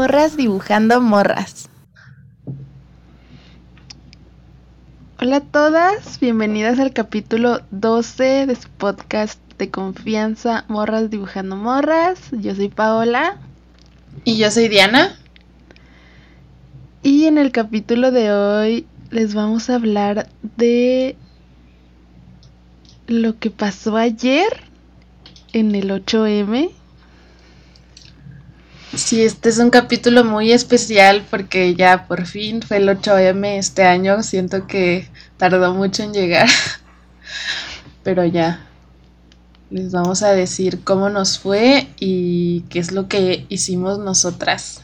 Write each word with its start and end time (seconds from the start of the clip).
Morras 0.00 0.34
dibujando 0.34 0.98
morras. 1.02 1.68
Hola 5.20 5.36
a 5.36 5.40
todas, 5.40 6.18
bienvenidas 6.18 6.78
al 6.78 6.94
capítulo 6.94 7.60
12 7.70 8.46
de 8.46 8.56
su 8.56 8.70
podcast 8.70 9.38
de 9.58 9.70
confianza 9.70 10.64
Morras 10.68 11.10
dibujando 11.10 11.54
morras. 11.54 12.18
Yo 12.32 12.54
soy 12.54 12.70
Paola. 12.70 13.36
Y 14.24 14.38
yo 14.38 14.50
soy 14.50 14.68
Diana. 14.68 15.18
Y 17.02 17.26
en 17.26 17.36
el 17.36 17.52
capítulo 17.52 18.10
de 18.10 18.32
hoy 18.32 18.86
les 19.10 19.34
vamos 19.34 19.68
a 19.68 19.74
hablar 19.74 20.30
de 20.56 21.14
lo 23.06 23.38
que 23.38 23.50
pasó 23.50 23.98
ayer 23.98 24.48
en 25.52 25.74
el 25.74 25.90
8M. 25.90 26.70
Sí, 28.94 29.22
este 29.22 29.48
es 29.50 29.58
un 29.58 29.70
capítulo 29.70 30.24
muy 30.24 30.50
especial 30.50 31.24
porque 31.30 31.76
ya 31.76 32.08
por 32.08 32.26
fin 32.26 32.60
fue 32.60 32.78
el 32.78 32.88
8M 32.88 33.56
este 33.56 33.84
año. 33.84 34.22
Siento 34.24 34.66
que 34.66 35.08
tardó 35.36 35.72
mucho 35.74 36.02
en 36.02 36.12
llegar, 36.12 36.48
pero 38.02 38.24
ya 38.24 38.66
les 39.70 39.92
vamos 39.92 40.24
a 40.24 40.32
decir 40.32 40.82
cómo 40.82 41.08
nos 41.08 41.38
fue 41.38 41.86
y 42.00 42.62
qué 42.62 42.80
es 42.80 42.90
lo 42.90 43.06
que 43.06 43.46
hicimos 43.48 44.00
nosotras. 44.00 44.82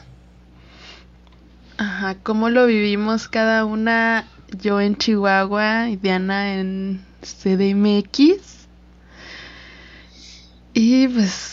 Ajá, 1.77 2.15
cómo 2.23 2.49
lo 2.49 2.65
vivimos 2.65 3.27
cada 3.27 3.65
una, 3.65 4.25
yo 4.61 4.79
en 4.79 4.95
Chihuahua 4.95 5.89
y 5.89 5.97
Diana 5.97 6.55
en 6.55 7.05
CDMX. 7.21 8.67
Y 10.73 11.07
pues 11.09 11.46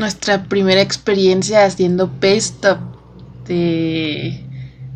nuestra 0.00 0.44
primera 0.44 0.80
experiencia 0.80 1.64
haciendo 1.64 2.08
paste 2.08 2.76
de 3.46 4.42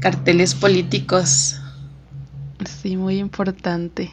carteles 0.01 0.55
políticos. 0.55 1.61
Sí, 2.65 2.97
muy 2.97 3.19
importante. 3.19 4.11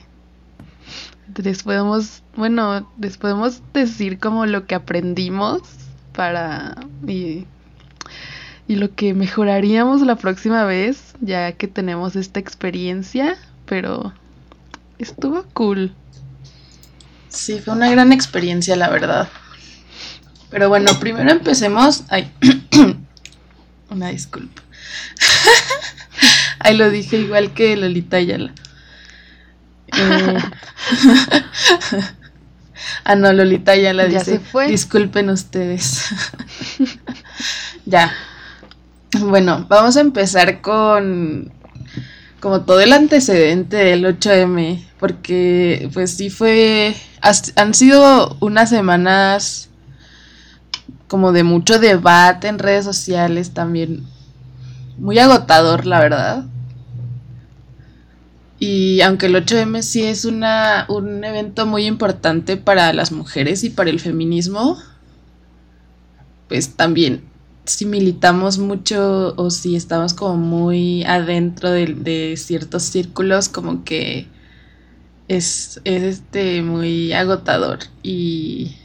Les 1.42 1.64
podemos, 1.64 2.24
bueno, 2.36 2.92
les 3.00 3.18
podemos 3.18 3.62
decir 3.74 4.20
como 4.20 4.46
lo 4.46 4.68
que 4.68 4.76
aprendimos 4.76 5.62
para 6.14 6.76
y, 7.08 7.46
y 8.68 8.76
lo 8.76 8.94
que 8.94 9.14
mejoraríamos 9.14 10.02
la 10.02 10.18
próxima 10.18 10.66
vez, 10.66 11.16
ya 11.22 11.54
que 11.54 11.70
tenemos 11.70 12.18
esta 12.18 12.42
experiencia, 12.42 13.38
pero 13.66 14.14
estuvo 15.00 15.46
cool. 15.54 15.96
Sí, 17.30 17.60
fue 17.60 17.76
una 17.76 17.90
gran 17.90 18.12
experiencia, 18.12 18.76
la 18.76 18.90
verdad. 18.90 19.30
Pero 20.52 20.68
bueno, 20.70 21.00
primero 21.00 21.32
empecemos. 21.32 22.04
Ay, 22.10 22.32
una 23.90 24.10
disculpa. 24.10 24.62
Ahí 26.60 26.78
lo 26.78 26.92
dije 26.92 27.18
igual 27.18 27.54
que 27.54 27.76
Lolita 27.78 28.18
Ayala. 28.18 28.54
Eh, 29.98 30.38
ah, 33.06 33.16
no, 33.16 33.32
Lolita 33.34 33.72
Ayala 33.72 34.08
ya 34.08 34.20
dice. 34.20 34.32
Se 34.34 34.40
fue. 34.40 34.68
Disculpen 34.68 35.30
ustedes. 35.30 36.04
ya. 37.86 38.14
Bueno, 39.20 39.66
vamos 39.70 39.98
a 39.98 40.02
empezar 40.02 40.62
con 40.62 41.52
como 42.42 42.62
todo 42.62 42.82
el 42.82 42.92
antecedente 42.92 43.78
del 43.78 44.04
8M, 44.04 44.84
porque 45.00 45.90
pues 45.94 46.18
sí 46.18 46.32
fue, 46.32 46.96
han 47.56 47.74
sido 47.76 48.36
unas 48.40 48.70
semanas 48.70 49.71
como 51.12 51.34
de 51.34 51.44
mucho 51.44 51.78
debate 51.78 52.48
en 52.48 52.58
redes 52.58 52.86
sociales 52.86 53.52
también. 53.52 54.06
Muy 54.98 55.20
agotador, 55.20 55.86
la 55.86 56.00
verdad. 56.00 56.46
Y 58.60 59.02
aunque 59.02 59.26
el 59.26 59.36
8M 59.36 59.82
sí 59.82 60.04
es 60.04 60.24
una, 60.24 60.86
un 60.88 61.22
evento 61.26 61.66
muy 61.66 61.86
importante 61.86 62.56
para 62.56 62.94
las 62.94 63.12
mujeres 63.12 63.66
y 63.66 63.70
para 63.70 63.90
el 63.90 64.00
feminismo, 64.00 64.78
pues 66.48 66.78
también 66.78 67.26
si 67.66 67.86
militamos 67.86 68.58
mucho 68.58 69.34
o 69.36 69.50
si 69.50 69.76
estamos 69.76 70.14
como 70.14 70.38
muy 70.38 71.04
adentro 71.04 71.72
de, 71.72 71.88
de 71.88 72.38
ciertos 72.38 72.84
círculos, 72.84 73.50
como 73.50 73.84
que 73.84 74.30
es, 75.28 75.82
es 75.84 76.04
este 76.04 76.62
muy 76.62 77.12
agotador 77.12 77.80
y 78.02 78.78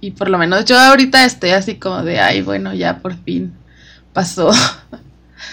y 0.00 0.12
por 0.12 0.30
lo 0.30 0.38
menos 0.38 0.64
yo 0.64 0.78
ahorita 0.78 1.24
estoy 1.24 1.50
así 1.50 1.76
como 1.76 2.02
de, 2.02 2.20
ay, 2.20 2.42
bueno, 2.42 2.74
ya 2.74 2.98
por 2.98 3.16
fin 3.16 3.52
pasó. 4.12 4.50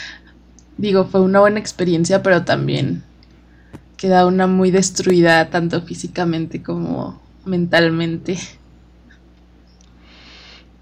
Digo, 0.78 1.06
fue 1.06 1.22
una 1.22 1.40
buena 1.40 1.60
experiencia, 1.60 2.22
pero 2.22 2.44
también 2.44 3.04
queda 3.98 4.26
una 4.26 4.48
muy 4.48 4.72
destruida, 4.72 5.50
tanto 5.50 5.82
físicamente 5.82 6.62
como 6.62 7.22
mentalmente. 7.46 8.38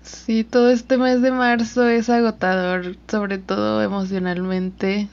Sí, 0.02 0.44
todo 0.44 0.70
este 0.70 0.98
mes 0.98 1.22
de 1.22 1.32
marzo 1.32 1.88
es 1.88 2.10
agotador, 2.10 2.98
sobre 3.08 3.38
todo 3.38 3.82
emocionalmente. 3.82 5.10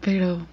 Pero 0.00 0.46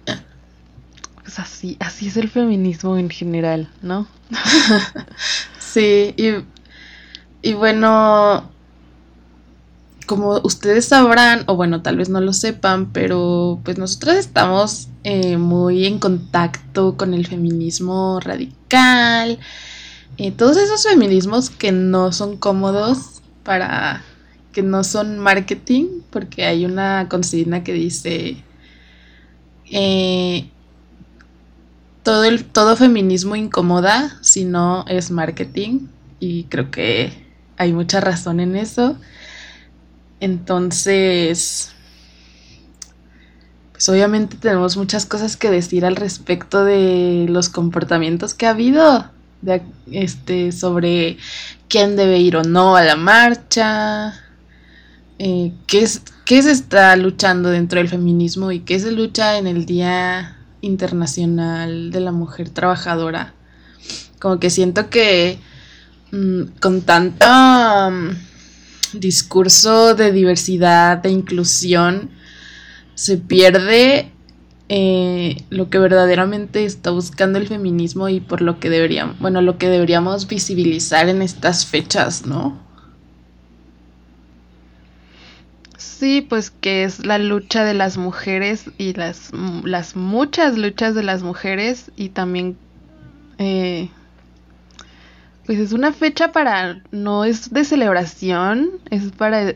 así, 1.38 1.76
así 1.80 2.08
es 2.08 2.16
el 2.16 2.28
feminismo 2.28 2.96
en 2.96 3.10
general, 3.10 3.70
¿no? 3.82 4.06
sí, 5.58 6.14
y, 6.16 6.44
y 7.42 7.54
bueno, 7.54 8.50
como 10.06 10.40
ustedes 10.42 10.86
sabrán, 10.86 11.44
o 11.46 11.56
bueno, 11.56 11.82
tal 11.82 11.96
vez 11.96 12.08
no 12.08 12.20
lo 12.20 12.32
sepan, 12.32 12.92
pero 12.92 13.60
pues 13.64 13.78
nosotras 13.78 14.16
estamos 14.16 14.88
eh, 15.04 15.36
muy 15.36 15.86
en 15.86 15.98
contacto 15.98 16.96
con 16.96 17.14
el 17.14 17.26
feminismo 17.26 18.20
radical, 18.20 19.38
eh, 20.18 20.32
todos 20.32 20.56
esos 20.56 20.82
feminismos 20.82 21.50
que 21.50 21.72
no 21.72 22.12
son 22.12 22.36
cómodos 22.36 23.22
para 23.42 24.04
que 24.52 24.62
no 24.62 24.84
son 24.84 25.18
marketing, 25.18 25.86
porque 26.10 26.44
hay 26.44 26.66
una 26.66 27.08
consigna 27.08 27.64
que 27.64 27.72
dice 27.72 28.36
eh, 29.70 30.50
todo, 32.02 32.24
el, 32.24 32.44
todo 32.44 32.76
feminismo 32.76 33.36
incomoda 33.36 34.18
si 34.20 34.44
no 34.44 34.84
es 34.88 35.10
marketing 35.10 35.86
y 36.20 36.44
creo 36.44 36.70
que 36.70 37.12
hay 37.56 37.72
mucha 37.72 38.00
razón 38.00 38.40
en 38.40 38.56
eso. 38.56 38.96
Entonces, 40.20 41.72
pues 43.72 43.88
obviamente 43.88 44.36
tenemos 44.36 44.76
muchas 44.76 45.06
cosas 45.06 45.36
que 45.36 45.50
decir 45.50 45.84
al 45.84 45.96
respecto 45.96 46.64
de 46.64 47.26
los 47.28 47.48
comportamientos 47.48 48.34
que 48.34 48.46
ha 48.46 48.50
habido, 48.50 49.10
de, 49.40 49.62
este, 49.90 50.52
sobre 50.52 51.18
quién 51.68 51.96
debe 51.96 52.18
ir 52.18 52.36
o 52.36 52.44
no 52.44 52.76
a 52.76 52.82
la 52.82 52.96
marcha, 52.96 54.14
eh, 55.18 55.52
qué, 55.66 55.82
es, 55.82 56.02
qué 56.24 56.42
se 56.42 56.52
está 56.52 56.94
luchando 56.96 57.50
dentro 57.50 57.78
del 57.78 57.88
feminismo 57.88 58.52
y 58.52 58.60
qué 58.60 58.78
se 58.78 58.92
lucha 58.92 59.38
en 59.38 59.48
el 59.48 59.66
día 59.66 60.36
internacional 60.62 61.90
de 61.90 62.00
la 62.00 62.12
mujer 62.12 62.48
trabajadora. 62.48 63.34
Como 64.18 64.40
que 64.40 64.48
siento 64.48 64.88
que 64.88 65.38
mm, 66.12 66.42
con 66.60 66.80
tanto 66.82 67.26
mm, 67.90 68.10
discurso 68.94 69.94
de 69.94 70.12
diversidad, 70.12 70.98
de 70.98 71.10
inclusión, 71.10 72.10
se 72.94 73.18
pierde 73.18 74.12
eh, 74.68 75.44
lo 75.50 75.68
que 75.68 75.78
verdaderamente 75.78 76.64
está 76.64 76.90
buscando 76.90 77.38
el 77.38 77.48
feminismo 77.48 78.08
y 78.08 78.20
por 78.20 78.40
lo 78.40 78.58
que 78.58 78.70
deberíamos, 78.70 79.18
bueno, 79.18 79.42
lo 79.42 79.58
que 79.58 79.68
deberíamos 79.68 80.28
visibilizar 80.28 81.08
en 81.08 81.20
estas 81.20 81.66
fechas, 81.66 82.24
¿no? 82.24 82.58
Sí, 86.02 86.20
pues 86.20 86.50
que 86.50 86.82
es 86.82 87.06
la 87.06 87.16
lucha 87.18 87.64
de 87.64 87.74
las 87.74 87.96
mujeres 87.96 88.68
y 88.76 88.92
las, 88.92 89.30
las 89.62 89.94
muchas 89.94 90.58
luchas 90.58 90.96
de 90.96 91.04
las 91.04 91.22
mujeres 91.22 91.92
y 91.94 92.08
también 92.08 92.56
eh, 93.38 93.88
pues 95.46 95.60
es 95.60 95.72
una 95.72 95.92
fecha 95.92 96.32
para, 96.32 96.82
no 96.90 97.24
es 97.24 97.50
de 97.50 97.64
celebración, 97.64 98.70
es 98.90 99.12
para, 99.12 99.54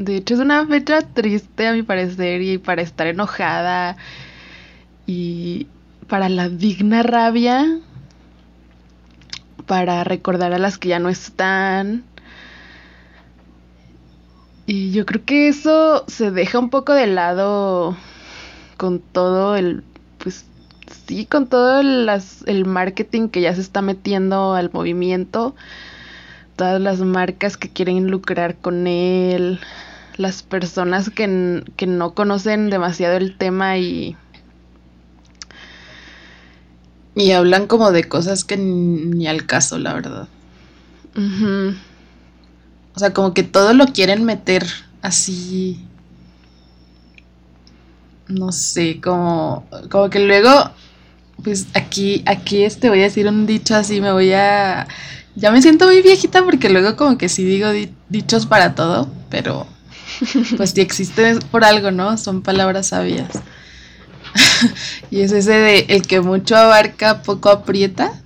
de 0.00 0.16
hecho 0.16 0.34
es 0.34 0.40
una 0.40 0.66
fecha 0.66 1.00
triste 1.00 1.68
a 1.68 1.72
mi 1.72 1.84
parecer 1.84 2.42
y 2.42 2.58
para 2.58 2.82
estar 2.82 3.06
enojada 3.06 3.96
y 5.06 5.68
para 6.08 6.28
la 6.28 6.48
digna 6.48 7.04
rabia, 7.04 7.78
para 9.66 10.02
recordar 10.02 10.52
a 10.54 10.58
las 10.58 10.76
que 10.76 10.88
ya 10.88 10.98
no 10.98 11.08
están 11.08 12.02
y 14.66 14.92
yo 14.92 15.04
creo 15.04 15.24
que 15.24 15.48
eso 15.48 16.04
se 16.08 16.30
deja 16.30 16.58
un 16.58 16.70
poco 16.70 16.94
de 16.94 17.06
lado 17.06 17.96
con 18.76 19.00
todo 19.00 19.56
el, 19.56 19.84
pues 20.18 20.46
sí, 21.06 21.26
con 21.26 21.48
todo 21.48 21.80
el, 21.80 22.08
el 22.46 22.64
marketing 22.64 23.28
que 23.28 23.42
ya 23.42 23.54
se 23.54 23.60
está 23.60 23.82
metiendo 23.82 24.54
al 24.54 24.70
movimiento, 24.72 25.54
todas 26.56 26.80
las 26.80 27.00
marcas 27.00 27.56
que 27.56 27.68
quieren 27.68 28.10
lucrar 28.10 28.56
con 28.56 28.86
él, 28.86 29.60
las 30.16 30.42
personas 30.42 31.10
que, 31.10 31.62
que 31.76 31.86
no 31.86 32.14
conocen 32.14 32.70
demasiado 32.70 33.16
el 33.16 33.36
tema 33.36 33.78
y... 33.78 34.16
Y 37.16 37.30
hablan 37.30 37.68
como 37.68 37.92
de 37.92 38.04
cosas 38.04 38.42
que 38.42 38.56
ni 38.56 39.28
al 39.28 39.46
caso, 39.46 39.78
la 39.78 39.94
verdad. 39.94 40.26
O 42.94 42.98
sea, 42.98 43.12
como 43.12 43.34
que 43.34 43.42
todo 43.42 43.74
lo 43.74 43.86
quieren 43.86 44.24
meter 44.24 44.66
así. 45.02 45.84
No 48.28 48.52
sé, 48.52 49.00
como, 49.00 49.66
como 49.90 50.08
que 50.10 50.20
luego, 50.20 50.70
pues 51.42 51.66
aquí, 51.74 52.22
aquí 52.26 52.64
este 52.64 52.88
voy 52.88 53.00
a 53.00 53.04
decir 53.04 53.26
un 53.28 53.46
dicho 53.46 53.74
así, 53.74 54.00
me 54.00 54.12
voy 54.12 54.32
a 54.32 54.86
ya 55.36 55.50
me 55.50 55.60
siento 55.62 55.86
muy 55.86 56.00
viejita 56.00 56.44
porque 56.44 56.68
luego 56.68 56.96
como 56.96 57.18
que 57.18 57.28
sí 57.28 57.44
digo 57.44 57.68
dichos 58.08 58.46
para 58.46 58.74
todo, 58.74 59.08
pero 59.30 59.66
pues 60.56 60.70
si 60.70 60.80
existe 60.80 61.38
por 61.50 61.64
algo, 61.64 61.90
¿no? 61.90 62.16
Son 62.16 62.42
palabras 62.42 62.88
sabias. 62.88 63.30
y 65.10 65.20
es 65.20 65.32
ese 65.32 65.52
de 65.52 65.86
el 65.88 66.06
que 66.06 66.20
mucho 66.20 66.56
abarca, 66.56 67.22
poco 67.22 67.50
aprieta. 67.50 68.12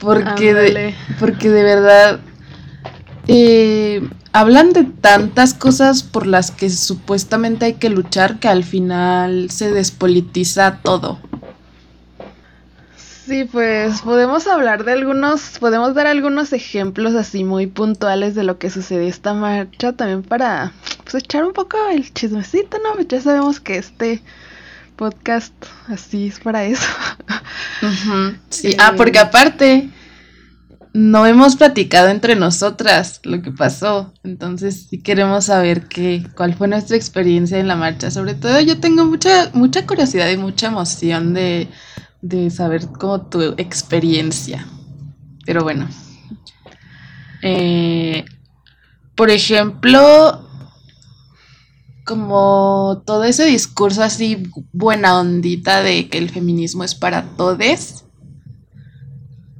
porque, 0.00 0.54
de, 0.54 0.94
porque 1.18 1.50
de 1.50 1.62
verdad 1.62 2.20
eh, 3.26 4.08
hablan 4.32 4.72
de 4.72 4.84
tantas 4.84 5.54
cosas 5.54 6.02
por 6.02 6.26
las 6.26 6.50
que 6.50 6.70
supuestamente 6.70 7.66
hay 7.66 7.74
que 7.74 7.90
luchar 7.90 8.38
que 8.38 8.48
al 8.48 8.64
final 8.64 9.50
se 9.50 9.72
despolitiza 9.72 10.78
todo. 10.82 11.18
Sí, 13.28 13.44
pues 13.44 14.00
podemos 14.00 14.46
hablar 14.46 14.84
de 14.84 14.92
algunos, 14.92 15.58
podemos 15.60 15.92
dar 15.94 16.06
algunos 16.06 16.54
ejemplos 16.54 17.14
así 17.14 17.44
muy 17.44 17.66
puntuales 17.66 18.34
de 18.34 18.42
lo 18.42 18.58
que 18.58 18.70
sucedió 18.70 19.06
esta 19.06 19.34
marcha 19.34 19.92
también 19.92 20.22
para 20.22 20.72
pues 21.02 21.16
echar 21.16 21.44
un 21.44 21.52
poco 21.52 21.76
el 21.92 22.10
chismecito, 22.14 22.78
¿no? 22.78 22.98
Ya 23.02 23.20
sabemos 23.20 23.60
que 23.60 23.76
este 23.76 24.22
podcast 24.98 25.54
así 25.86 26.26
es 26.26 26.40
para 26.40 26.64
eso. 26.64 26.86
Sí, 28.50 28.74
ah, 28.78 28.94
porque 28.96 29.20
aparte 29.20 29.88
no 30.92 31.24
hemos 31.26 31.54
platicado 31.54 32.08
entre 32.08 32.34
nosotras 32.34 33.20
lo 33.22 33.40
que 33.40 33.52
pasó, 33.52 34.12
entonces 34.24 34.88
sí 34.90 35.00
queremos 35.00 35.44
saber 35.44 35.86
qué, 35.86 36.26
cuál 36.36 36.54
fue 36.54 36.66
nuestra 36.66 36.96
experiencia 36.96 37.58
en 37.58 37.68
la 37.68 37.76
marcha. 37.76 38.10
Sobre 38.10 38.34
todo 38.34 38.60
yo 38.60 38.80
tengo 38.80 39.04
mucha, 39.04 39.50
mucha 39.52 39.86
curiosidad 39.86 40.28
y 40.28 40.36
mucha 40.36 40.66
emoción 40.66 41.34
de 41.34 41.68
de 42.20 42.50
saber 42.50 42.86
como 42.88 43.22
tu 43.22 43.54
experiencia. 43.56 44.66
Pero 45.44 45.62
bueno. 45.62 45.88
Eh, 47.42 48.24
por 49.14 49.30
ejemplo, 49.30 50.47
como 52.08 53.02
todo 53.04 53.24
ese 53.24 53.44
discurso 53.44 54.02
así 54.02 54.44
buena 54.72 55.20
ondita 55.20 55.82
de 55.82 56.08
que 56.08 56.16
el 56.16 56.30
feminismo 56.30 56.82
es 56.82 56.94
para 56.94 57.36
todes. 57.36 58.06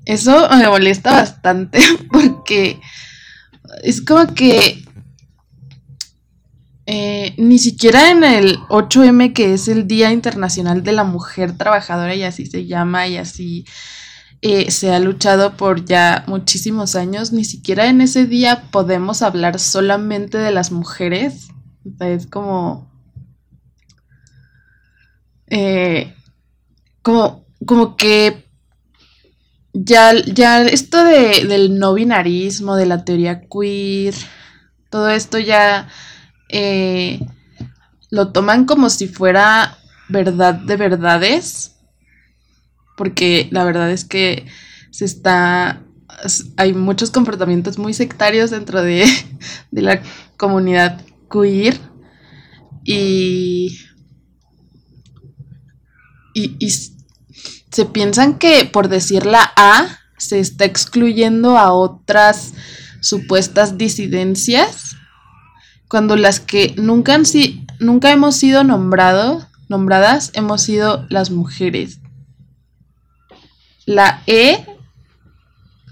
Eso 0.06 0.48
me 0.48 0.66
molesta 0.66 1.12
bastante 1.12 1.78
porque 2.10 2.80
es 3.82 4.00
como 4.00 4.32
que 4.32 4.82
eh, 6.86 7.34
ni 7.36 7.58
siquiera 7.58 8.10
en 8.10 8.24
el 8.24 8.58
8M, 8.70 9.34
que 9.34 9.52
es 9.52 9.68
el 9.68 9.86
Día 9.86 10.10
Internacional 10.10 10.82
de 10.82 10.92
la 10.92 11.04
Mujer 11.04 11.54
Trabajadora, 11.54 12.14
y 12.14 12.22
así 12.22 12.46
se 12.46 12.64
llama, 12.64 13.06
y 13.08 13.18
así 13.18 13.66
eh, 14.40 14.70
se 14.70 14.94
ha 14.94 14.98
luchado 14.98 15.54
por 15.58 15.84
ya 15.84 16.24
muchísimos 16.26 16.96
años, 16.96 17.30
ni 17.30 17.44
siquiera 17.44 17.88
en 17.88 18.00
ese 18.00 18.24
día 18.24 18.62
podemos 18.70 19.20
hablar 19.20 19.58
solamente 19.58 20.38
de 20.38 20.50
las 20.50 20.72
mujeres. 20.72 21.48
Es 22.00 22.26
como. 22.26 22.90
Eh, 25.46 26.14
como, 27.02 27.46
como 27.64 27.96
que 27.96 28.48
ya, 29.72 30.12
ya 30.12 30.62
esto 30.62 31.04
de, 31.04 31.46
del 31.46 31.78
no 31.78 31.94
binarismo, 31.94 32.76
de 32.76 32.86
la 32.86 33.04
teoría 33.04 33.42
queer, 33.48 34.14
todo 34.90 35.08
esto 35.08 35.38
ya 35.38 35.88
eh, 36.48 37.20
lo 38.10 38.32
toman 38.32 38.64
como 38.64 38.90
si 38.90 39.08
fuera 39.08 39.78
verdad 40.08 40.54
de 40.54 40.76
verdades, 40.76 41.76
porque 42.96 43.48
la 43.50 43.64
verdad 43.64 43.90
es 43.90 44.04
que 44.04 44.46
se 44.90 45.04
está, 45.04 45.82
hay 46.56 46.72
muchos 46.72 47.10
comportamientos 47.10 47.78
muy 47.78 47.94
sectarios 47.94 48.50
dentro 48.50 48.82
de, 48.82 49.06
de 49.70 49.82
la 49.82 50.02
comunidad 50.36 51.00
queer 51.30 51.78
y, 52.84 53.78
y, 56.34 56.56
y 56.58 56.70
se 56.70 57.84
piensan 57.84 58.38
que 58.38 58.64
por 58.64 58.88
decir 58.88 59.26
la 59.26 59.52
A 59.56 59.98
se 60.16 60.40
está 60.40 60.64
excluyendo 60.64 61.58
a 61.58 61.72
otras 61.72 62.54
supuestas 63.00 63.78
disidencias 63.78 64.96
cuando 65.88 66.16
las 66.16 66.38
que 66.38 66.74
nunca, 66.76 67.14
han 67.14 67.24
nunca 67.80 68.12
hemos 68.12 68.36
sido 68.36 68.62
nombrado, 68.62 69.48
nombradas 69.68 70.30
hemos 70.34 70.62
sido 70.62 71.06
las 71.08 71.30
mujeres. 71.30 72.00
La 73.86 74.22
E, 74.26 74.66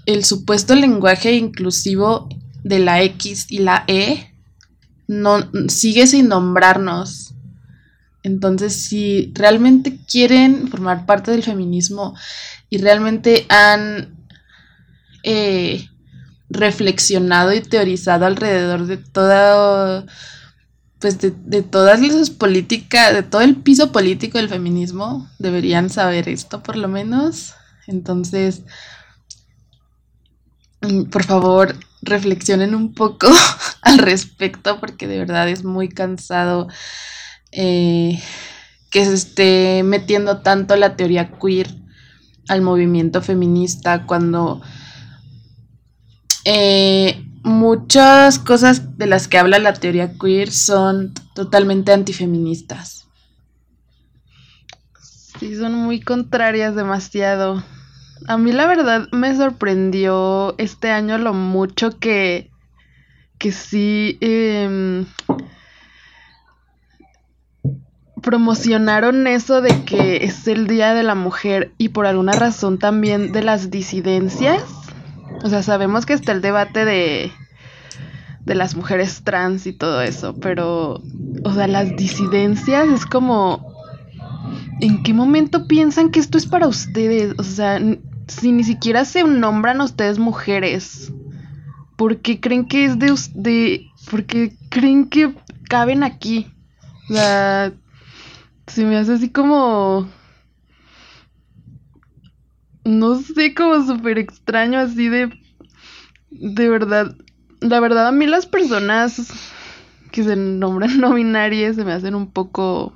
el 0.05 0.23
supuesto 0.23 0.75
lenguaje 0.75 1.33
inclusivo 1.33 2.29
de 2.63 2.79
la 2.79 3.01
X 3.01 3.47
y 3.49 3.59
la 3.59 3.83
E, 3.87 4.35
no, 5.07 5.49
sigue 5.69 6.05
sin 6.07 6.27
nombrarnos. 6.27 7.33
Entonces, 8.23 8.75
si 8.75 9.31
realmente 9.33 9.99
quieren 10.05 10.67
formar 10.67 11.05
parte 11.05 11.31
del 11.31 11.43
feminismo 11.43 12.13
y 12.69 12.77
realmente 12.77 13.45
han 13.47 14.17
eh, 15.23 15.87
reflexionado 16.49 17.53
y 17.53 17.61
teorizado 17.61 18.25
alrededor 18.25 18.85
de 18.85 18.97
todo, 18.97 20.05
pues 20.99 21.19
de, 21.19 21.33
de 21.45 21.63
todas 21.63 22.01
las 22.01 22.29
políticas, 22.29 23.13
de 23.13 23.23
todo 23.23 23.41
el 23.41 23.55
piso 23.55 23.91
político 23.91 24.37
del 24.37 24.49
feminismo, 24.49 25.29
deberían 25.39 25.89
saber 25.89 26.27
esto 26.27 26.61
por 26.63 26.75
lo 26.75 26.89
menos. 26.89 27.53
Entonces, 27.87 28.63
mm, 30.81 31.03
por 31.03 31.23
favor, 31.23 31.75
reflexionen 32.01 32.75
un 32.75 32.93
poco 32.93 33.27
al 33.81 33.97
respecto 33.97 34.79
porque 34.79 35.07
de 35.07 35.17
verdad 35.17 35.49
es 35.49 35.63
muy 35.63 35.89
cansado 35.89 36.67
eh, 37.51 38.21
que 38.89 39.05
se 39.05 39.13
esté 39.13 39.83
metiendo 39.83 40.39
tanto 40.41 40.75
la 40.75 40.95
teoría 40.95 41.31
queer 41.31 41.67
al 42.47 42.61
movimiento 42.61 43.21
feminista 43.21 44.05
cuando 44.05 44.61
eh, 46.45 47.25
muchas 47.43 48.39
cosas 48.39 48.97
de 48.97 49.07
las 49.07 49.27
que 49.27 49.37
habla 49.37 49.59
la 49.59 49.73
teoría 49.73 50.13
queer 50.17 50.51
son 50.51 51.13
totalmente 51.33 51.91
antifeministas. 51.91 53.07
Sí, 55.39 55.55
son 55.55 55.73
muy 55.73 56.01
contrarias 56.01 56.75
demasiado. 56.75 57.63
A 58.27 58.37
mí 58.37 58.51
la 58.51 58.67
verdad 58.67 59.07
me 59.11 59.35
sorprendió 59.35 60.55
este 60.57 60.91
año 60.91 61.17
lo 61.17 61.33
mucho 61.33 61.99
que, 61.99 62.49
que 63.37 63.51
sí 63.51 64.17
em, 64.21 65.05
promocionaron 68.21 69.27
eso 69.27 69.61
de 69.61 69.83
que 69.83 70.25
es 70.25 70.47
el 70.47 70.67
Día 70.67 70.93
de 70.93 71.03
la 71.03 71.15
Mujer 71.15 71.71
y 71.77 71.89
por 71.89 72.05
alguna 72.05 72.33
razón 72.33 72.79
también 72.79 73.31
de 73.31 73.43
las 73.43 73.69
disidencias. 73.69 74.63
O 75.43 75.49
sea, 75.49 75.61
sabemos 75.63 76.05
que 76.05 76.13
está 76.13 76.31
el 76.31 76.41
debate 76.41 76.83
de, 76.83 77.31
de 78.47 78.55
las 78.55 78.75
mujeres 78.75 79.21
trans 79.23 79.67
y 79.67 79.73
todo 79.73 80.01
eso, 80.01 80.35
pero, 80.35 81.01
o 81.43 81.53
sea, 81.53 81.67
las 81.67 81.95
disidencias 81.95 82.87
es 82.87 83.05
como, 83.05 83.73
¿en 84.79 85.03
qué 85.03 85.13
momento 85.13 85.67
piensan 85.67 86.11
que 86.11 86.19
esto 86.19 86.37
es 86.37 86.47
para 86.47 86.67
ustedes? 86.67 87.33
O 87.37 87.43
sea, 87.43 87.79
si 88.27 88.51
ni 88.51 88.63
siquiera 88.63 89.05
se 89.05 89.23
nombran 89.23 89.81
ustedes 89.81 90.19
mujeres, 90.19 91.11
¿por 91.95 92.17
qué 92.17 92.39
creen 92.39 92.67
que 92.67 92.85
es 92.85 92.99
de, 92.99 93.13
de 93.33 93.87
por 94.09 94.25
qué 94.25 94.55
creen 94.69 95.09
que 95.09 95.33
caben 95.69 96.03
aquí? 96.03 96.47
O 97.09 97.13
sea, 97.13 97.73
se 98.67 98.85
me 98.85 98.97
hace 98.97 99.13
así 99.13 99.29
como 99.29 100.07
no 102.87 103.15
sé, 103.15 103.53
como 103.53 103.85
súper 103.85 104.17
extraño 104.17 104.79
así 104.79 105.09
de... 105.09 105.29
De 106.29 106.69
verdad, 106.69 107.15
la 107.59 107.79
verdad 107.79 108.07
a 108.07 108.11
mí 108.11 108.25
las 108.25 108.45
personas 108.45 109.31
que 110.11 110.23
se 110.23 110.35
nombran 110.35 110.97
no 111.01 111.13
binarias 111.13 111.75
se 111.75 111.83
me 111.83 111.93
hacen 111.93 112.15
un 112.15 112.31
poco... 112.31 112.93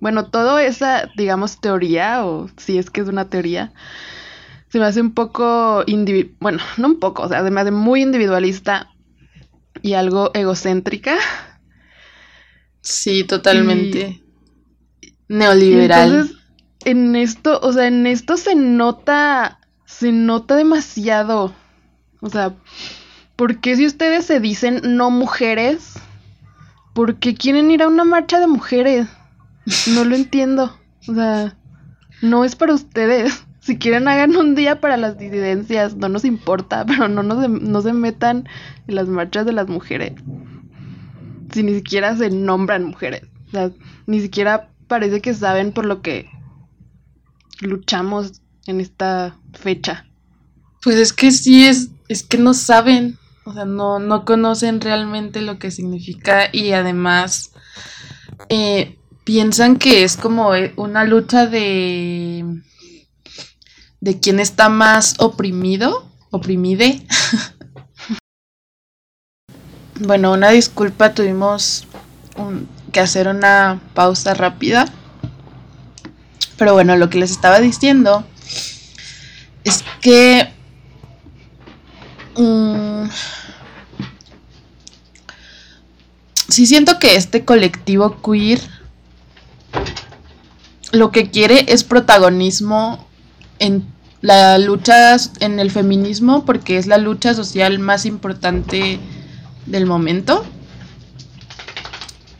Bueno, 0.00 0.26
toda 0.26 0.64
esa, 0.64 1.08
digamos, 1.16 1.60
teoría, 1.60 2.26
o 2.26 2.48
si 2.56 2.76
es 2.76 2.90
que 2.90 3.00
es 3.00 3.08
una 3.08 3.28
teoría, 3.28 3.72
se 4.72 4.78
me 4.78 4.86
hace 4.86 5.02
un 5.02 5.12
poco, 5.12 5.84
bueno, 6.40 6.58
no 6.78 6.86
un 6.86 6.98
poco, 6.98 7.24
o 7.24 7.28
sea, 7.28 7.40
además 7.40 7.66
de 7.66 7.72
muy 7.72 8.00
individualista 8.00 8.88
y 9.82 9.92
algo 9.92 10.30
egocéntrica. 10.32 11.18
Sí, 12.80 13.22
totalmente. 13.24 14.22
Neoliberal. 15.28 16.10
Entonces, 16.10 16.36
en 16.86 17.16
esto, 17.16 17.60
o 17.62 17.70
sea, 17.70 17.86
en 17.86 18.06
esto 18.06 18.38
se 18.38 18.54
nota, 18.54 19.60
se 19.84 20.10
nota 20.10 20.56
demasiado. 20.56 21.52
O 22.22 22.30
sea, 22.30 22.54
¿por 23.36 23.60
qué 23.60 23.76
si 23.76 23.84
ustedes 23.84 24.24
se 24.24 24.40
dicen 24.40 24.80
no 24.96 25.10
mujeres? 25.10 25.98
¿Por 26.94 27.16
qué 27.16 27.34
quieren 27.34 27.70
ir 27.70 27.82
a 27.82 27.88
una 27.88 28.04
marcha 28.04 28.40
de 28.40 28.46
mujeres? 28.46 29.06
No 29.88 30.06
lo 30.06 30.16
entiendo. 30.16 30.74
O 31.08 31.14
sea, 31.14 31.58
no 32.22 32.46
es 32.46 32.56
para 32.56 32.72
ustedes. 32.72 33.44
Si 33.62 33.78
quieren 33.78 34.08
hagan 34.08 34.34
un 34.36 34.56
día 34.56 34.80
para 34.80 34.96
las 34.96 35.16
disidencias, 35.16 35.94
no 35.94 36.08
nos 36.08 36.24
importa, 36.24 36.84
pero 36.86 37.08
no, 37.08 37.22
nos, 37.22 37.48
no 37.48 37.80
se 37.80 37.92
metan 37.92 38.48
en 38.88 38.94
las 38.96 39.06
marchas 39.08 39.46
de 39.46 39.52
las 39.52 39.68
mujeres. 39.68 40.14
Si 41.52 41.62
ni 41.62 41.74
siquiera 41.74 42.16
se 42.16 42.28
nombran 42.30 42.84
mujeres. 42.84 43.22
O 43.48 43.50
sea, 43.52 43.70
ni 44.06 44.20
siquiera 44.20 44.68
parece 44.88 45.20
que 45.20 45.32
saben 45.32 45.72
por 45.72 45.86
lo 45.86 46.02
que 46.02 46.28
luchamos 47.60 48.42
en 48.66 48.80
esta 48.80 49.38
fecha. 49.52 50.06
Pues 50.82 50.96
es 50.96 51.12
que 51.12 51.30
sí, 51.30 51.66
es, 51.66 51.90
es 52.08 52.24
que 52.24 52.38
no 52.38 52.54
saben, 52.54 53.16
o 53.44 53.52
sea, 53.52 53.64
no, 53.64 54.00
no 54.00 54.24
conocen 54.24 54.80
realmente 54.80 55.40
lo 55.40 55.60
que 55.60 55.70
significa 55.70 56.48
y 56.50 56.72
además 56.72 57.52
eh, 58.48 58.98
piensan 59.22 59.76
que 59.76 60.02
es 60.02 60.16
como 60.16 60.52
eh, 60.54 60.72
una 60.76 61.04
lucha 61.04 61.46
de 61.46 62.44
de 64.02 64.18
quién 64.18 64.40
está 64.40 64.68
más 64.68 65.14
oprimido, 65.18 66.04
oprimide. 66.32 67.06
bueno, 70.00 70.32
una 70.32 70.50
disculpa, 70.50 71.14
tuvimos 71.14 71.86
que 72.90 72.98
hacer 72.98 73.28
una 73.28 73.80
pausa 73.94 74.34
rápida. 74.34 74.86
Pero 76.58 76.74
bueno, 76.74 76.96
lo 76.96 77.08
que 77.10 77.18
les 77.18 77.30
estaba 77.30 77.60
diciendo 77.60 78.26
es 79.62 79.84
que 80.00 80.52
um, 82.34 83.08
sí 86.48 86.66
siento 86.66 86.98
que 86.98 87.14
este 87.14 87.44
colectivo 87.44 88.20
queer 88.20 88.60
lo 90.90 91.12
que 91.12 91.30
quiere 91.30 91.66
es 91.68 91.84
protagonismo 91.84 93.06
en 93.62 93.86
la 94.22 94.58
lucha 94.58 95.16
en 95.38 95.60
el 95.60 95.70
feminismo 95.70 96.44
porque 96.44 96.78
es 96.78 96.86
la 96.88 96.98
lucha 96.98 97.32
social 97.32 97.78
más 97.78 98.06
importante 98.06 98.98
del 99.66 99.86
momento. 99.86 100.44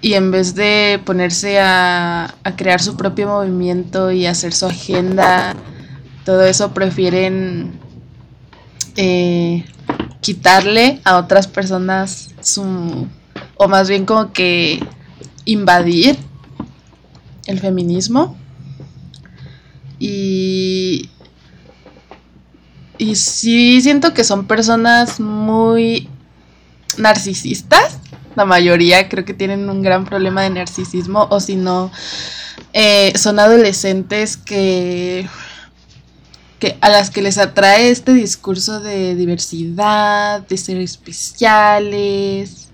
Y 0.00 0.14
en 0.14 0.33
vez 0.33 0.57
de 0.57 1.00
ponerse 1.05 1.61
a, 1.61 2.35
crear 2.57 2.83
su 2.83 2.97
propio 2.97 3.29
movimiento 3.29 4.11
y 4.11 4.26
hacer 4.26 4.52
su 4.52 4.67
agenda, 4.67 5.55
todo 6.25 6.43
eso 6.43 6.75
prefieren 6.75 7.79
eh, 8.97 9.64
quitarle 10.21 11.00
a 11.05 11.19
otras 11.19 11.47
personas 11.47 12.31
su... 12.41 13.07
o 13.57 13.69
más 13.69 13.88
bien 13.88 14.07
como 14.07 14.33
que 14.33 14.85
invadir 15.45 16.19
el 17.47 17.61
feminismo. 17.61 18.37
Y 20.04 21.11
y 23.02 23.16
sí 23.16 23.80
siento 23.80 24.14
que 24.14 24.23
son 24.23 24.47
personas 24.47 25.18
muy 25.18 26.09
narcisistas. 26.99 27.99
La 28.37 28.44
mayoría 28.44 29.09
creo 29.09 29.25
que 29.25 29.35
tienen 29.35 29.68
un 29.68 29.82
gran 29.82 30.04
problema 30.04 30.42
de 30.42 30.50
narcisismo. 30.50 31.26
O 31.30 31.40
si 31.40 31.56
no, 31.56 31.90
eh, 32.73 33.12
son 33.18 33.40
adolescentes 33.40 34.37
que, 34.37 35.28
que 36.61 36.78
a 36.80 36.90
las 36.90 37.11
que 37.11 37.23
les 37.23 37.38
atrae 37.38 37.90
este 37.90 38.14
discurso 38.14 38.78
de 38.78 39.16
diversidad, 39.16 40.47
de 40.47 40.56
ser 40.56 40.76
especiales. 40.76 42.68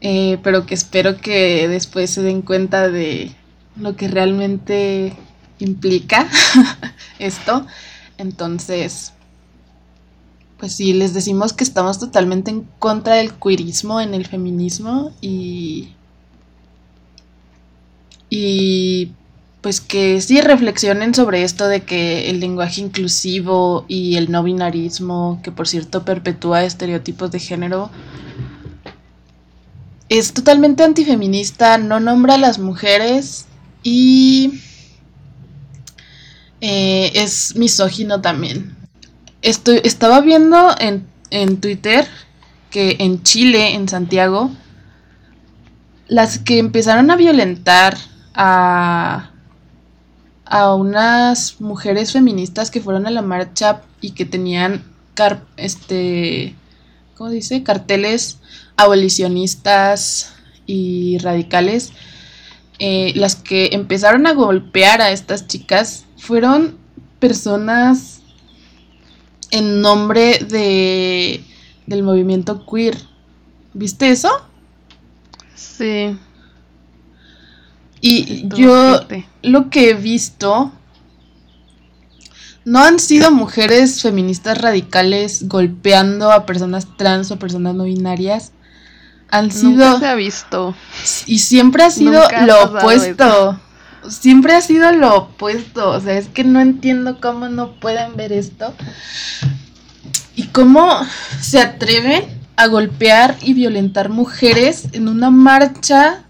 Eh, 0.00 0.38
pero 0.42 0.64
que 0.64 0.74
espero 0.74 1.18
que 1.18 1.68
después 1.68 2.08
se 2.08 2.22
den 2.22 2.40
cuenta 2.40 2.88
de 2.88 3.32
lo 3.76 3.96
que 3.96 4.08
realmente 4.08 5.14
implica 5.58 6.28
esto 7.18 7.66
entonces, 8.18 9.12
pues 10.58 10.74
sí, 10.74 10.92
les 10.92 11.14
decimos 11.14 11.52
que 11.52 11.62
estamos 11.62 12.00
totalmente 12.00 12.50
en 12.50 12.68
contra 12.80 13.14
del 13.14 13.32
queerismo 13.32 14.00
en 14.00 14.12
el 14.12 14.26
feminismo 14.26 15.12
y. 15.20 15.90
Y 18.28 19.12
pues 19.62 19.80
que 19.80 20.20
sí 20.20 20.40
reflexionen 20.40 21.14
sobre 21.14 21.42
esto 21.42 21.66
de 21.66 21.82
que 21.82 22.28
el 22.28 22.40
lenguaje 22.40 22.80
inclusivo 22.80 23.84
y 23.88 24.16
el 24.16 24.30
no 24.30 24.42
binarismo, 24.42 25.40
que 25.42 25.50
por 25.50 25.66
cierto 25.66 26.04
perpetúa 26.04 26.64
estereotipos 26.64 27.30
de 27.30 27.38
género, 27.38 27.90
es 30.08 30.32
totalmente 30.34 30.84
antifeminista, 30.84 31.78
no 31.78 32.00
nombra 32.00 32.34
a 32.34 32.38
las 32.38 32.58
mujeres 32.58 33.46
y 33.82 34.60
eh, 36.60 37.12
es 37.14 37.56
misógino 37.56 38.20
también. 38.20 38.76
Estoy, 39.42 39.80
estaba 39.84 40.20
viendo 40.20 40.74
en, 40.78 41.06
en 41.30 41.60
Twitter 41.60 42.06
que 42.70 42.96
en 42.98 43.22
Chile, 43.22 43.74
en 43.74 43.88
Santiago, 43.88 44.50
las 46.08 46.38
que 46.38 46.58
empezaron 46.58 47.10
a 47.10 47.16
violentar 47.16 47.96
a, 48.34 49.30
a 50.44 50.74
unas 50.74 51.60
mujeres 51.60 52.12
feministas 52.12 52.70
que 52.70 52.80
fueron 52.80 53.06
a 53.06 53.10
la 53.10 53.22
marcha 53.22 53.82
y 54.00 54.12
que 54.12 54.24
tenían 54.24 54.84
car 55.14 55.44
este 55.56 56.54
¿cómo 57.16 57.30
dice? 57.30 57.62
carteles 57.62 58.38
abolicionistas 58.76 60.32
y 60.66 61.18
radicales 61.18 61.92
eh, 62.78 63.12
las 63.16 63.34
que 63.34 63.70
empezaron 63.72 64.26
a 64.26 64.32
golpear 64.32 65.02
a 65.02 65.10
estas 65.10 65.48
chicas 65.48 66.04
fueron 66.18 66.76
personas 67.18 68.20
en 69.50 69.80
nombre 69.80 70.38
de 70.40 71.44
del 71.86 72.02
movimiento 72.02 72.66
queer. 72.66 72.98
¿Viste 73.72 74.10
eso? 74.10 74.28
Sí. 75.54 76.18
Y 78.00 78.46
yo 78.48 79.00
lo 79.42 79.70
que 79.70 79.90
he 79.90 79.94
visto 79.94 80.70
no 82.64 82.84
han 82.84 83.00
sido 83.00 83.30
mujeres 83.30 84.02
feministas 84.02 84.58
radicales 84.58 85.48
golpeando 85.48 86.30
a 86.30 86.44
personas 86.44 86.86
trans 86.98 87.30
o 87.30 87.38
personas 87.38 87.74
no 87.74 87.84
binarias. 87.84 88.52
Han 89.30 89.50
sido. 89.50 89.70
Nunca 89.70 89.98
se 89.98 90.06
ha 90.06 90.14
visto. 90.14 90.74
Y 91.26 91.38
siempre 91.38 91.84
ha 91.84 91.90
sido 91.90 92.22
lo 92.46 92.64
opuesto 92.64 93.58
siempre 94.08 94.54
ha 94.54 94.60
sido 94.60 94.92
lo 94.92 95.16
opuesto. 95.16 95.90
O 95.90 96.00
sea, 96.00 96.18
es 96.18 96.28
que 96.28 96.44
no 96.44 96.60
entiendo 96.60 97.20
cómo 97.20 97.48
no 97.48 97.72
pueden 97.80 98.16
ver 98.16 98.32
esto. 98.32 98.74
Y 100.34 100.44
cómo 100.48 101.04
se 101.40 101.60
atreven 101.60 102.24
a 102.56 102.66
golpear 102.66 103.36
y 103.42 103.54
violentar 103.54 104.08
mujeres 104.08 104.88
en 104.92 105.08
una 105.08 105.30
marcha 105.30 106.24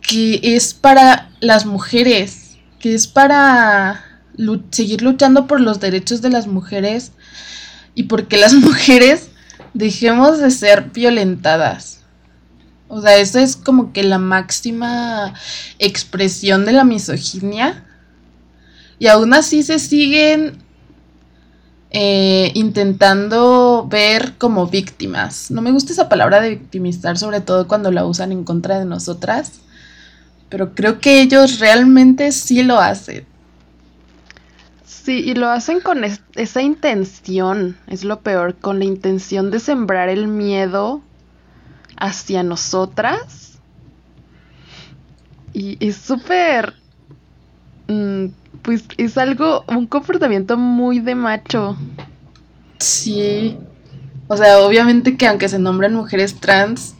que 0.00 0.40
es 0.42 0.74
para 0.74 1.30
las 1.40 1.66
mujeres, 1.66 2.56
que 2.78 2.94
es 2.94 3.06
para 3.06 4.04
seguir 4.70 5.02
luchando 5.02 5.46
por 5.46 5.60
los 5.60 5.80
derechos 5.80 6.20
de 6.20 6.30
las 6.30 6.46
mujeres 6.46 7.12
y 7.94 8.04
porque 8.04 8.36
las 8.36 8.54
mujeres 8.54 9.30
dejemos 9.72 10.38
de 10.38 10.50
ser 10.50 10.90
violentadas. 10.92 12.03
O 12.88 13.00
sea, 13.00 13.16
eso 13.16 13.38
es 13.38 13.56
como 13.56 13.92
que 13.92 14.02
la 14.02 14.18
máxima 14.18 15.34
expresión 15.78 16.64
de 16.64 16.72
la 16.72 16.84
misoginia. 16.84 17.84
Y 18.98 19.06
aún 19.06 19.34
así 19.34 19.62
se 19.62 19.78
siguen 19.78 20.58
eh, 21.90 22.50
intentando 22.54 23.86
ver 23.90 24.34
como 24.36 24.66
víctimas. 24.66 25.50
No 25.50 25.62
me 25.62 25.72
gusta 25.72 25.92
esa 25.92 26.08
palabra 26.08 26.40
de 26.40 26.50
victimizar, 26.50 27.16
sobre 27.18 27.40
todo 27.40 27.68
cuando 27.68 27.90
la 27.90 28.04
usan 28.04 28.32
en 28.32 28.44
contra 28.44 28.78
de 28.78 28.84
nosotras. 28.84 29.52
Pero 30.48 30.74
creo 30.74 31.00
que 31.00 31.20
ellos 31.20 31.58
realmente 31.58 32.32
sí 32.32 32.62
lo 32.62 32.78
hacen. 32.78 33.24
Sí, 34.84 35.22
y 35.24 35.34
lo 35.34 35.50
hacen 35.50 35.80
con 35.80 36.02
esa 36.02 36.62
intención, 36.62 37.76
es 37.86 38.04
lo 38.04 38.20
peor, 38.20 38.54
con 38.54 38.78
la 38.78 38.86
intención 38.86 39.50
de 39.50 39.60
sembrar 39.60 40.08
el 40.08 40.28
miedo 40.28 41.02
hacia 41.96 42.42
nosotras. 42.42 43.58
Y 45.52 45.76
es 45.86 45.96
súper... 45.96 46.74
Mm, 47.88 48.26
pues 48.62 48.84
es 48.96 49.18
algo, 49.18 49.64
un 49.68 49.86
comportamiento 49.86 50.56
muy 50.56 51.00
de 51.00 51.14
macho. 51.14 51.76
Sí. 52.78 53.56
O 54.26 54.36
sea, 54.36 54.60
obviamente 54.60 55.16
que 55.16 55.26
aunque 55.26 55.48
se 55.48 55.58
nombren 55.58 55.94
mujeres 55.94 56.40
trans, 56.40 56.94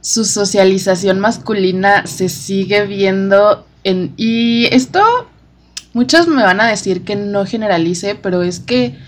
su 0.00 0.24
socialización 0.24 1.20
masculina 1.20 2.06
se 2.06 2.28
sigue 2.28 2.86
viendo 2.86 3.66
en... 3.84 4.12
Y 4.16 4.66
esto, 4.66 5.02
muchos 5.94 6.28
me 6.28 6.42
van 6.42 6.60
a 6.60 6.68
decir 6.68 7.04
que 7.04 7.16
no 7.16 7.46
generalice, 7.46 8.14
pero 8.14 8.42
es 8.42 8.60
que 8.60 8.98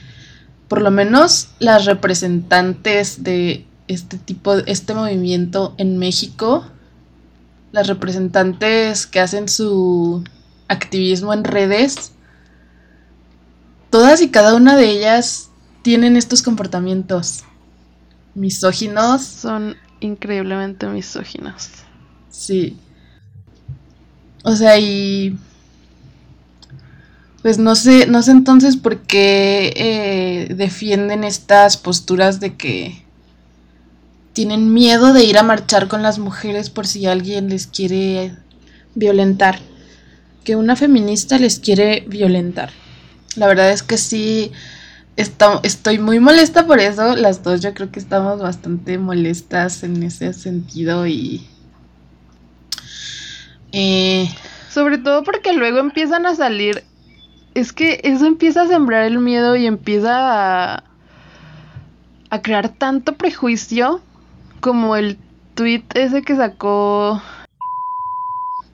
por 0.69 0.81
lo 0.81 0.91
menos 0.91 1.49
las 1.59 1.85
representantes 1.85 3.23
de 3.23 3.67
este 3.89 4.19
tipo, 4.19 4.55
este 4.55 4.95
movimiento 4.95 5.75
en 5.79 5.99
México, 5.99 6.65
las 7.73 7.87
representantes 7.87 9.07
que 9.07 9.21
hacen 9.21 9.49
su 9.49 10.25
activismo 10.69 11.33
en 11.33 11.45
redes, 11.45 12.13
todas 13.91 14.23
y 14.23 14.31
cada 14.31 14.55
una 14.55 14.77
de 14.77 14.91
ellas 14.91 15.51
tienen 15.83 16.17
estos 16.17 16.43
comportamientos 16.43 17.45
misóginos. 18.35 19.23
Son 19.23 19.77
increíblemente 20.01 20.87
misóginos. 20.87 21.71
Sí. 22.31 22.77
O 24.43 24.57
sea, 24.57 24.79
y 24.79 25.39
pues 27.43 27.59
no 27.59 27.75
sé, 27.75 28.07
no 28.07 28.23
sé 28.23 28.31
entonces 28.31 28.77
por 28.77 29.03
qué 29.03 29.73
eh, 29.77 30.55
defienden 30.55 31.25
estas 31.25 31.77
posturas 31.77 32.41
de 32.41 32.57
que 32.57 33.04
tienen 34.35 34.75
miedo 34.75 35.13
de 35.13 35.25
ir 35.25 35.39
a 35.39 35.43
marchar 35.43 35.89
con 35.89 36.03
las 36.03 36.19
mujeres 36.19 36.69
por 36.69 36.87
si 36.87 37.07
alguien 37.07 37.49
les 37.49 37.67
quiere 37.67 38.35
violentar. 38.95 39.61
Que 40.45 40.57
una 40.57 40.77
feminista 40.77 41.39
les 41.39 41.59
quiere 41.59 42.05
violentar. 42.07 42.71
La 43.37 43.47
verdad 43.47 43.71
es 43.71 43.83
que 43.83 43.97
sí, 43.97 44.53
estoy 45.17 45.99
muy 45.99 46.21
molesta 46.21 46.67
por 46.67 46.81
eso. 46.81 47.17
Las 47.17 47.43
dos 47.43 47.63
yo 47.63 47.73
creo 47.73 47.91
que 47.91 48.01
estamos 48.01 48.41
bastante 48.41 48.99
molestas 48.99 49.83
en 49.85 50.03
ese 50.03 50.35
sentido 50.35 51.07
y... 51.07 51.47
Eh, 53.73 54.29
Sobre 54.69 54.99
todo 54.99 55.23
porque 55.23 55.53
luego 55.53 55.79
empiezan 55.79 56.27
a 56.27 56.35
salir 56.35 56.85
es 57.55 57.73
que 57.73 58.01
eso 58.03 58.27
empieza 58.27 58.63
a 58.63 58.69
sembrar 58.69 59.05
el 59.05 59.19
miedo 59.21 59.55
y 59.57 59.67
empieza 59.67 60.75
a, 60.75 60.85
a 62.31 62.43
crear 62.43 62.69
tanto 62.69 63.17
prejuicio 63.17 64.03
como 64.65 64.97
el 64.97 65.19
tweet 65.53 65.85
ese 65.93 66.23
que 66.23 66.37
sacó. 66.37 67.21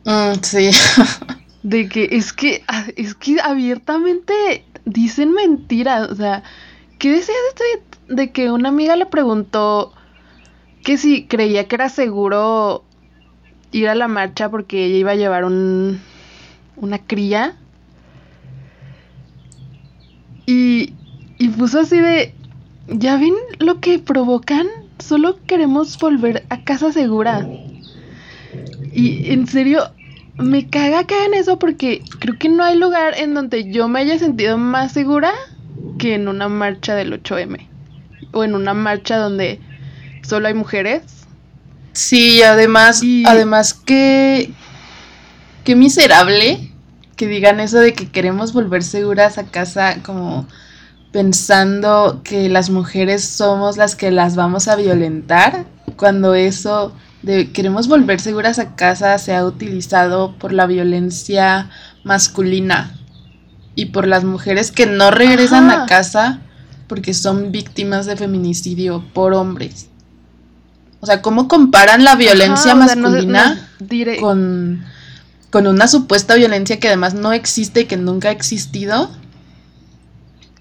Mm, 0.04 0.34
sí. 0.40 0.70
de 1.64 1.88
que 1.88 2.08
es 2.12 2.32
que 2.32 2.62
es 2.94 3.16
que 3.16 3.40
abiertamente 3.40 4.64
dicen 4.84 5.32
mentiras. 5.32 6.08
O 6.08 6.14
sea, 6.14 6.44
¿qué 7.00 7.10
decía 7.10 7.34
de 7.34 7.48
este 7.48 7.64
tweet? 8.06 8.14
De 8.16 8.30
que 8.30 8.52
una 8.52 8.68
amiga 8.68 8.94
le 8.94 9.06
preguntó 9.06 9.92
que 10.84 10.96
si 10.96 11.26
creía 11.26 11.66
que 11.66 11.74
era 11.74 11.88
seguro 11.88 12.84
ir 13.72 13.88
a 13.88 13.96
la 13.96 14.06
marcha 14.06 14.48
porque 14.48 14.84
ella 14.84 14.96
iba 14.96 15.10
a 15.10 15.16
llevar 15.16 15.44
un, 15.44 16.00
una 16.76 16.98
cría 16.98 17.56
y, 20.46 20.94
y 21.36 21.48
puso 21.48 21.80
así 21.80 21.98
de, 21.98 22.32
¿ya 22.86 23.16
ven 23.16 23.34
lo 23.58 23.80
que 23.80 23.98
provocan? 23.98 24.68
Solo 25.10 25.40
queremos 25.44 25.98
volver 25.98 26.44
a 26.50 26.62
casa 26.62 26.92
segura. 26.92 27.44
Y 28.92 29.32
en 29.32 29.48
serio, 29.48 29.90
me 30.36 30.70
caga 30.70 31.02
que 31.02 31.16
hagan 31.16 31.34
eso 31.34 31.58
porque 31.58 32.04
creo 32.20 32.38
que 32.38 32.48
no 32.48 32.62
hay 32.62 32.78
lugar 32.78 33.14
en 33.18 33.34
donde 33.34 33.72
yo 33.72 33.88
me 33.88 33.98
haya 33.98 34.20
sentido 34.20 34.56
más 34.56 34.92
segura 34.92 35.32
que 35.98 36.14
en 36.14 36.28
una 36.28 36.48
marcha 36.48 36.94
del 36.94 37.20
8M. 37.20 37.66
O 38.30 38.44
en 38.44 38.54
una 38.54 38.72
marcha 38.72 39.16
donde 39.16 39.58
solo 40.22 40.46
hay 40.46 40.54
mujeres. 40.54 41.02
Sí, 41.90 42.40
además, 42.44 43.02
además 43.26 43.74
que... 43.74 44.52
Qué 45.64 45.74
miserable 45.74 46.70
que 47.16 47.26
digan 47.26 47.58
eso 47.58 47.80
de 47.80 47.94
que 47.94 48.08
queremos 48.08 48.52
volver 48.52 48.84
seguras 48.84 49.38
a 49.38 49.46
casa 49.46 50.04
como 50.04 50.46
pensando 51.12 52.20
que 52.24 52.48
las 52.48 52.70
mujeres 52.70 53.24
somos 53.24 53.76
las 53.76 53.96
que 53.96 54.10
las 54.10 54.36
vamos 54.36 54.68
a 54.68 54.76
violentar, 54.76 55.64
cuando 55.96 56.34
eso 56.34 56.92
de 57.22 57.52
queremos 57.52 57.88
volver 57.88 58.20
seguras 58.20 58.58
a 58.58 58.76
casa 58.76 59.18
se 59.18 59.34
ha 59.34 59.44
utilizado 59.44 60.36
por 60.38 60.52
la 60.52 60.66
violencia 60.66 61.68
masculina 62.04 62.96
y 63.74 63.86
por 63.86 64.06
las 64.06 64.24
mujeres 64.24 64.70
que 64.70 64.86
no 64.86 65.10
regresan 65.10 65.70
a 65.70 65.86
casa 65.86 66.40
porque 66.86 67.12
son 67.12 67.52
víctimas 67.52 68.06
de 68.06 68.16
feminicidio 68.16 69.04
por 69.12 69.34
hombres. 69.34 69.88
O 71.00 71.06
sea, 71.06 71.22
¿cómo 71.22 71.48
comparan 71.48 72.04
la 72.04 72.14
violencia 72.14 72.74
masculina 72.74 73.68
con 74.20 74.84
con 75.50 75.66
una 75.66 75.88
supuesta 75.88 76.36
violencia 76.36 76.78
que 76.78 76.88
además 76.88 77.14
no 77.14 77.32
existe 77.32 77.82
y 77.82 77.84
que 77.86 77.96
nunca 77.96 78.28
ha 78.28 78.32
existido. 78.32 79.10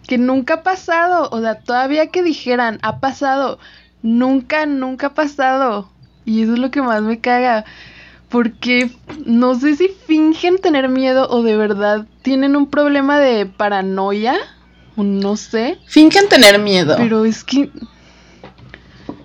Que 0.10 0.18
nunca 0.18 0.56
ha 0.56 0.64
pasado, 0.64 1.30
o 1.32 1.40
sea, 1.40 1.60
todavía 1.60 2.08
que 2.08 2.24
dijeran, 2.24 2.80
ha 2.82 3.00
pasado, 3.00 3.60
nunca, 4.02 4.66
nunca 4.66 5.08
ha 5.08 5.14
pasado. 5.14 5.92
Y 6.26 6.42
eso 6.42 6.54
es 6.54 6.60
lo 6.60 6.72
que 6.72 6.82
más 6.82 7.04
me 7.04 7.20
caga. 7.20 7.64
Porque 8.28 8.92
no 9.26 9.54
sé 9.54 9.76
si 9.76 9.88
fingen 9.88 10.58
tener 10.58 10.90
miedo 10.90 11.30
o 11.30 11.44
de 11.44 11.56
verdad 11.58 12.08
tienen 12.24 12.56
un 12.56 12.68
problema 12.68 13.20
de 13.20 13.46
paranoia. 13.46 14.36
O 14.96 15.04
no 15.04 15.38
sé. 15.38 15.78
Fingen 15.86 16.28
tener 16.28 16.58
miedo. 16.58 16.96
Pero 16.98 17.26
es 17.26 17.44
que. 17.44 17.70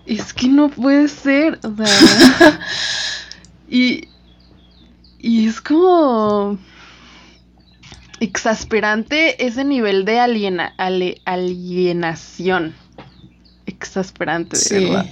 Es 0.05 0.35
que 0.35 0.49
no 0.49 0.69
puede 0.69 1.09
ser. 1.09 1.61
O 1.65 1.75
sea. 1.75 2.61
y 3.69 4.09
y 5.25 5.49
es 5.49 5.63
como 5.63 6.59
exasperante 8.25 9.45
ese 9.45 9.65
nivel 9.65 10.05
de 10.05 10.21
aliena, 10.21 10.75
alienación. 11.25 12.75
Exasperante, 13.67 14.59
de 14.71 14.81
verdad. 14.81 15.07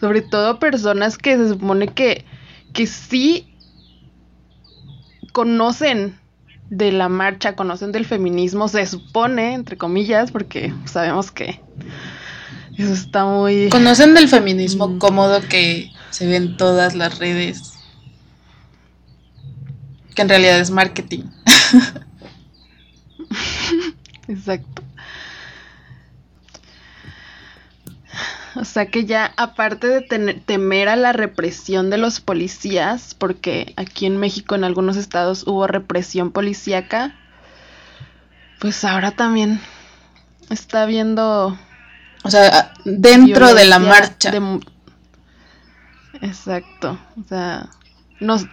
Sobre 0.00 0.22
todo 0.22 0.58
personas 0.58 1.18
que 1.18 1.36
se 1.36 1.48
supone 1.48 1.88
que, 1.88 2.24
que 2.72 2.86
sí 2.86 3.54
conocen 5.32 6.18
de 6.70 6.92
la 6.92 7.08
marcha, 7.08 7.56
conocen 7.56 7.92
del 7.92 8.04
feminismo, 8.04 8.68
se 8.68 8.86
supone, 8.86 9.54
entre 9.54 9.76
comillas, 9.76 10.30
porque 10.30 10.72
sabemos 10.84 11.30
que 11.30 11.60
eso 12.76 12.92
está 12.92 13.24
muy... 13.24 13.68
Conocen 13.70 14.14
del 14.14 14.28
feminismo 14.28 14.88
mm. 14.88 14.98
cómodo 14.98 15.40
que 15.48 15.90
se 16.10 16.26
ven 16.26 16.56
todas 16.56 16.94
las 16.94 17.18
redes 17.18 17.74
que 20.14 20.22
en 20.22 20.28
realidad 20.28 20.60
es 20.60 20.70
marketing. 20.70 21.24
Exacto. 24.28 24.82
O 28.56 28.64
sea 28.64 28.86
que 28.86 29.04
ya 29.04 29.32
aparte 29.36 29.88
de 29.88 30.00
temer 30.00 30.88
a 30.88 30.96
la 30.96 31.12
represión 31.12 31.90
de 31.90 31.98
los 31.98 32.20
policías, 32.20 33.14
porque 33.14 33.74
aquí 33.76 34.06
en 34.06 34.16
México 34.16 34.54
en 34.54 34.62
algunos 34.62 34.96
estados 34.96 35.44
hubo 35.46 35.66
represión 35.66 36.30
policíaca, 36.30 37.16
pues 38.60 38.84
ahora 38.84 39.10
también 39.10 39.60
está 40.50 40.86
viendo... 40.86 41.58
O 42.22 42.30
sea, 42.30 42.72
dentro 42.84 43.54
de 43.54 43.64
la 43.66 43.78
marcha. 43.78 44.32
Exacto. 46.22 46.98
O 47.20 47.24
sea, 47.28 47.68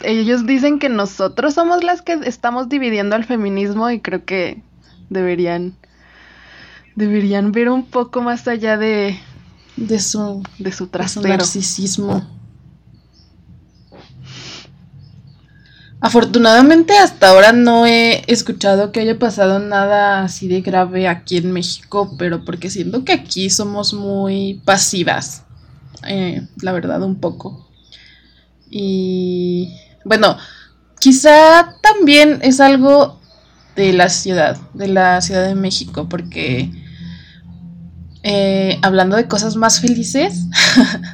ellos 0.02 0.46
dicen 0.46 0.80
que 0.80 0.90
nosotros 0.90 1.54
somos 1.54 1.84
las 1.84 2.02
que 2.02 2.14
estamos 2.26 2.68
dividiendo 2.70 3.16
al 3.16 3.24
feminismo 3.24 3.90
y 3.92 4.02
creo 4.02 4.26
que 4.26 4.62
deberían 5.12 5.76
deberían 6.96 7.52
ver 7.52 7.70
un 7.70 7.86
poco 7.86 8.22
más 8.22 8.48
allá 8.48 8.78
de 8.78 9.20
de 9.78 10.00
su 10.00 10.42
de 10.58 10.72
su 10.72 10.90
narcisismo. 11.22 12.26
Afortunadamente 16.00 16.98
hasta 16.98 17.30
ahora 17.30 17.52
no 17.52 17.86
he 17.86 18.24
escuchado 18.26 18.92
que 18.92 19.02
haya 19.02 19.20
pasado 19.20 19.60
nada 19.60 20.24
así 20.24 20.48
de 20.48 20.62
grave 20.62 21.08
aquí 21.08 21.38
en 21.38 21.52
México, 21.52 22.16
pero 22.18 22.44
porque 22.44 22.72
siento 22.72 23.06
que 23.06 23.14
aquí 23.14 23.52
somos 23.52 23.94
muy 23.94 24.62
pasivas, 24.66 25.44
eh, 26.08 26.48
la 26.62 26.72
verdad 26.72 27.04
un 27.04 27.20
poco. 27.20 27.70
Y 28.68 29.76
bueno, 30.04 30.38
quizá 31.00 31.76
también 31.84 32.40
es 32.42 32.60
algo 32.60 33.21
de 33.76 33.94
la 33.94 34.10
ciudad, 34.10 34.58
de 34.74 34.88
la 34.88 35.22
Ciudad 35.22 35.48
de 35.48 35.56
México, 35.56 36.08
porque 36.10 36.70
eh, 38.24 38.78
hablando 38.82 39.16
de 39.16 39.28
cosas 39.28 39.56
más 39.56 39.80
felices, 39.80 40.46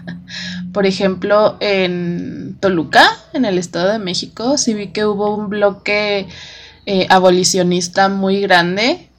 por 0.74 0.86
ejemplo, 0.86 1.58
en 1.60 2.58
Toluca, 2.60 3.08
en 3.34 3.46
el 3.46 3.58
Estado 3.58 3.92
de 3.92 4.00
México, 4.00 4.58
sí 4.58 4.74
vi 4.74 4.88
que 4.88 5.06
hubo 5.06 5.36
un 5.36 5.50
bloque 5.50 6.28
eh, 6.86 7.08
abolicionista 7.10 8.10
muy 8.10 8.42
grande. 8.42 9.10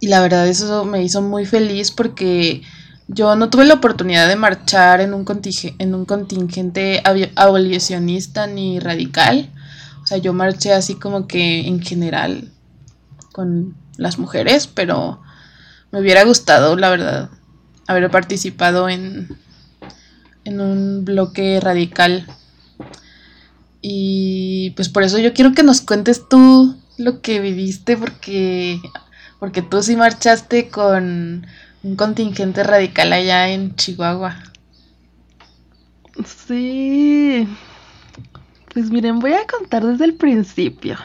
Y 0.00 0.08
la 0.08 0.20
verdad 0.20 0.48
eso 0.48 0.84
me 0.84 1.02
hizo 1.02 1.22
muy 1.22 1.46
feliz 1.46 1.92
porque 1.92 2.62
yo 3.08 3.36
no 3.36 3.50
tuve 3.50 3.64
la 3.64 3.74
oportunidad 3.74 4.28
de 4.28 4.36
marchar 4.36 5.00
en 5.00 5.14
un, 5.14 5.24
en 5.78 5.94
un 5.94 6.04
contingente 6.04 7.02
abolicionista 7.36 8.46
ni 8.46 8.80
radical. 8.80 9.50
Sea, 10.12 10.20
yo 10.20 10.34
marché 10.34 10.74
así 10.74 10.96
como 10.96 11.26
que 11.26 11.66
en 11.66 11.80
general 11.80 12.52
con 13.32 13.74
las 13.96 14.18
mujeres, 14.18 14.66
pero 14.66 15.22
me 15.90 16.00
hubiera 16.00 16.22
gustado, 16.24 16.76
la 16.76 16.90
verdad, 16.90 17.30
haber 17.86 18.10
participado 18.10 18.90
en, 18.90 19.38
en 20.44 20.60
un 20.60 21.06
bloque 21.06 21.60
radical. 21.62 22.26
Y 23.80 24.74
pues 24.76 24.90
por 24.90 25.02
eso 25.02 25.18
yo 25.18 25.32
quiero 25.32 25.52
que 25.52 25.62
nos 25.62 25.80
cuentes 25.80 26.28
tú 26.28 26.76
lo 26.98 27.22
que 27.22 27.40
viviste, 27.40 27.96
porque, 27.96 28.82
porque 29.40 29.62
tú 29.62 29.82
sí 29.82 29.96
marchaste 29.96 30.68
con 30.68 31.46
un 31.82 31.96
contingente 31.96 32.64
radical 32.64 33.14
allá 33.14 33.48
en 33.48 33.74
Chihuahua. 33.76 34.36
Sí. 36.46 37.48
Pues 38.72 38.90
miren, 38.90 39.18
voy 39.18 39.34
a 39.34 39.46
contar 39.46 39.84
desde 39.84 40.06
el 40.06 40.14
principio. 40.14 40.96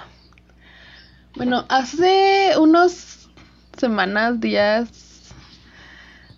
Bueno, 1.36 1.66
hace 1.68 2.54
unos 2.58 3.30
semanas, 3.78 4.40
días, 4.40 5.34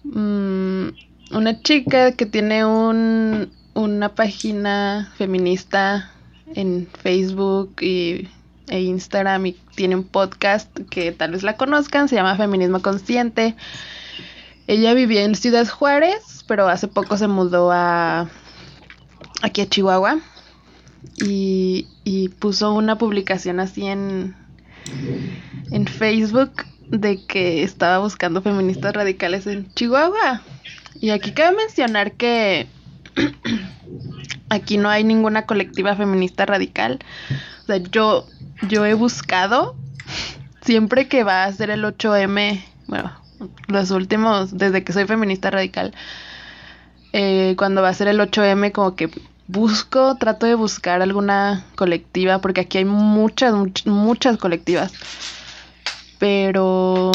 mmm, 0.04 0.88
una 1.32 1.62
chica 1.62 2.14
que 2.14 2.26
tiene 2.26 2.66
un, 2.66 3.52
una 3.76 4.10
página 4.16 5.14
feminista 5.18 6.12
en 6.56 6.88
Facebook 7.04 7.76
y, 7.80 8.28
e 8.68 8.82
Instagram 8.82 9.46
y 9.46 9.52
tiene 9.76 9.98
un 9.98 10.06
podcast 10.06 10.76
que 10.90 11.12
tal 11.12 11.34
vez 11.34 11.44
la 11.44 11.58
conozcan, 11.58 12.10
se 12.10 12.16
llama 12.16 12.38
Feminismo 12.38 12.82
Consciente. 12.82 13.56
Ella 14.66 14.96
vivía 14.96 15.24
en 15.26 15.36
Ciudad 15.36 15.68
Juárez, 15.68 16.44
pero 16.48 16.68
hace 16.68 16.88
poco 16.88 17.18
se 17.18 17.28
mudó 17.28 17.72
a 17.72 18.28
aquí 19.44 19.62
a 19.62 19.70
Chihuahua 19.70 20.20
y, 21.18 21.88
y 22.04 22.30
puso 22.30 22.74
una 22.74 22.98
publicación 22.98 23.60
así 23.60 23.86
en, 23.88 24.36
en 25.72 25.88
Facebook 25.88 26.66
de 26.90 27.24
que 27.26 27.64
estaba 27.64 28.00
buscando 28.00 28.42
feministas 28.42 28.94
radicales 28.94 29.48
en 29.48 29.72
Chihuahua. 29.74 30.42
Y 31.00 31.12
aquí 31.12 31.32
cabe 31.32 31.56
mencionar 31.56 32.14
que 32.14 32.68
aquí 34.50 34.78
no 34.78 34.90
hay 34.90 35.04
ninguna 35.04 35.46
colectiva 35.46 35.96
feminista 35.96 36.46
radical. 36.46 37.00
O 37.64 37.66
sea, 37.68 37.78
yo, 37.78 38.28
yo 38.68 38.86
he 38.86 38.94
buscado 38.94 39.76
siempre 40.62 41.08
que 41.08 41.24
va 41.24 41.46
a 41.46 41.54
ser 41.54 41.70
el 41.70 41.84
8M, 41.84 42.62
bueno, 42.88 43.12
los 43.68 43.92
últimos, 43.92 44.58
desde 44.58 44.84
que 44.84 44.94
soy 44.94 45.06
feminista 45.06 45.52
radical, 45.52 45.94
eh, 47.14 47.56
cuando 47.58 47.82
va 47.82 47.90
a 47.90 47.94
ser 47.94 48.08
el 48.08 48.20
8M, 48.20 48.72
como 48.72 48.96
que 48.96 49.10
busco, 49.50 50.16
trato 50.16 50.46
de 50.46 50.54
buscar 50.54 51.02
alguna 51.02 51.66
colectiva, 51.76 52.40
porque 52.40 52.62
aquí 52.62 52.78
hay 52.78 52.86
muchas, 52.86 53.54
muchas, 53.86 54.38
colectivas. 54.38 54.94
Pero, 56.20 57.12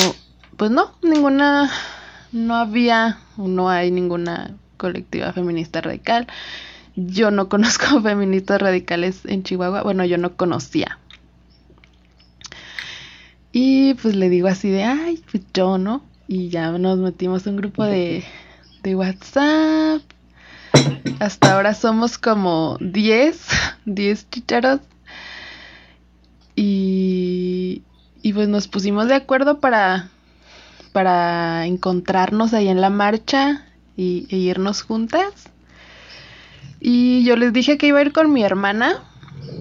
pues 0.57 0.71
no, 0.71 0.93
ninguna, 1.03 1.71
no 2.33 2.57
había, 2.57 3.19
no 3.37 3.71
hay 3.71 3.93
ninguna 3.93 4.57
colectiva 4.77 5.33
feminista 5.33 5.81
radical. 5.81 6.27
Yo 6.97 7.31
no 7.31 7.49
conozco 7.49 8.03
feministas 8.03 8.61
radicales 8.61 9.21
en 9.27 9.45
Chihuahua, 9.45 9.83
bueno, 9.83 10.05
yo 10.05 10.19
no 10.19 10.37
conocía. 10.37 10.99
Y 13.53 13.95
pues 13.95 14.17
le 14.17 14.29
digo 14.29 14.49
así 14.49 14.71
de, 14.71 14.83
ay, 14.83 15.23
pues 15.31 15.45
yo, 15.55 15.79
¿no? 15.79 16.03
Y 16.27 16.49
ya 16.49 16.73
nos 16.73 16.99
metimos 16.99 17.47
un 17.47 17.57
grupo 17.57 17.85
de, 17.85 18.25
de 18.83 18.97
WhatsApp. 18.97 20.03
Hasta 21.21 21.55
ahora 21.55 21.75
somos 21.75 22.19
como 22.19 22.77
10, 22.81 23.47
10 23.85 24.31
chicharos. 24.31 24.81
Y, 26.57 27.83
y 28.23 28.33
pues 28.33 28.49
nos 28.49 28.69
pusimos 28.69 29.09
de 29.09 29.15
acuerdo 29.15 29.59
para, 29.61 30.11
para 30.93 31.67
encontrarnos 31.67 32.55
ahí 32.55 32.69
en 32.69 32.81
la 32.81 32.91
marcha 32.91 33.67
y, 33.97 34.27
e 34.31 34.37
irnos 34.37 34.83
juntas. 34.83 35.51
Y 36.81 37.25
yo 37.25 37.37
les 37.37 37.53
dije 37.53 37.79
que 37.79 37.87
iba 37.87 37.99
a 37.99 38.03
ir 38.03 38.13
con 38.13 38.33
mi 38.33 38.45
hermana, 38.45 39.03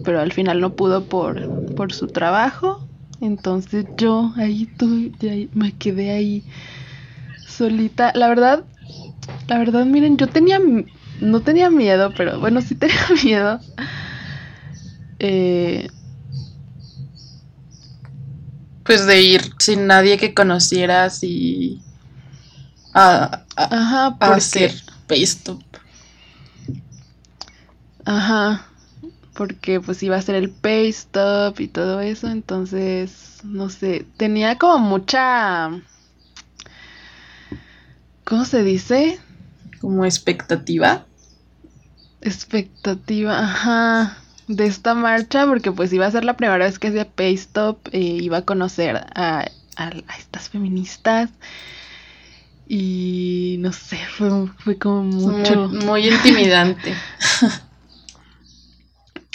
pero 0.03 0.19
al 0.19 0.33
final 0.33 0.59
no 0.59 0.73
pudo 0.73 1.05
por, 1.05 1.73
por 1.75 1.93
su 1.93 2.07
trabajo. 2.07 2.85
Entonces 3.21 3.85
yo 3.97 4.33
ahí 4.35 4.65
tuve, 4.77 5.49
me 5.53 5.71
quedé 5.71 6.11
ahí 6.11 6.43
solita. 7.47 8.11
La 8.15 8.27
verdad, 8.27 8.65
la 9.47 9.57
verdad, 9.57 9.85
miren, 9.85 10.17
yo 10.17 10.27
tenía, 10.27 10.59
no 11.21 11.41
tenía 11.41 11.69
miedo, 11.69 12.13
pero 12.15 12.39
bueno, 12.39 12.61
sí 12.61 12.75
tenía 12.75 13.07
miedo. 13.23 13.59
Eh, 15.19 15.89
pues 18.83 19.05
de 19.05 19.21
ir 19.21 19.53
sin 19.59 19.87
nadie 19.87 20.17
que 20.17 20.33
conocieras 20.33 21.23
y 21.23 21.81
a, 22.93 23.43
Ajá, 23.55 24.17
hacer 24.19 24.73
pay 25.07 25.25
Ajá, 28.05 28.67
porque 29.33 29.79
pues 29.79 30.03
iba 30.03 30.17
a 30.17 30.21
ser 30.21 30.35
el 30.35 30.49
pay 30.49 30.89
stop 30.89 31.59
y 31.59 31.67
todo 31.67 32.01
eso, 32.01 32.27
entonces, 32.27 33.39
no 33.43 33.69
sé, 33.69 34.05
tenía 34.17 34.57
como 34.57 34.79
mucha... 34.79 35.71
¿Cómo 38.25 38.45
se 38.45 38.63
dice? 38.63 39.19
Como 39.83 40.05
expectativa. 40.05 41.05
Expectativa, 42.21 43.37
ajá 43.37 44.17
de 44.47 44.65
esta 44.65 44.93
marcha 44.93 45.45
porque 45.45 45.71
pues 45.71 45.93
iba 45.93 46.05
a 46.05 46.11
ser 46.11 46.25
la 46.25 46.35
primera 46.35 46.65
vez 46.65 46.79
que 46.79 46.89
hacía 46.89 47.09
Paystop 47.09 47.87
e 47.91 47.99
iba 47.99 48.37
a 48.37 48.41
conocer 48.43 48.97
a, 49.15 49.45
a, 49.75 49.89
estas 50.17 50.49
feministas 50.49 51.29
y 52.67 53.57
no 53.59 53.71
sé, 53.73 53.99
fue, 54.17 54.47
fue 54.57 54.77
como 54.77 55.03
mucho... 55.03 55.67
Muy, 55.67 56.07
intimidante. 56.07 56.93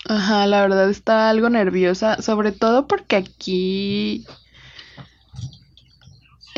Ajá, 0.07 0.47
la 0.47 0.63
verdad 0.63 0.89
estaba 0.89 1.29
algo 1.29 1.51
nerviosa, 1.51 2.23
sobre 2.23 2.53
todo 2.53 2.87
porque 2.87 3.17
aquí 3.17 4.25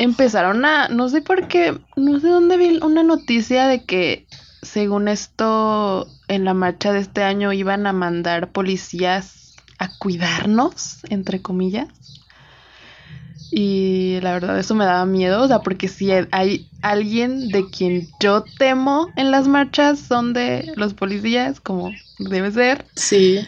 empezaron 0.01 0.65
a, 0.65 0.87
no 0.87 1.09
sé 1.09 1.21
por 1.21 1.47
qué, 1.47 1.79
no 1.95 2.19
sé 2.19 2.27
dónde 2.27 2.57
vi 2.57 2.79
una 2.81 3.03
noticia 3.03 3.67
de 3.67 3.83
que 3.85 4.25
según 4.63 5.07
esto, 5.07 6.07
en 6.27 6.45
la 6.45 6.53
marcha 6.53 6.91
de 6.91 6.99
este 6.99 7.23
año 7.23 7.53
iban 7.53 7.85
a 7.85 7.93
mandar 7.93 8.51
policías 8.51 9.55
a 9.77 9.89
cuidarnos, 9.97 10.99
entre 11.09 11.41
comillas. 11.41 11.87
Y 13.51 14.19
la 14.21 14.33
verdad 14.33 14.57
eso 14.57 14.75
me 14.75 14.85
daba 14.85 15.05
miedo, 15.05 15.43
o 15.43 15.47
sea, 15.47 15.59
porque 15.59 15.87
si 15.87 16.09
hay 16.31 16.69
alguien 16.81 17.49
de 17.49 17.69
quien 17.69 18.07
yo 18.19 18.43
temo 18.57 19.09
en 19.17 19.29
las 19.29 19.47
marchas 19.47 19.99
son 19.99 20.33
de 20.33 20.71
los 20.77 20.93
policías, 20.93 21.59
como 21.59 21.91
debe 22.17 22.51
ser. 22.51 22.85
Sí. 22.95 23.45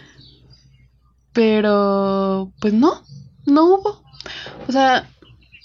Pero, 1.32 2.52
pues 2.60 2.74
no, 2.74 3.02
no 3.46 3.66
hubo. 3.66 4.04
O 4.68 4.72
sea, 4.72 5.08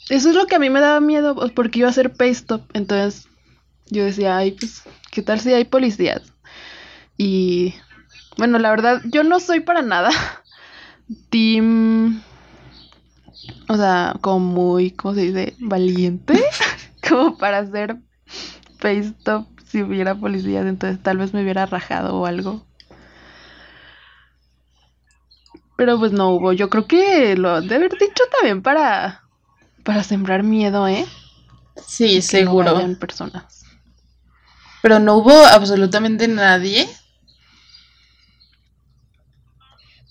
eso 0.09 0.31
es 0.31 0.35
lo 0.35 0.47
que 0.47 0.57
a 0.57 0.59
mí 0.59 0.71
me 0.71 0.81
daba 0.81 1.01
miedo, 1.01 1.35
pues, 1.35 1.53
porque 1.53 1.81
iba 1.81 1.88
a 1.88 1.92
ser 1.92 2.12
pay 2.12 2.31
stop. 2.31 2.62
Entonces, 2.73 3.29
yo 3.90 4.05
decía, 4.05 4.37
ay, 4.37 4.53
pues, 4.53 4.83
¿qué 5.11 5.23
tal 5.23 5.40
si 5.40 5.53
hay 5.53 5.64
policías? 5.64 6.23
Y 7.16 7.75
bueno, 8.37 8.59
la 8.59 8.71
verdad, 8.71 9.03
yo 9.05 9.25
no 9.25 9.40
soy 9.40 9.61
para 9.61 9.83
nada 9.83 10.11
team, 11.31 12.23
o 13.68 13.77
sea, 13.77 14.14
como 14.21 14.40
muy, 14.40 14.92
¿cómo 14.92 15.14
se 15.14 15.23
dice? 15.23 15.57
Valiente, 15.59 16.40
como 17.09 17.37
para 17.37 17.59
hacer 17.59 17.97
face 18.79 19.01
stop 19.01 19.47
si 19.66 19.83
hubiera 19.83 20.14
policías, 20.14 20.66
entonces 20.66 21.03
tal 21.03 21.18
vez 21.18 21.35
me 21.35 21.42
hubiera 21.42 21.66
rajado 21.66 22.16
o 22.16 22.27
algo. 22.27 22.64
Pero 25.77 25.99
pues 25.99 26.12
no 26.12 26.31
hubo. 26.31 26.53
Yo 26.53 26.71
creo 26.71 26.87
que 26.87 27.37
lo 27.37 27.61
de 27.61 27.75
haber 27.75 27.92
dicho 27.92 28.25
también 28.33 28.62
para 28.62 29.27
para 29.88 30.05
sembrar 30.05 30.42
miedo, 30.42 30.87
¿eh? 30.87 31.07
Sí, 31.87 32.20
seguro. 32.20 32.79
No 32.79 32.98
personas. 32.98 33.64
Pero 34.83 34.98
no 34.98 35.16
hubo 35.16 35.33
absolutamente 35.46 36.29
nadie. 36.29 36.87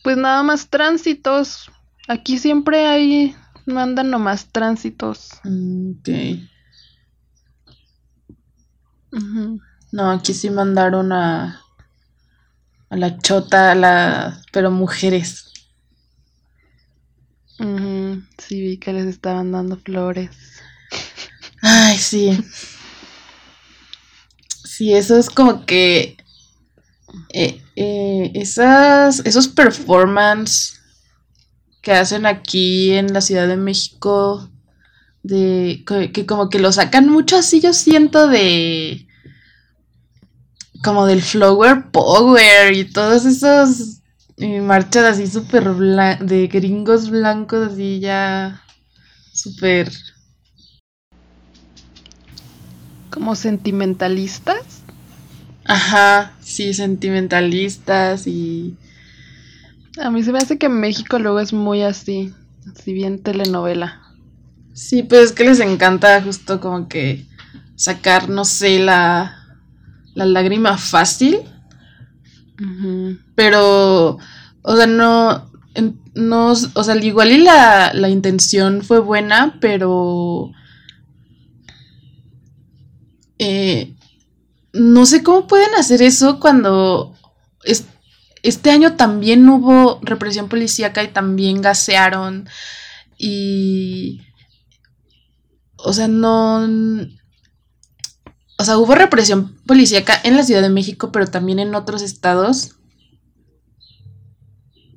Pues 0.04 0.18
nada 0.18 0.42
más 0.42 0.70
tránsitos. 0.70 1.70
Aquí 2.08 2.40
siempre 2.40 2.88
hay, 2.88 3.36
mandan 3.68 4.10
nomás 4.10 4.48
tránsitos. 4.48 5.30
Mm, 5.44 5.92
ok. 5.92 6.10
No, 9.92 10.10
aquí 10.10 10.34
sí 10.34 10.50
mandaron 10.50 11.12
a, 11.12 11.62
a 12.90 12.96
la 12.98 13.20
chota, 13.20 13.74
a 13.74 13.76
la, 13.76 14.42
pero 14.52 14.72
mujeres. 14.72 15.54
Sí, 18.48 18.62
vi 18.62 18.78
que 18.78 18.94
les 18.94 19.06
estaban 19.08 19.52
dando 19.52 19.76
flores. 19.76 20.30
Ay, 21.62 21.98
sí. 21.98 22.40
Sí, 24.64 24.94
eso 24.94 25.18
es 25.18 25.30
como 25.30 25.66
que 25.66 26.16
eh, 27.34 27.62
eh, 27.76 28.32
esas, 28.36 29.20
esos 29.26 29.50
performances 29.50 30.80
que 31.82 31.92
hacen 31.92 32.26
aquí 32.26 32.94
en 32.94 33.12
la 33.12 33.20
Ciudad 33.20 33.50
de 33.50 33.58
México, 33.58 34.50
de 35.24 35.84
que, 35.86 36.26
como 36.26 36.50
que 36.50 36.60
lo 36.60 36.72
sacan 36.72 37.10
mucho 37.10 37.36
así, 37.36 37.60
yo 37.60 37.74
siento 37.74 38.28
de 38.30 39.08
como 40.84 41.06
del 41.06 41.22
flower 41.22 41.92
power 41.92 42.72
y 42.74 42.86
todos 42.86 43.26
esos 43.26 43.97
eh, 44.38 44.62
marchas 44.62 45.06
así 45.06 45.28
súper 45.28 45.76
de 45.76 46.48
gringos 46.48 47.10
blancos 47.10 47.74
así 47.74 48.00
ya 48.00 48.62
súper 49.34 49.92
como 53.10 53.36
sentimentalistas 53.36 54.84
Ajá, 55.68 56.32
sí, 56.40 56.74
sentimentalistas 56.74 58.26
y... 58.26 58.78
A 60.02 60.10
mí 60.10 60.24
se 60.24 60.32
me 60.32 60.38
hace 60.38 60.58
que 60.58 60.70
México 60.70 61.20
luego 61.20 61.40
es 61.40 61.52
muy 61.52 61.82
así, 61.82 62.34
si 62.82 62.94
bien 62.94 63.22
telenovela. 63.22 64.02
Sí, 64.74 65.04
pues 65.04 65.24
es 65.24 65.32
que 65.34 65.44
les 65.44 65.60
encanta 65.60 66.22
justo 66.22 66.62
como 66.62 66.88
que 66.88 67.26
sacar, 67.76 68.30
no 68.30 68.46
sé, 68.46 68.80
la, 68.80 69.58
la 70.14 70.26
lágrima 70.26 70.78
fácil. 70.78 71.40
Pero, 73.36 74.18
o 74.62 74.76
sea, 74.76 74.88
no, 74.88 75.52
no, 76.16 76.52
o 76.52 76.84
sea, 76.84 76.96
igual 76.96 77.32
y 77.32 77.44
la, 77.44 77.94
la 77.94 78.10
intención 78.10 78.82
fue 78.82 79.00
buena, 79.00 79.58
pero... 79.62 80.52
Eh, 83.40 83.94
no 84.74 85.06
sé 85.06 85.24
cómo 85.24 85.48
pueden 85.48 85.74
hacer 85.76 86.02
eso 86.02 86.40
cuando 86.40 87.16
este 88.44 88.72
año 88.72 88.96
también 88.96 89.48
hubo 89.50 90.00
represión 90.02 90.50
policíaca 90.50 91.04
y 91.04 91.10
también 91.10 91.62
gasearon 91.62 92.48
y 93.18 94.22
o 95.78 95.94
sea, 95.94 96.08
no 96.08 96.68
o 98.58 98.64
sea, 98.64 98.78
hubo 98.78 98.96
represión 98.96 99.56
policíaca 99.66 100.20
en 100.24 100.36
la 100.36 100.44
Ciudad 100.44 100.62
de 100.62 100.70
México, 100.70 101.12
pero 101.12 101.28
también 101.28 101.60
en 101.60 101.76
otros 101.76 102.02
estados. 102.02 102.72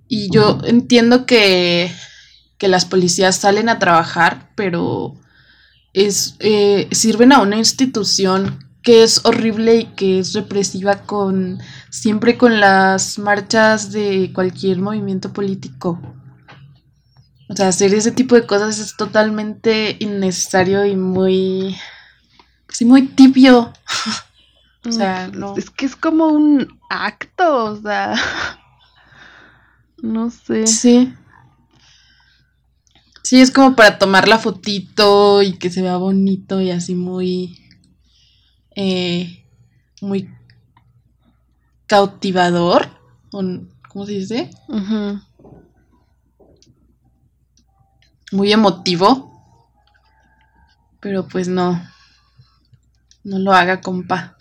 Y 0.08 0.30
yo 0.32 0.58
entiendo 0.64 1.26
que, 1.26 1.92
que 2.58 2.68
las 2.68 2.86
policías 2.86 3.36
salen 3.36 3.68
a 3.68 3.78
trabajar, 3.78 4.50
pero 4.56 5.14
es, 5.92 6.36
eh, 6.40 6.88
sirven 6.90 7.32
a 7.32 7.42
una 7.42 7.58
institución 7.58 8.66
que 8.82 9.02
es 9.02 9.24
horrible 9.24 9.76
y 9.76 9.84
que 9.94 10.18
es 10.18 10.32
represiva 10.32 11.02
con 11.02 11.58
siempre 11.90 12.38
con 12.38 12.60
las 12.60 13.18
marchas 13.18 13.92
de 13.92 14.32
cualquier 14.34 14.78
movimiento 14.78 15.32
político. 15.34 16.00
O 17.50 17.56
sea, 17.56 17.68
hacer 17.68 17.92
ese 17.92 18.12
tipo 18.12 18.36
de 18.36 18.46
cosas 18.46 18.78
es 18.78 18.96
totalmente 18.96 19.96
innecesario 19.98 20.86
y 20.86 20.96
muy 20.96 21.76
sí 22.70 22.84
muy 22.84 23.08
tibio. 23.08 23.72
o 24.86 24.92
sea, 24.92 25.28
no. 25.28 25.56
Es 25.56 25.70
que 25.70 25.86
es 25.86 25.96
como 25.96 26.28
un 26.28 26.78
acto, 26.88 27.64
o 27.64 27.76
sea, 27.80 28.14
no 30.02 30.30
sé. 30.30 30.66
Sí. 30.66 31.14
Sí, 33.22 33.40
es 33.40 33.50
como 33.50 33.76
para 33.76 33.98
tomar 33.98 34.26
la 34.26 34.38
fotito 34.38 35.42
y 35.42 35.52
que 35.58 35.70
se 35.70 35.82
vea 35.82 35.96
bonito 35.98 36.60
y 36.60 36.70
así 36.70 36.94
muy 36.94 37.60
eh, 38.74 39.44
muy 40.00 40.30
cautivador, 41.86 42.88
¿cómo 43.30 44.06
se 44.06 44.12
dice? 44.12 44.50
Muy 48.32 48.52
emotivo, 48.52 49.30
pero 51.00 51.26
pues 51.26 51.48
no, 51.48 51.80
no 53.24 53.38
lo 53.38 53.52
haga, 53.52 53.80
compa. 53.80 54.36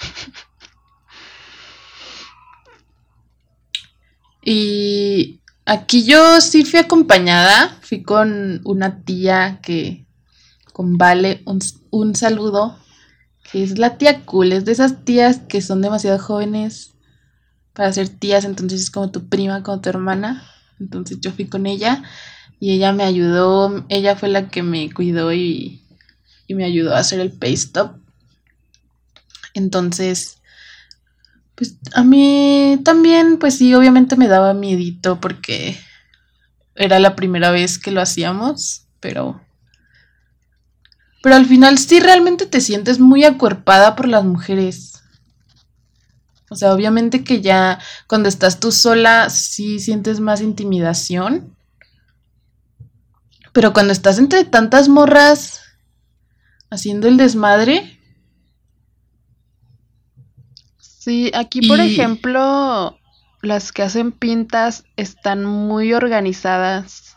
y 4.44 5.42
aquí 5.66 6.06
yo 6.06 6.42
sí 6.42 6.66
fui 6.66 6.80
acompañada, 6.80 7.78
fui 7.82 8.04
con 8.04 8.62
una 8.66 9.04
tía 9.04 9.60
que, 9.62 10.06
con 10.74 10.98
Vale, 10.98 11.42
un, 11.46 11.60
un 11.92 12.16
saludo 12.16 12.78
es 13.54 13.80
la 13.80 13.98
tía 13.98 14.26
cool, 14.26 14.52
es 14.52 14.66
de 14.66 14.72
esas 14.72 15.04
tías 15.04 15.40
que 15.40 15.62
son 15.62 15.82
demasiado 15.82 16.20
jóvenes 16.20 16.94
para 17.74 17.92
ser 17.92 18.10
tías, 18.10 18.46
entonces 18.46 18.82
es 18.82 18.92
como 18.92 19.12
tu 19.12 19.28
prima, 19.28 19.64
como 19.64 19.82
tu 19.82 19.90
hermana. 19.90 20.44
Entonces 20.80 21.20
yo 21.20 21.32
fui 21.32 21.48
con 21.48 21.66
ella 21.66 22.04
y 22.60 22.72
ella 22.74 22.94
me 22.94 23.04
ayudó, 23.04 23.86
ella 23.90 24.16
fue 24.16 24.30
la 24.30 24.50
que 24.50 24.64
me 24.64 24.92
cuidó 24.94 25.34
y 25.34 25.82
me 26.48 26.66
ayudó 26.66 26.96
a 26.96 27.00
hacer 27.00 27.20
el 27.20 27.32
pay 27.32 27.54
stop. 27.54 27.99
Entonces, 29.54 30.38
pues 31.56 31.76
a 31.94 32.04
mí 32.04 32.80
también, 32.84 33.38
pues 33.38 33.58
sí, 33.58 33.74
obviamente 33.74 34.16
me 34.16 34.28
daba 34.28 34.54
miedito 34.54 35.20
porque 35.20 35.78
era 36.76 37.00
la 37.00 37.16
primera 37.16 37.52
vez 37.52 37.78
que 37.78 37.92
lo 37.92 38.02
hacíamos, 38.02 38.86
pero 39.00 39.42
pero 41.22 41.36
al 41.36 41.46
final 41.46 41.78
sí 41.78 42.00
realmente 42.00 42.46
te 42.46 42.62
sientes 42.62 43.00
muy 43.00 43.26
acuerpada 43.26 43.96
por 43.96 44.08
las 44.08 44.24
mujeres. 44.24 45.04
O 46.50 46.56
sea, 46.56 46.74
obviamente 46.74 47.24
que 47.24 47.42
ya 47.42 47.80
cuando 48.08 48.30
estás 48.30 48.60
tú 48.60 48.72
sola 48.72 49.30
sí 49.30 49.80
sientes 49.80 50.20
más 50.20 50.42
intimidación. 50.42 51.56
Pero 53.52 53.74
cuando 53.74 53.92
estás 53.92 54.18
entre 54.18 54.46
tantas 54.46 54.88
morras 54.88 55.60
haciendo 56.70 57.08
el 57.08 57.18
desmadre. 57.18 57.99
Sí, 61.10 61.32
aquí 61.34 61.68
por 61.68 61.80
ejemplo, 61.80 63.00
las 63.42 63.72
que 63.72 63.82
hacen 63.82 64.12
pintas 64.12 64.86
están 64.96 65.44
muy 65.44 65.94
organizadas 65.94 67.10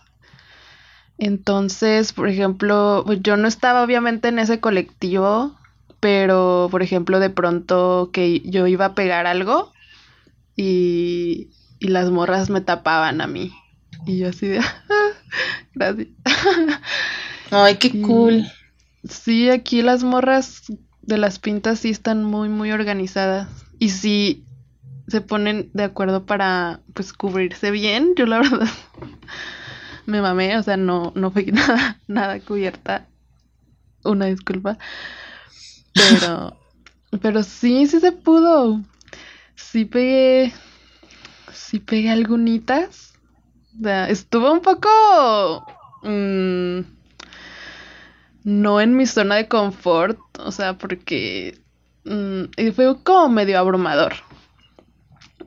entonces, 1.18 2.12
por 2.12 2.28
ejemplo, 2.28 3.04
pues, 3.06 3.20
yo 3.22 3.36
no 3.36 3.46
estaba 3.46 3.84
obviamente 3.84 4.26
en 4.26 4.40
ese 4.40 4.58
colectivo, 4.58 5.56
pero 6.00 6.66
por 6.68 6.82
ejemplo, 6.82 7.20
de 7.20 7.30
pronto 7.30 8.10
que 8.12 8.40
yo 8.40 8.66
iba 8.66 8.86
a 8.86 8.94
pegar 8.96 9.28
algo 9.28 9.72
y, 10.56 11.50
y 11.78 11.88
las 11.88 12.10
morras 12.10 12.50
me 12.50 12.60
tapaban 12.60 13.20
a 13.20 13.28
mí. 13.28 13.52
Y 14.04 14.18
yo 14.18 14.30
así 14.30 14.48
de, 14.48 14.60
gracias. 15.74 16.08
Ay, 17.52 17.76
qué 17.76 18.02
cool. 18.02 18.44
Sí, 19.08 19.48
aquí 19.48 19.82
las 19.82 20.02
morras 20.02 20.62
de 21.02 21.18
las 21.18 21.38
pintas 21.38 21.78
sí 21.78 21.90
están 21.90 22.24
muy, 22.24 22.48
muy 22.48 22.72
organizadas. 22.72 23.48
Y 23.82 23.88
sí 23.88 24.44
se 25.08 25.22
ponen 25.22 25.68
de 25.74 25.82
acuerdo 25.82 26.24
para, 26.24 26.78
pues, 26.94 27.12
cubrirse 27.12 27.72
bien. 27.72 28.14
Yo 28.14 28.26
la 28.26 28.38
verdad 28.42 28.68
me 30.06 30.22
mamé, 30.22 30.56
o 30.56 30.62
sea, 30.62 30.76
no, 30.76 31.10
no 31.16 31.32
fue 31.32 31.46
nada, 31.52 32.00
nada 32.06 32.38
cubierta. 32.38 33.08
Una 34.04 34.26
disculpa. 34.26 34.78
Pero, 35.94 36.56
pero 37.20 37.42
sí, 37.42 37.88
sí 37.88 37.98
se 37.98 38.12
pudo. 38.12 38.80
Sí 39.56 39.84
pegué, 39.84 40.52
sí 41.52 41.80
pegué 41.80 42.10
algunitas. 42.10 43.14
O 43.80 43.82
sea, 43.82 44.08
estuvo 44.08 44.52
un 44.52 44.60
poco... 44.60 45.66
Mm, 46.04 46.82
no 48.44 48.80
en 48.80 48.96
mi 48.96 49.06
zona 49.06 49.34
de 49.34 49.48
confort, 49.48 50.20
o 50.38 50.52
sea, 50.52 50.78
porque 50.78 51.61
mm, 52.04 52.72
fue 52.74 53.02
como 53.02 53.28
medio 53.28 53.58
abrumador. 53.58 54.14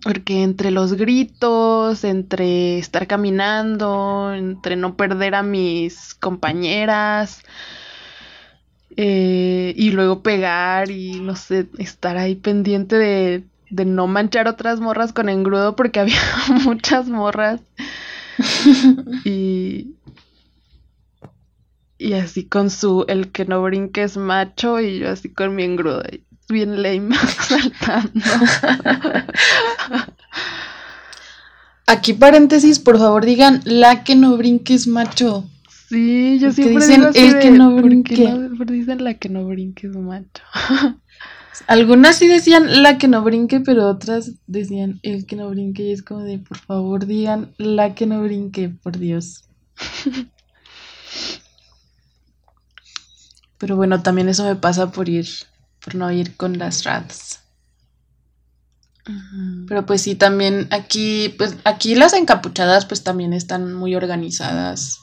Porque 0.03 0.43
entre 0.43 0.71
los 0.71 0.93
gritos, 0.93 2.03
entre 2.03 2.77
estar 2.77 3.07
caminando, 3.07 4.33
entre 4.33 4.75
no 4.75 4.95
perder 4.95 5.33
a 5.33 5.41
mis 5.41 6.13
compañeras 6.13 7.41
eh, 8.97 9.73
y 9.75 9.91
luego 9.91 10.21
pegar 10.21 10.89
y 10.89 11.19
no 11.19 11.35
sé, 11.35 11.67
estar 11.79 12.17
ahí 12.17 12.35
pendiente 12.35 12.95
de, 12.97 13.43
de 13.69 13.85
no 13.85 14.07
manchar 14.07 14.47
otras 14.47 14.79
morras 14.79 15.11
con 15.11 15.27
engrudo 15.27 15.75
porque 15.75 15.99
había 16.01 16.21
muchas 16.63 17.07
morras. 17.07 17.61
y, 19.25 19.95
y 21.97 22.13
así 22.13 22.45
con 22.45 22.69
su 22.69 23.05
el 23.07 23.31
que 23.31 23.45
no 23.45 23.61
brinque 23.63 24.03
es 24.03 24.17
macho 24.17 24.79
y 24.79 24.99
yo 24.99 25.09
así 25.09 25.33
con 25.33 25.55
mi 25.55 25.63
engrudo 25.63 26.03
bien 26.49 26.81
lame 26.81 27.15
saltando. 27.47 28.21
Aquí 31.87 32.13
paréntesis, 32.13 32.79
por 32.79 32.97
favor 32.97 33.25
digan 33.25 33.61
la 33.65 34.03
que 34.03 34.15
no 34.15 34.37
brinques 34.37 34.87
macho. 34.87 35.45
Sí, 35.89 36.39
yo 36.39 36.47
Porque 36.47 36.63
siempre 36.63 36.85
dicen 36.85 36.99
digo 37.01 37.09
así 37.09 37.19
el 37.19 37.33
de, 37.33 37.39
que 37.39 37.51
no 37.51 37.69
¿por 37.71 37.75
qué 37.81 37.87
brinque. 37.87 38.17
no- 38.29 38.65
dicen 38.65 39.03
la 39.03 39.13
que 39.15 39.29
no 39.29 39.45
brinque 39.45 39.87
es 39.87 39.95
macho. 39.95 40.43
Algunas 41.67 42.17
sí 42.17 42.27
decían 42.27 42.81
la 42.83 42.97
que 42.97 43.07
no 43.07 43.21
brinque, 43.23 43.59
pero 43.61 43.87
otras 43.87 44.31
decían 44.47 44.99
el 45.03 45.25
que 45.25 45.35
no 45.35 45.49
brinque. 45.49 45.83
Y 45.83 45.91
es 45.93 46.01
como 46.03 46.21
de, 46.21 46.39
por 46.39 46.57
favor, 46.57 47.05
digan 47.05 47.53
la 47.57 47.93
que 47.95 48.07
no 48.07 48.21
brinque, 48.23 48.69
por 48.69 48.97
Dios. 48.97 49.43
Pero 53.57 53.75
bueno, 53.77 54.01
también 54.03 54.27
eso 54.27 54.43
me 54.43 54.55
pasa 54.55 54.91
por 54.91 55.07
ir, 55.07 55.27
por 55.85 55.95
no 55.95 56.11
ir 56.11 56.35
con 56.35 56.57
las 56.57 56.83
rats. 56.83 57.39
Pero 59.67 59.85
pues 59.85 60.01
sí, 60.01 60.15
también 60.15 60.67
aquí, 60.71 61.29
pues 61.37 61.55
aquí 61.63 61.93
las 61.93 62.13
encapuchadas 62.13 62.87
pues 62.87 63.03
también 63.03 63.33
están 63.33 63.71
muy 63.71 63.95
organizadas. 63.95 64.99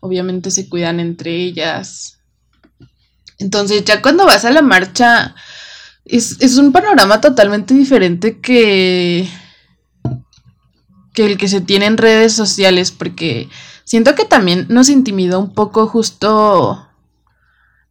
Obviamente 0.00 0.50
se 0.50 0.70
cuidan 0.70 1.00
entre 1.00 1.36
ellas. 1.36 2.18
Entonces 3.38 3.84
ya 3.84 4.00
cuando 4.00 4.24
vas 4.24 4.46
a 4.46 4.50
la 4.50 4.62
marcha 4.62 5.34
es, 6.06 6.40
es 6.40 6.56
un 6.56 6.72
panorama 6.72 7.20
totalmente 7.20 7.74
diferente 7.74 8.40
que, 8.40 9.28
que 11.12 11.26
el 11.26 11.36
que 11.36 11.48
se 11.48 11.60
tiene 11.60 11.84
en 11.84 11.98
redes 11.98 12.32
sociales 12.32 12.90
porque 12.90 13.50
siento 13.84 14.14
que 14.14 14.24
también 14.24 14.66
nos 14.70 14.88
intimidó 14.88 15.40
un 15.40 15.52
poco 15.52 15.86
justo 15.86 16.88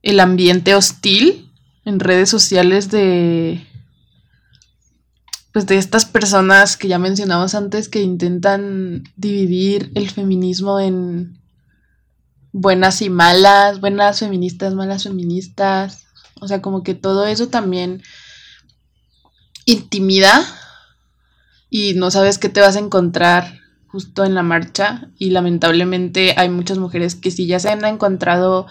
el 0.02 0.20
ambiente 0.20 0.74
hostil 0.74 1.45
en 1.86 2.00
redes 2.00 2.30
sociales 2.30 2.90
de 2.90 3.66
pues 5.54 5.68
de 5.68 5.78
estas 5.78 6.04
personas 6.04 6.76
que 6.76 6.90
ya 6.90 7.00
mencionamos 7.00 7.56
antes 7.56 7.88
que 7.88 8.02
intentan 8.02 9.06
dividir 9.16 9.90
el 9.96 10.10
feminismo 10.10 10.82
en 10.82 11.40
buenas 12.52 13.02
y 13.02 13.10
malas, 13.10 13.80
buenas 13.80 14.20
feministas, 14.20 14.74
malas 14.74 15.04
feministas. 15.04 16.08
O 16.42 16.50
sea, 16.50 16.62
como 16.62 16.84
que 16.84 16.94
todo 16.94 17.26
eso 17.26 17.48
también 17.48 18.02
intimida 19.64 20.46
y 21.70 21.94
no 21.94 22.12
sabes 22.12 22.38
qué 22.38 22.50
te 22.50 22.60
vas 22.60 22.76
a 22.76 22.80
encontrar 22.80 23.60
justo 23.88 24.26
en 24.26 24.36
la 24.36 24.44
marcha. 24.44 25.10
Y 25.18 25.30
lamentablemente 25.30 26.34
hay 26.36 26.50
muchas 26.50 26.80
mujeres 26.80 27.16
que 27.16 27.32
sí 27.32 27.48
ya 27.48 27.60
se 27.60 27.70
han 27.70 27.86
encontrado 27.86 28.68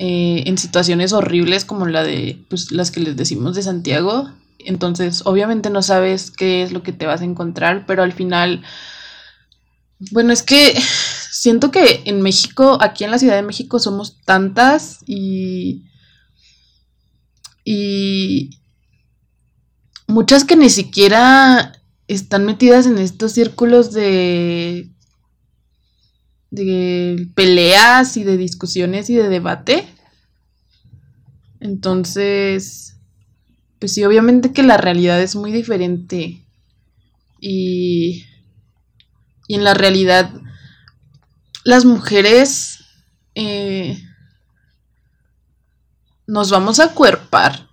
eh, 0.00 0.44
en 0.46 0.58
situaciones 0.58 1.12
horribles 1.12 1.64
como 1.64 1.86
la 1.86 2.04
de 2.04 2.40
pues, 2.48 2.70
las 2.70 2.92
que 2.92 3.00
les 3.00 3.16
decimos 3.16 3.56
de 3.56 3.62
Santiago. 3.62 4.30
Entonces, 4.60 5.22
obviamente 5.24 5.70
no 5.70 5.82
sabes 5.82 6.30
qué 6.30 6.62
es 6.62 6.70
lo 6.70 6.84
que 6.84 6.92
te 6.92 7.04
vas 7.04 7.20
a 7.20 7.24
encontrar, 7.24 7.84
pero 7.84 8.04
al 8.04 8.12
final, 8.12 8.62
bueno, 10.12 10.32
es 10.32 10.44
que 10.44 10.80
siento 11.32 11.72
que 11.72 12.02
en 12.04 12.22
México, 12.22 12.78
aquí 12.80 13.02
en 13.02 13.10
la 13.10 13.18
Ciudad 13.18 13.34
de 13.34 13.42
México, 13.42 13.80
somos 13.80 14.20
tantas 14.24 15.00
y. 15.04 15.82
y. 17.64 18.50
muchas 20.06 20.44
que 20.44 20.54
ni 20.54 20.70
siquiera 20.70 21.72
están 22.06 22.46
metidas 22.46 22.86
en 22.86 22.98
estos 22.98 23.32
círculos 23.32 23.92
de. 23.92 24.90
De 26.50 27.28
peleas 27.34 28.16
y 28.16 28.24
de 28.24 28.36
discusiones 28.36 29.10
y 29.10 29.16
de 29.16 29.28
debate. 29.28 29.86
Entonces, 31.60 32.96
pues 33.78 33.94
sí, 33.94 34.04
obviamente 34.04 34.52
que 34.52 34.62
la 34.62 34.76
realidad 34.76 35.20
es 35.20 35.36
muy 35.36 35.52
diferente. 35.52 36.44
Y, 37.40 38.24
y 39.46 39.54
en 39.54 39.64
la 39.64 39.74
realidad, 39.74 40.30
las 41.64 41.84
mujeres 41.84 42.78
eh, 43.34 44.02
nos 46.26 46.50
vamos 46.50 46.80
a 46.80 46.94
cuerpar. 46.94 47.68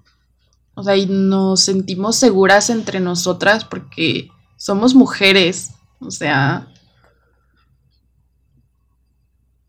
O 0.75 0.83
sea, 0.83 0.97
y 0.97 1.05
nos 1.05 1.61
sentimos 1.61 2.17
seguras 2.17 2.69
entre 2.69 2.99
nosotras 2.99 3.63
porque 3.63 4.29
somos 4.57 4.93
mujeres. 4.93 5.71
O 5.99 6.11
sea, 6.11 6.67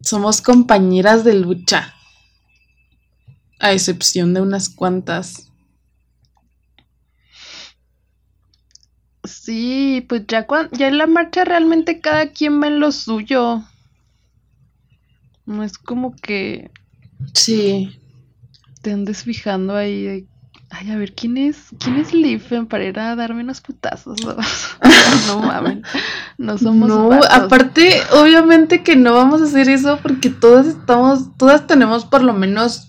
somos 0.06 0.40
compañeras 0.40 1.24
de 1.24 1.34
lucha. 1.34 1.94
A 3.58 3.72
excepción 3.72 4.34
de 4.34 4.40
unas 4.40 4.68
cuantas. 4.68 5.50
Sí, 9.24 10.04
pues 10.08 10.22
ya, 10.28 10.46
ya 10.72 10.88
en 10.88 10.98
la 10.98 11.06
marcha 11.06 11.44
realmente 11.44 12.00
cada 12.00 12.30
quien 12.30 12.62
va 12.62 12.68
en 12.68 12.78
lo 12.80 12.92
suyo. 12.92 13.64
No 15.44 15.62
es 15.64 15.78
como 15.78 16.14
que 16.14 16.70
Sí. 17.34 17.98
te 18.82 18.92
andes 18.92 19.24
fijando 19.24 19.74
ahí 19.74 20.02
de, 20.02 20.26
ay, 20.70 20.90
a 20.90 20.96
ver, 20.96 21.14
¿quién 21.14 21.36
es, 21.38 21.56
quién 21.80 21.96
es 21.96 22.12
Lifen 22.12 22.66
para 22.66 22.84
ir 22.84 22.98
a 22.98 23.16
darme 23.16 23.42
unos 23.42 23.60
putazos? 23.60 24.18
No, 25.26 25.40
mamen, 25.40 25.82
no 26.38 26.58
somos 26.58 26.88
no, 26.88 27.12
aparte, 27.30 28.02
obviamente 28.12 28.82
que 28.82 28.94
no 28.94 29.14
vamos 29.14 29.40
a 29.40 29.44
hacer 29.44 29.68
eso 29.68 29.98
porque 30.02 30.28
todas 30.28 30.66
estamos, 30.66 31.36
todas 31.38 31.66
tenemos 31.66 32.04
por 32.04 32.22
lo 32.22 32.34
menos 32.34 32.88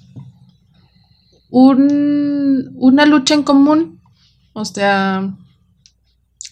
un, 1.49 2.71
una 2.75 3.05
lucha 3.05 3.33
en 3.33 3.43
común. 3.43 4.01
O 4.53 4.65
sea, 4.65 5.33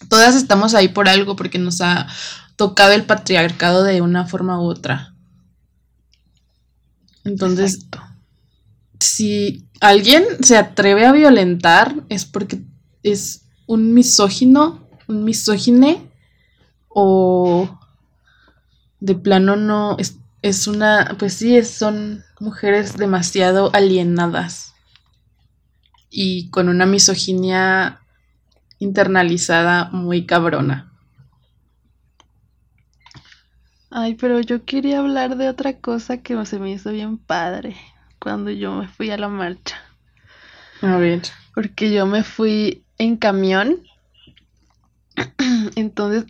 todas 0.08 0.36
estamos 0.36 0.74
ahí 0.74 0.88
por 0.88 1.08
algo 1.08 1.36
porque 1.36 1.58
nos 1.58 1.80
ha 1.80 2.06
tocado 2.56 2.92
el 2.92 3.04
patriarcado 3.04 3.82
de 3.82 4.00
una 4.00 4.26
forma 4.26 4.60
u 4.60 4.64
otra. 4.64 5.14
Entonces, 7.24 7.74
Exacto. 7.74 8.00
si 9.00 9.68
alguien 9.80 10.24
se 10.40 10.56
atreve 10.56 11.04
a 11.04 11.12
violentar 11.12 12.04
es 12.08 12.24
porque 12.24 12.62
es 13.02 13.42
un 13.66 13.92
misógino, 13.92 14.88
un 15.08 15.24
misógine 15.24 16.05
o 16.96 17.68
de 19.00 19.14
plano 19.14 19.56
no 19.56 19.96
es, 19.98 20.18
es 20.42 20.66
una, 20.66 21.16
pues 21.18 21.34
sí, 21.34 21.56
es- 21.56 21.70
son 21.70 22.24
mujeres 22.40 22.96
demasiado 22.96 23.70
alienadas 23.74 24.74
y 26.10 26.50
con 26.50 26.68
una 26.68 26.86
misoginia 26.86 28.00
internalizada 28.78 29.90
muy 29.92 30.26
cabrona. 30.26 30.92
Ay, 33.90 34.14
pero 34.14 34.38
yo 34.40 34.64
quería 34.64 35.00
hablar 35.00 35.36
de 35.36 35.48
otra 35.48 35.80
cosa 35.80 36.22
que 36.22 36.46
se 36.46 36.60
me 36.60 36.70
hizo 36.70 36.92
bien 36.92 37.18
padre 37.18 37.76
cuando 38.20 38.52
yo 38.52 38.72
me 38.74 38.86
fui 38.86 39.10
a 39.10 39.18
la 39.18 39.28
marcha. 39.28 39.76
A 40.82 40.96
ver. 40.98 41.22
Porque 41.54 41.92
yo 41.92 42.06
me 42.06 42.22
fui 42.22 42.84
en 42.98 43.16
camión. 43.16 43.82
Entonces, 45.76 46.26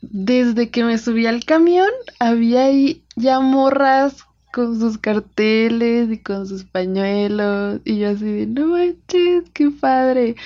desde 0.00 0.70
que 0.70 0.84
me 0.84 0.98
subí 0.98 1.26
al 1.26 1.44
camión, 1.44 1.90
había 2.18 2.64
ahí 2.64 3.02
ya 3.16 3.40
morras 3.40 4.24
con 4.52 4.78
sus 4.78 4.98
carteles 4.98 6.10
y 6.10 6.18
con 6.18 6.46
sus 6.46 6.64
pañuelos. 6.64 7.80
Y 7.84 7.98
yo 7.98 8.10
así 8.10 8.24
de, 8.24 8.46
no 8.46 8.66
manches, 8.68 9.44
qué 9.52 9.70
padre. 9.70 10.36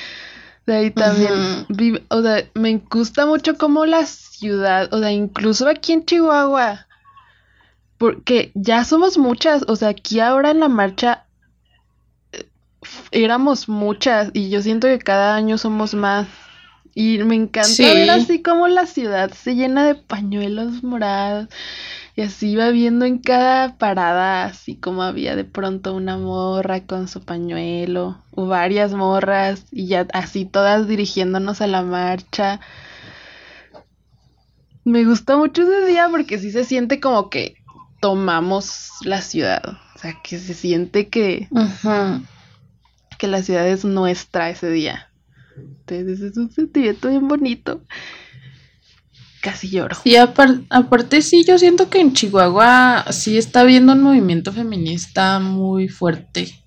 De 0.66 0.76
ahí 0.76 0.90
también, 0.90 1.66
o 2.08 2.22
sea, 2.22 2.44
me 2.54 2.76
gusta 2.90 3.26
mucho 3.26 3.56
como 3.58 3.84
la 3.84 4.06
ciudad, 4.06 4.92
o 4.94 5.00
sea, 5.00 5.10
incluso 5.10 5.68
aquí 5.68 5.92
en 5.92 6.04
Chihuahua, 6.04 6.86
porque 7.98 8.52
ya 8.54 8.84
somos 8.84 9.18
muchas, 9.18 9.64
o 9.66 9.74
sea, 9.74 9.88
aquí 9.88 10.20
ahora 10.20 10.52
en 10.52 10.60
la 10.60 10.68
marcha 10.68 11.24
éramos 13.10 13.68
muchas 13.68 14.30
y 14.34 14.50
yo 14.50 14.62
siento 14.62 14.86
que 14.86 14.98
cada 14.98 15.34
año 15.34 15.58
somos 15.58 15.94
más. 15.94 16.28
Y 16.94 17.18
me 17.24 17.34
encanta 17.36 17.68
Sí. 17.68 17.84
ver 17.84 18.10
así 18.10 18.42
como 18.42 18.68
la 18.68 18.86
ciudad 18.86 19.32
se 19.32 19.54
llena 19.54 19.86
de 19.86 19.94
pañuelos 19.94 20.82
morados 20.82 21.48
y 22.14 22.20
así 22.20 22.54
va 22.54 22.68
viendo 22.68 23.06
en 23.06 23.18
cada 23.18 23.78
parada, 23.78 24.44
así 24.44 24.76
como 24.76 25.02
había 25.02 25.34
de 25.34 25.44
pronto 25.44 25.94
una 25.94 26.18
morra 26.18 26.84
con 26.84 27.08
su 27.08 27.24
pañuelo 27.24 28.18
o 28.34 28.46
varias 28.46 28.92
morras 28.92 29.64
y 29.72 29.86
ya 29.86 30.06
así 30.12 30.44
todas 30.44 30.86
dirigiéndonos 30.86 31.62
a 31.62 31.66
la 31.66 31.82
marcha. 31.82 32.60
Me 34.84 35.04
gusta 35.04 35.36
mucho 35.36 35.62
ese 35.62 35.86
día 35.86 36.08
porque 36.10 36.38
sí 36.38 36.50
se 36.50 36.64
siente 36.64 37.00
como 37.00 37.30
que 37.30 37.54
tomamos 38.00 38.90
la 39.02 39.22
ciudad, 39.22 39.62
o 39.94 39.98
sea, 39.98 40.16
que 40.22 40.38
se 40.38 40.54
siente 40.54 41.08
que 41.08 41.48
que 43.18 43.28
la 43.28 43.42
ciudad 43.42 43.66
es 43.68 43.84
nuestra 43.84 44.50
ese 44.50 44.68
día. 44.68 45.08
Entonces 45.56 46.20
es 46.20 46.36
un 46.36 46.50
sentimiento 46.50 47.08
bien 47.08 47.26
bonito. 47.28 47.82
Casi 49.42 49.68
lloro. 49.68 49.94
Sí, 50.02 50.16
apar- 50.16 50.64
aparte 50.70 51.20
sí, 51.20 51.44
yo 51.44 51.58
siento 51.58 51.90
que 51.90 52.00
en 52.00 52.14
Chihuahua 52.14 53.04
sí 53.10 53.36
está 53.36 53.60
habiendo 53.60 53.92
un 53.92 54.00
movimiento 54.02 54.52
feminista 54.52 55.38
muy 55.38 55.88
fuerte. 55.88 56.64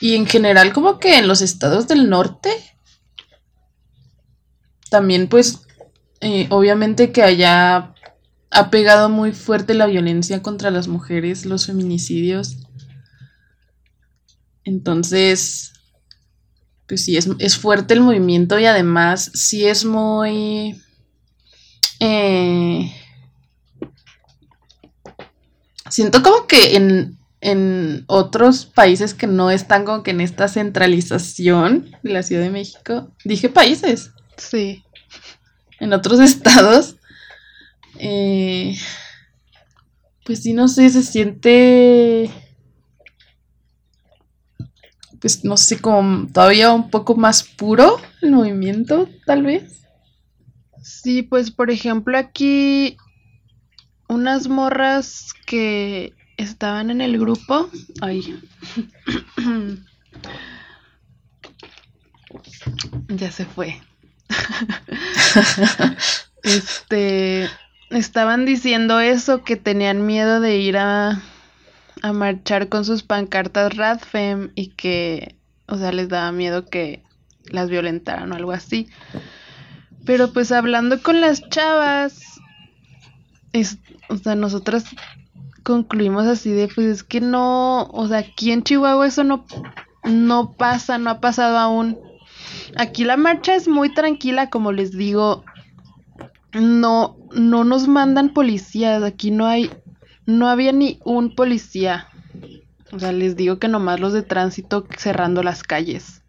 Y 0.00 0.14
en 0.14 0.26
general 0.26 0.72
como 0.72 1.00
que 1.00 1.18
en 1.18 1.26
los 1.26 1.42
estados 1.42 1.88
del 1.88 2.08
norte 2.08 2.50
también 4.90 5.28
pues 5.28 5.60
eh, 6.20 6.46
obviamente 6.50 7.12
que 7.12 7.22
haya 7.22 7.94
ha 8.50 8.70
pegado 8.70 9.08
muy 9.08 9.32
fuerte 9.32 9.74
la 9.74 9.86
violencia 9.86 10.42
contra 10.42 10.70
las 10.70 10.88
mujeres, 10.88 11.44
los 11.44 11.66
feminicidios. 11.66 12.58
Entonces, 14.64 15.73
pues 16.86 17.04
sí, 17.04 17.16
es, 17.16 17.56
fuerte 17.56 17.94
el 17.94 18.00
movimiento 18.00 18.58
y 18.58 18.66
además 18.66 19.30
sí 19.34 19.66
es 19.66 19.84
muy... 19.84 20.80
Eh, 22.00 22.92
siento 25.88 26.22
como 26.22 26.46
que 26.46 26.76
en, 26.76 27.18
en 27.40 28.04
otros 28.06 28.66
países 28.66 29.14
que 29.14 29.26
no 29.26 29.50
están 29.50 29.84
como 29.84 30.02
que 30.02 30.10
en 30.10 30.20
esta 30.20 30.48
centralización 30.48 31.96
de 32.02 32.10
la 32.10 32.22
Ciudad 32.22 32.42
de 32.42 32.50
México, 32.50 33.10
dije 33.24 33.48
países. 33.48 34.10
Sí. 34.36 34.84
En 35.80 35.92
otros 35.92 36.20
estados, 36.20 36.96
eh, 37.98 38.76
pues 40.24 40.42
sí, 40.42 40.52
no 40.52 40.68
sé, 40.68 40.90
se 40.90 41.02
siente 41.02 42.30
pues 45.24 45.42
no 45.42 45.56
sé, 45.56 45.80
como 45.80 46.30
todavía 46.30 46.70
un 46.70 46.90
poco 46.90 47.14
más 47.14 47.42
puro 47.42 47.98
el 48.20 48.32
movimiento, 48.32 49.08
tal 49.24 49.42
vez. 49.42 49.80
Sí, 50.82 51.22
pues 51.22 51.50
por 51.50 51.70
ejemplo 51.70 52.18
aquí 52.18 52.98
unas 54.06 54.48
morras 54.48 55.32
que 55.46 56.12
estaban 56.36 56.90
en 56.90 57.00
el 57.00 57.18
grupo, 57.18 57.70
ay, 58.02 58.38
ya 63.08 63.32
se 63.32 63.46
fue. 63.46 63.80
este, 66.42 67.48
estaban 67.88 68.44
diciendo 68.44 69.00
eso, 69.00 69.42
que 69.42 69.56
tenían 69.56 70.04
miedo 70.04 70.40
de 70.40 70.58
ir 70.58 70.76
a 70.76 71.22
a 72.04 72.12
marchar 72.12 72.68
con 72.68 72.84
sus 72.84 73.02
pancartas 73.02 73.74
Radfem 73.78 74.50
y 74.54 74.68
que, 74.68 75.36
o 75.66 75.78
sea, 75.78 75.90
les 75.90 76.10
daba 76.10 76.32
miedo 76.32 76.66
que 76.66 77.02
las 77.46 77.70
violentaran 77.70 78.30
o 78.30 78.34
algo 78.34 78.52
así. 78.52 78.88
Pero 80.04 80.30
pues 80.30 80.52
hablando 80.52 81.02
con 81.02 81.22
las 81.22 81.48
chavas, 81.48 82.20
es, 83.54 83.78
o 84.10 84.18
sea, 84.18 84.34
nosotras 84.34 84.84
concluimos 85.62 86.26
así 86.26 86.50
de, 86.50 86.68
pues 86.68 86.88
es 86.88 87.04
que 87.04 87.22
no, 87.22 87.84
o 87.84 88.06
sea, 88.06 88.18
aquí 88.18 88.52
en 88.52 88.64
Chihuahua 88.64 89.06
eso 89.06 89.24
no, 89.24 89.46
no 90.04 90.52
pasa, 90.52 90.98
no 90.98 91.08
ha 91.08 91.20
pasado 91.22 91.56
aún. 91.56 91.98
Aquí 92.76 93.04
la 93.04 93.16
marcha 93.16 93.54
es 93.54 93.66
muy 93.66 93.94
tranquila, 93.94 94.50
como 94.50 94.72
les 94.72 94.92
digo, 94.92 95.42
no, 96.52 97.16
no 97.34 97.64
nos 97.64 97.88
mandan 97.88 98.34
policías, 98.34 99.02
aquí 99.02 99.30
no 99.30 99.46
hay 99.46 99.70
no 100.26 100.48
había 100.48 100.72
ni 100.72 100.98
un 101.04 101.34
policía. 101.34 102.08
O 102.92 102.98
sea, 102.98 103.12
les 103.12 103.36
digo 103.36 103.58
que 103.58 103.68
nomás 103.68 104.00
los 104.00 104.12
de 104.12 104.22
tránsito 104.22 104.86
cerrando 104.96 105.42
las 105.42 105.62
calles. 105.62 106.22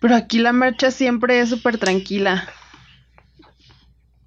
Pero 0.00 0.16
aquí 0.16 0.38
la 0.38 0.52
marcha 0.52 0.90
siempre 0.90 1.40
es 1.40 1.50
súper 1.50 1.78
tranquila. 1.78 2.48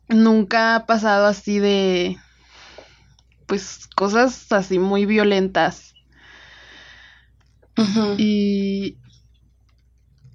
Nunca 0.08 0.76
ha 0.76 0.86
pasado 0.86 1.26
así 1.26 1.60
de... 1.60 2.18
Pues 3.48 3.88
cosas 3.96 4.52
así 4.52 4.78
muy 4.78 5.06
violentas. 5.06 5.96
Y... 8.18 8.98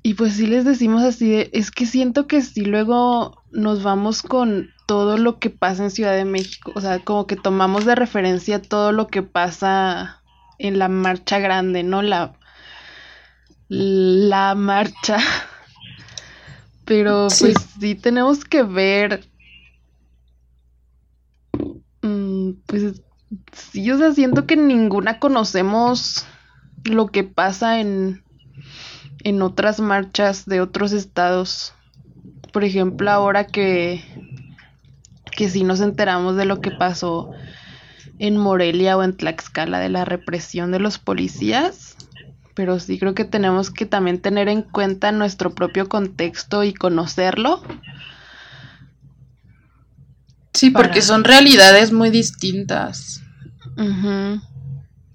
Y 0.02 0.14
pues 0.14 0.34
sí 0.34 0.46
les 0.46 0.64
decimos 0.64 1.02
así 1.02 1.28
de... 1.28 1.50
Es 1.52 1.70
que 1.70 1.86
siento 1.86 2.26
que 2.26 2.42
si 2.42 2.62
luego 2.64 3.37
nos 3.50 3.82
vamos 3.82 4.22
con 4.22 4.70
todo 4.86 5.18
lo 5.18 5.38
que 5.38 5.50
pasa 5.50 5.84
en 5.84 5.90
Ciudad 5.90 6.14
de 6.14 6.24
México, 6.24 6.72
o 6.74 6.80
sea, 6.80 6.98
como 7.00 7.26
que 7.26 7.36
tomamos 7.36 7.84
de 7.84 7.94
referencia 7.94 8.62
todo 8.62 8.92
lo 8.92 9.06
que 9.08 9.22
pasa 9.22 10.22
en 10.58 10.78
la 10.78 10.88
marcha 10.88 11.38
grande, 11.38 11.82
¿no? 11.82 12.02
La, 12.02 12.34
la 13.68 14.54
marcha. 14.54 15.18
Pero 16.84 17.28
pues 17.38 17.54
sí 17.78 17.94
tenemos 17.94 18.46
que 18.46 18.62
ver, 18.62 19.28
mm, 22.00 22.52
pues 22.66 23.02
sí, 23.52 23.90
o 23.90 23.98
sea, 23.98 24.12
siento 24.12 24.46
que 24.46 24.56
ninguna 24.56 25.18
conocemos 25.18 26.24
lo 26.84 27.08
que 27.08 27.24
pasa 27.24 27.80
en, 27.80 28.22
en 29.22 29.42
otras 29.42 29.80
marchas 29.80 30.46
de 30.46 30.62
otros 30.62 30.92
estados. 30.92 31.74
Por 32.52 32.64
ejemplo, 32.64 33.10
ahora 33.10 33.46
que 33.46 34.02
que 35.38 35.48
sí 35.48 35.62
nos 35.62 35.80
enteramos 35.80 36.34
de 36.34 36.44
lo 36.44 36.60
que 36.60 36.72
pasó 36.72 37.30
en 38.18 38.36
Morelia 38.36 38.96
o 38.96 39.04
en 39.04 39.16
Tlaxcala 39.16 39.78
de 39.78 39.88
la 39.88 40.04
represión 40.04 40.72
de 40.72 40.80
los 40.80 40.98
policías, 40.98 41.96
pero 42.54 42.80
sí 42.80 42.98
creo 42.98 43.14
que 43.14 43.24
tenemos 43.24 43.70
que 43.70 43.86
también 43.86 44.20
tener 44.20 44.48
en 44.48 44.62
cuenta 44.62 45.12
nuestro 45.12 45.54
propio 45.54 45.88
contexto 45.88 46.64
y 46.64 46.74
conocerlo. 46.74 47.62
Sí, 50.54 50.70
porque 50.70 51.02
son 51.02 51.22
realidades 51.22 51.92
muy 51.92 52.10
distintas. 52.10 53.22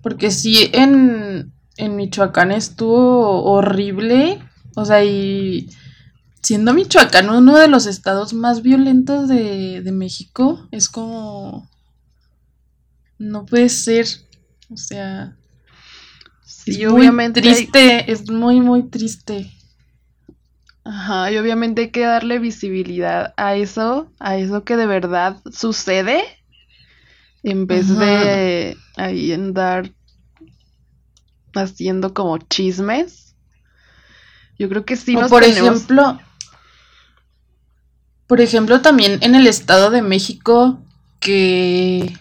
Porque 0.01 0.31
sí, 0.31 0.69
en, 0.71 1.51
en 1.75 1.95
Michoacán 1.97 2.53
estuvo 2.53 3.43
horrible, 3.43 4.39
o 4.75 4.85
sea, 4.85 5.03
y 5.03 5.67
siendo 6.43 6.73
Michoacán 6.73 7.29
uno 7.29 7.57
de 7.57 7.67
los 7.67 7.85
estados 7.85 8.33
más 8.33 8.61
violentos 8.61 9.27
de, 9.27 9.81
México, 9.91 10.67
es 10.71 10.89
como... 10.89 11.69
No 13.17 13.45
puede 13.45 13.69
ser. 13.69 14.05
O 14.69 14.77
sea... 14.77 15.35
Sí, 16.45 16.85
obviamente 16.85 17.41
triste, 17.41 18.11
es 18.11 18.29
muy, 18.29 18.61
muy 18.61 18.83
triste. 18.83 19.51
Ajá, 20.85 21.31
y 21.31 21.37
obviamente 21.37 21.81
hay 21.81 21.91
que 21.91 22.01
darle 22.01 22.39
visibilidad 22.39 23.33
a 23.37 23.55
eso, 23.55 24.11
a 24.19 24.37
eso 24.37 24.63
que 24.63 24.75
de 24.77 24.85
verdad 24.85 25.37
sucede, 25.51 26.23
en 27.41 27.67
vez 27.67 27.97
de 27.97 28.77
ahí 28.95 29.31
andar 29.31 29.91
haciendo 31.53 32.13
como 32.13 32.37
chismes. 32.37 33.35
Yo 34.57 34.69
creo 34.69 34.85
que 34.85 34.95
sí 34.95 35.15
nos 35.15 35.29
por 35.29 35.43
ejemplo, 35.43 36.19
por 38.27 38.41
ejemplo, 38.41 38.81
también 38.81 39.19
en 39.21 39.35
el 39.35 39.47
Estado 39.47 39.89
de 39.91 40.01
México, 40.01 40.79
que 41.19 42.13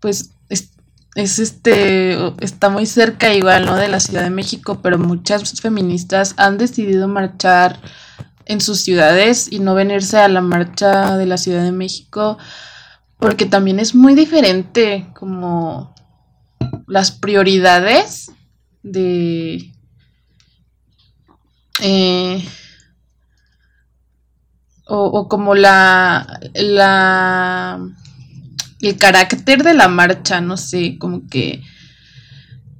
pues 0.00 0.30
es, 1.16 1.38
este, 1.38 2.16
está 2.40 2.68
muy 2.68 2.86
cerca 2.86 3.32
igual, 3.34 3.64
¿no? 3.66 3.76
De 3.76 3.88
la 3.88 4.00
Ciudad 4.00 4.22
de 4.22 4.30
México, 4.30 4.80
pero 4.82 4.98
muchas 4.98 5.60
feministas 5.60 6.34
han 6.36 6.58
decidido 6.58 7.08
marchar 7.08 7.80
en 8.44 8.60
sus 8.60 8.82
ciudades 8.82 9.50
y 9.50 9.58
no 9.58 9.74
venirse 9.74 10.18
a 10.18 10.28
la 10.28 10.42
marcha 10.42 11.16
de 11.16 11.26
la 11.26 11.38
Ciudad 11.38 11.64
de 11.64 11.72
México, 11.72 12.38
porque 13.18 13.46
también 13.46 13.80
es 13.80 13.94
muy 13.94 14.14
diferente 14.14 15.08
como 15.14 15.94
las 16.86 17.10
prioridades 17.10 18.30
de... 18.82 19.72
Eh, 21.80 22.46
o, 24.88 25.28
como 25.28 25.54
la, 25.54 26.40
la, 26.54 27.80
el 28.80 28.96
carácter 28.96 29.62
de 29.64 29.74
la 29.74 29.88
marcha, 29.88 30.40
no 30.40 30.56
sé, 30.56 30.96
como 30.98 31.26
que, 31.28 31.62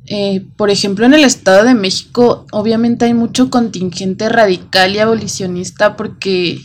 eh, 0.07 0.47
por 0.57 0.71
ejemplo, 0.71 1.05
en 1.05 1.15
el 1.15 1.25
Estado 1.25 1.65
de 1.65 1.75
México, 1.75 2.47
obviamente 2.53 3.07
hay 3.07 3.15
mucho 3.15 3.51
contingente 3.51 4.29
radical 4.29 4.95
y 4.95 5.01
abolicionista 5.01 5.97
porque... 5.97 6.61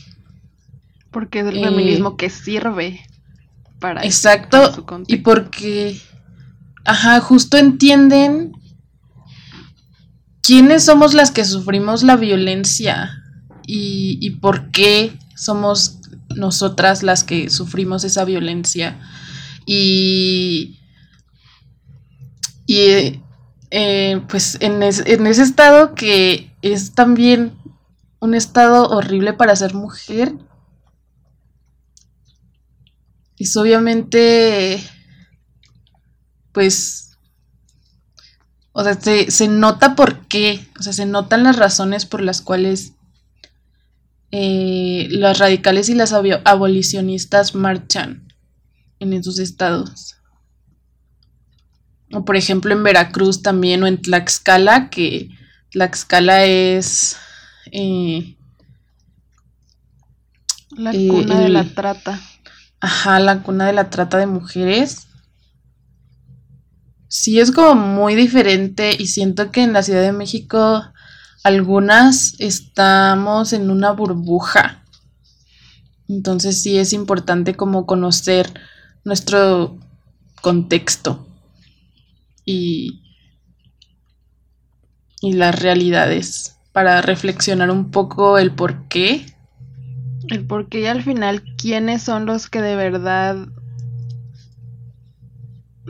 Porque 1.09 1.39
es 1.39 1.47
el 1.47 1.63
feminismo 1.63 2.17
que 2.17 2.29
sirve 2.29 3.01
para... 3.79 4.03
Exacto, 4.03 4.85
y 5.07 5.17
porque, 5.17 5.99
ajá, 6.85 7.19
justo 7.19 7.57
entienden 7.57 8.53
quiénes 10.43 10.85
somos 10.85 11.15
las 11.15 11.31
que 11.31 11.45
sufrimos 11.45 12.03
la 12.03 12.15
violencia 12.15 13.23
y, 13.65 14.19
y 14.21 14.31
por 14.31 14.69
qué 14.71 15.17
somos 15.41 15.97
nosotras 16.35 17.01
las 17.01 17.23
que 17.23 17.49
sufrimos 17.49 18.03
esa 18.03 18.25
violencia. 18.25 18.99
Y, 19.65 20.79
y 22.67 23.23
eh, 23.71 24.21
pues 24.29 24.57
en, 24.59 24.83
en, 24.83 25.27
ese 25.27 25.41
estado 25.41 25.95
que 25.95 26.55
es 26.61 26.93
también 26.93 27.57
un 28.19 28.35
estado 28.35 28.87
horrible 28.89 29.33
para 29.33 29.55
ser 29.55 29.73
mujer, 29.73 30.35
es 33.37 33.57
obviamente, 33.57 34.79
pues, 36.51 37.17
o 38.73 38.83
sea, 38.83 38.93
se, 38.93 39.31
se 39.31 39.47
nota 39.47 39.95
por 39.95 40.27
qué, 40.27 40.67
o 40.79 40.83
sea, 40.83 40.93
se 40.93 41.07
notan 41.07 41.43
las 41.43 41.55
razones 41.55 42.05
por 42.05 42.21
las 42.21 42.43
cuales 42.43 42.93
eh, 44.31 45.07
las 45.09 45.39
radicales 45.39 45.89
y 45.89 45.95
las 45.95 46.13
abolicionistas 46.13 47.53
marchan 47.53 48.27
en 48.99 49.13
esos 49.13 49.39
estados. 49.39 50.15
O 52.13 52.25
por 52.25 52.35
ejemplo 52.35 52.73
en 52.73 52.83
Veracruz 52.83 53.41
también 53.41 53.83
o 53.83 53.87
en 53.87 54.01
Tlaxcala, 54.01 54.89
que 54.89 55.29
Tlaxcala 55.71 56.45
es... 56.45 57.17
Eh, 57.71 58.35
la 60.71 60.91
cuna 60.91 61.39
de 61.39 61.49
la 61.49 61.65
trata. 61.65 62.19
Ajá, 62.79 63.19
la 63.19 63.43
cuna 63.43 63.67
de 63.67 63.73
la 63.73 63.89
trata 63.89 64.17
de 64.17 64.27
mujeres. 64.27 65.07
Sí, 67.07 67.39
es 67.39 67.51
como 67.51 67.75
muy 67.75 68.15
diferente 68.15 68.95
y 68.97 69.07
siento 69.07 69.51
que 69.51 69.63
en 69.63 69.73
la 69.73 69.83
Ciudad 69.83 70.01
de 70.01 70.13
México 70.13 70.81
algunas 71.43 72.39
estamos 72.39 73.53
en 73.53 73.71
una 73.71 73.91
burbuja. 73.91 74.83
Entonces 76.07 76.61
sí 76.61 76.77
es 76.77 76.93
importante 76.93 77.55
como 77.55 77.85
conocer 77.85 78.53
nuestro 79.03 79.77
contexto 80.41 81.27
y, 82.45 83.01
y 85.21 85.33
las 85.33 85.59
realidades 85.59 86.57
para 86.73 87.01
reflexionar 87.01 87.71
un 87.71 87.91
poco 87.91 88.37
el 88.37 88.51
por 88.51 88.87
qué. 88.87 89.25
El 90.27 90.45
por 90.45 90.69
qué 90.69 90.81
y 90.81 90.85
al 90.85 91.03
final 91.03 91.43
quiénes 91.57 92.03
son 92.03 92.25
los 92.25 92.49
que 92.49 92.61
de 92.61 92.75
verdad 92.75 93.47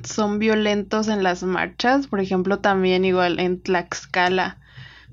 son 0.03 0.39
violentos 0.39 1.07
en 1.07 1.23
las 1.23 1.43
marchas. 1.43 2.07
Por 2.07 2.19
ejemplo, 2.19 2.59
también 2.59 3.05
igual 3.05 3.39
en 3.39 3.61
Tlaxcala, 3.61 4.57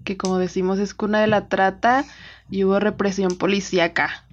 que 0.08 0.16
como 0.16 0.38
decimos 0.38 0.78
es 0.78 0.94
cuna 0.94 1.20
de 1.20 1.26
la 1.26 1.48
trata 1.48 2.06
y 2.50 2.64
hubo 2.64 2.80
represión 2.80 3.36
policíaca. 3.36 4.24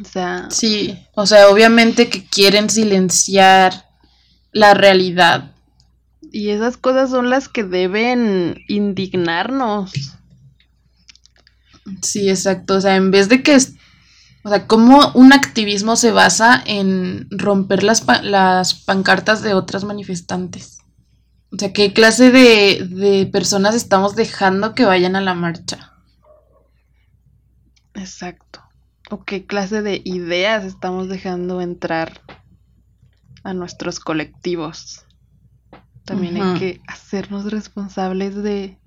O 0.00 0.06
sea. 0.06 0.46
Sí, 0.48 0.98
o 1.14 1.26
sea, 1.26 1.50
obviamente 1.50 2.08
que 2.08 2.24
quieren 2.24 2.70
silenciar 2.70 3.90
la 4.52 4.72
realidad. 4.72 5.52
Y 6.32 6.48
esas 6.48 6.78
cosas 6.78 7.10
son 7.10 7.28
las 7.28 7.50
que 7.50 7.62
deben 7.62 8.64
indignarnos. 8.68 9.92
Sí, 12.00 12.30
exacto. 12.30 12.76
O 12.76 12.80
sea, 12.80 12.96
en 12.96 13.10
vez 13.10 13.28
de 13.28 13.42
que. 13.42 13.54
O 14.44 14.48
sea, 14.48 14.66
cómo 14.66 15.12
un 15.12 15.34
activismo 15.34 15.96
se 15.96 16.10
basa 16.10 16.62
en 16.64 17.28
romper 17.30 17.82
las, 17.82 18.02
las 18.22 18.72
pancartas 18.72 19.42
de 19.42 19.52
otras 19.52 19.84
manifestantes. 19.84 20.81
O 21.52 21.58
sea, 21.58 21.72
¿qué 21.72 21.92
clase 21.92 22.30
de, 22.30 22.86
de 22.88 23.26
personas 23.26 23.74
estamos 23.74 24.16
dejando 24.16 24.74
que 24.74 24.84
vayan 24.84 25.16
a 25.16 25.20
la 25.20 25.34
marcha? 25.34 25.92
Exacto 27.94 28.52
o 29.12 29.24
qué 29.24 29.44
clase 29.44 29.82
de 29.82 30.00
ideas 30.06 30.64
estamos 30.64 31.08
dejando 31.08 31.60
entrar 31.60 32.22
a 33.44 33.52
nuestros 33.52 34.00
colectivos. 34.00 35.04
También 36.06 36.40
hay 36.40 36.58
que 36.58 36.80
hacernos 36.88 37.50
responsables 37.50 38.34
de, 38.34 38.78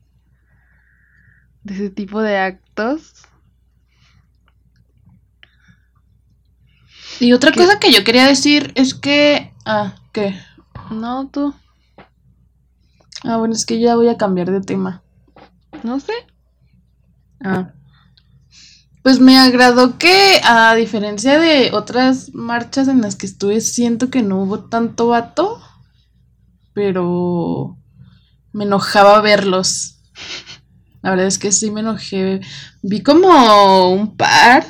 de 1.64 1.74
ese 1.74 1.92
tipo 1.92 2.24
de 2.24 2.40
actos. 2.40 3.14
Y 7.20 7.32
otra 7.32 7.52
cosa 7.52 7.80
que 7.80 7.94
yo 7.94 8.04
quería 8.04 8.28
decir 8.28 8.74
es 8.76 8.96
que... 8.96 9.54
Ah, 9.64 9.96
¿qué? 10.12 10.42
No, 10.90 11.30
tú. 11.30 11.54
Ah, 13.26 13.38
bueno, 13.38 13.56
es 13.56 13.66
que 13.66 13.80
ya 13.80 13.96
voy 13.96 14.08
a 14.08 14.18
cambiar 14.18 14.52
de 14.52 14.62
tema. 14.62 15.02
No 15.84 16.00
sé. 16.00 16.14
Ah. 17.44 17.74
Pues 19.02 19.20
me 19.20 19.38
agradó 19.38 19.98
que, 19.98 20.40
a 20.44 20.74
diferencia 20.76 21.40
de 21.40 21.72
otras 21.74 22.34
marchas 22.34 22.88
en 22.88 23.02
las 23.02 23.16
que 23.16 23.26
estuve, 23.26 23.62
siento 23.62 24.10
que 24.10 24.22
no 24.22 24.44
hubo 24.44 24.66
tanto 24.66 25.08
vato, 25.08 25.62
pero 26.74 27.78
me 28.52 28.64
enojaba 28.64 29.22
verlos. 29.22 30.00
La 31.02 31.12
verdad 31.12 31.28
es 31.28 31.38
que 31.38 31.52
sí 31.52 31.72
me 31.72 31.82
enojé. 31.82 32.42
Vi 32.82 33.02
como 33.02 33.90
un 33.92 34.16
par. 34.16 34.66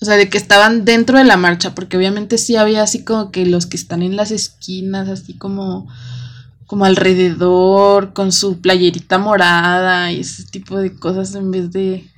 O 0.00 0.04
sea, 0.04 0.16
de 0.16 0.28
que 0.28 0.36
estaban 0.36 0.84
dentro 0.84 1.16
de 1.16 1.24
la 1.24 1.38
marcha, 1.38 1.74
porque 1.74 1.96
obviamente 1.96 2.36
sí 2.36 2.56
había 2.56 2.82
así 2.82 3.04
como 3.04 3.30
que 3.30 3.46
los 3.46 3.64
que 3.66 3.78
están 3.78 4.02
en 4.02 4.16
las 4.16 4.30
esquinas, 4.30 5.08
así 5.08 5.38
como 5.38 5.88
como 6.66 6.84
alrededor, 6.84 8.12
con 8.12 8.32
su 8.32 8.60
playerita 8.60 9.18
morada 9.18 10.12
y 10.12 10.20
ese 10.20 10.44
tipo 10.44 10.78
de 10.78 10.98
cosas 10.98 11.34
en 11.34 11.50
vez 11.50 11.70
de, 11.70 12.10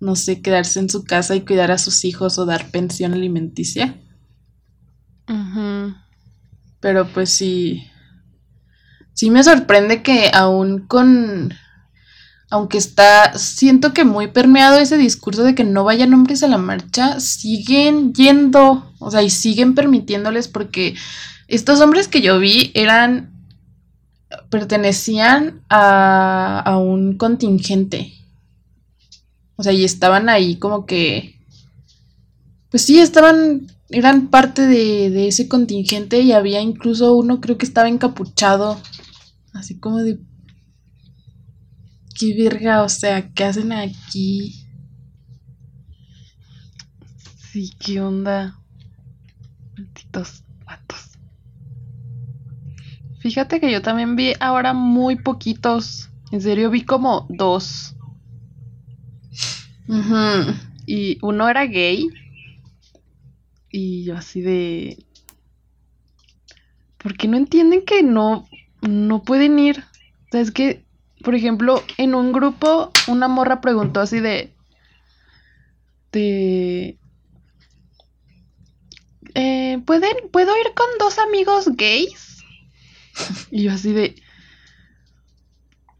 no 0.00 0.16
sé, 0.16 0.40
quedarse 0.40 0.80
en 0.80 0.88
su 0.88 1.04
casa 1.04 1.34
y 1.34 1.42
cuidar 1.42 1.70
a 1.70 1.78
sus 1.78 2.04
hijos 2.04 2.38
o 2.38 2.46
dar 2.46 2.70
pensión 2.70 3.12
alimenticia. 3.12 3.96
Pero 6.80 7.08
pues 7.08 7.30
sí, 7.30 7.86
sí 9.14 9.30
me 9.30 9.42
sorprende 9.42 10.02
que 10.02 10.30
aún 10.34 10.86
con, 10.86 11.54
aunque 12.50 12.78
está, 12.78 13.38
siento 13.38 13.94
que 13.94 14.04
muy 14.04 14.28
permeado 14.28 14.78
ese 14.78 14.98
discurso 14.98 15.44
de 15.44 15.54
que 15.54 15.64
no 15.64 15.84
vayan 15.84 16.12
hombres 16.12 16.42
a 16.42 16.48
la 16.48 16.58
marcha, 16.58 17.20
siguen 17.20 18.12
yendo, 18.12 18.92
o 18.98 19.10
sea, 19.10 19.22
y 19.22 19.30
siguen 19.30 19.74
permitiéndoles 19.74 20.48
porque 20.48 20.94
estos 21.48 21.80
hombres 21.80 22.08
que 22.08 22.22
yo 22.22 22.38
vi 22.38 22.70
eran, 22.74 23.32
pertenecían 24.50 25.62
a, 25.68 26.60
a 26.60 26.78
un 26.78 27.16
contingente. 27.16 28.12
O 29.56 29.62
sea, 29.62 29.72
y 29.72 29.84
estaban 29.84 30.28
ahí 30.28 30.56
como 30.56 30.86
que, 30.86 31.38
pues 32.70 32.82
sí, 32.82 32.98
estaban, 32.98 33.68
eran 33.88 34.28
parte 34.28 34.62
de, 34.62 35.10
de 35.10 35.28
ese 35.28 35.48
contingente 35.48 36.20
y 36.20 36.32
había 36.32 36.60
incluso 36.60 37.14
uno 37.14 37.40
creo 37.40 37.56
que 37.56 37.66
estaba 37.66 37.88
encapuchado, 37.88 38.80
así 39.52 39.78
como 39.78 39.98
de, 39.98 40.18
qué 42.14 42.34
verga, 42.34 42.82
o 42.82 42.88
sea, 42.88 43.32
¿qué 43.32 43.44
hacen 43.44 43.72
aquí? 43.72 44.66
Sí, 47.52 47.72
¿qué 47.78 48.00
onda? 48.00 48.58
Malditos 49.76 50.43
Fíjate 53.24 53.58
que 53.58 53.72
yo 53.72 53.80
también 53.80 54.16
vi 54.16 54.34
ahora 54.38 54.74
muy 54.74 55.16
poquitos. 55.16 56.10
En 56.30 56.42
serio, 56.42 56.68
vi 56.68 56.84
como 56.84 57.26
dos. 57.30 57.96
Y 60.84 61.18
uno 61.22 61.48
era 61.48 61.64
gay. 61.64 62.06
Y 63.70 64.04
yo 64.04 64.14
así 64.18 64.42
de... 64.42 65.06
¿Por 66.98 67.16
qué 67.16 67.26
no 67.26 67.38
entienden 67.38 67.86
que 67.86 68.02
no, 68.02 68.46
no 68.82 69.22
pueden 69.22 69.58
ir? 69.58 69.78
O 69.78 70.28
sea, 70.30 70.42
es 70.42 70.50
que, 70.50 70.84
por 71.22 71.34
ejemplo, 71.34 71.82
en 71.96 72.14
un 72.14 72.30
grupo 72.30 72.92
una 73.06 73.26
morra 73.26 73.62
preguntó 73.62 74.00
así 74.00 74.20
de... 74.20 74.52
De... 76.12 76.98
Eh, 79.34 79.78
¿pueden, 79.86 80.14
¿Puedo 80.30 80.54
ir 80.58 80.74
con 80.74 80.88
dos 80.98 81.18
amigos 81.18 81.70
gays? 81.74 82.23
Y 83.50 83.64
yo 83.64 83.72
así 83.72 83.92
de... 83.92 84.16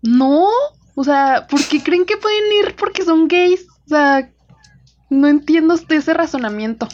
No, 0.03 0.49
o 0.95 1.05
sea, 1.05 1.47
¿por 1.49 1.67
qué 1.67 1.83
creen 1.83 2.05
que 2.05 2.17
pueden 2.17 2.45
ir 2.61 2.77
porque 2.77 3.05
son 3.05 3.27
gays? 3.27 3.67
O 3.87 3.89
sea, 3.89 4.31
no 5.11 5.29
entiendo 5.29 5.75
ese 5.89 6.15
razonamiento. 6.15 6.89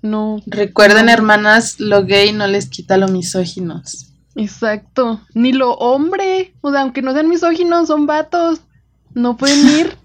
No. 0.00 0.42
Recuerden, 0.46 1.08
hermanas, 1.08 1.78
lo 1.78 2.04
gay 2.04 2.32
no 2.32 2.46
les 2.46 2.68
quita 2.68 2.96
lo 2.96 3.08
misóginos. 3.08 4.12
Exacto. 4.34 5.20
Ni 5.34 5.52
lo 5.52 5.74
hombre. 5.74 6.54
O 6.60 6.70
sea, 6.70 6.82
aunque 6.82 7.02
no 7.02 7.12
sean 7.12 7.28
misóginos, 7.28 7.88
son 7.88 8.06
vatos. 8.06 8.60
No 9.14 9.36
pueden 9.36 9.68
ir. 9.78 9.96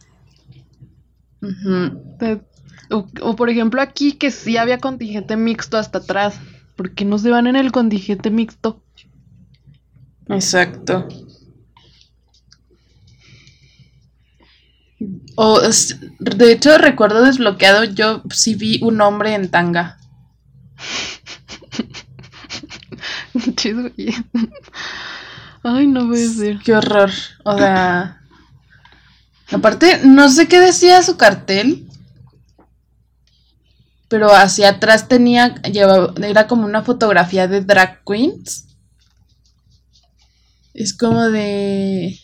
o, 2.89 3.07
o, 3.21 3.35
por 3.35 3.49
ejemplo, 3.49 3.81
aquí 3.81 4.13
que 4.13 4.31
sí 4.31 4.57
había 4.57 4.79
contingente 4.79 5.35
mixto 5.35 5.77
hasta 5.77 5.99
atrás. 5.99 6.39
¿Por 6.75 6.93
qué 6.93 7.05
no 7.05 7.17
se 7.17 7.31
van 7.31 7.47
en 7.47 7.55
el 7.55 7.71
contingente 7.71 8.29
mixto? 8.29 8.83
Exacto. 10.29 11.07
O, 15.35 15.59
de 16.19 16.51
hecho, 16.51 16.77
recuerdo 16.77 17.23
desbloqueado, 17.23 17.83
yo 17.83 18.23
sí 18.31 18.55
vi 18.55 18.79
un 18.81 19.01
hombre 19.01 19.35
en 19.35 19.49
tanga. 19.49 19.97
Ay, 25.63 25.87
no 25.87 26.07
puede 26.07 26.27
ser. 26.27 26.59
Qué 26.59 26.75
horror. 26.75 27.11
O 27.43 27.57
sea. 27.57 28.21
Aparte, 29.51 30.01
no 30.03 30.29
sé 30.29 30.47
qué 30.47 30.59
decía 30.59 31.01
su 31.03 31.17
cartel. 31.17 31.87
Pero 34.07 34.33
hacia 34.33 34.69
atrás 34.69 35.07
tenía. 35.07 35.55
Llevaba, 35.63 36.13
era 36.23 36.47
como 36.47 36.65
una 36.65 36.83
fotografía 36.83 37.47
de 37.47 37.61
drag 37.61 38.03
queens. 38.05 38.66
Es 40.77 40.93
como 40.93 41.29
de... 41.29 42.19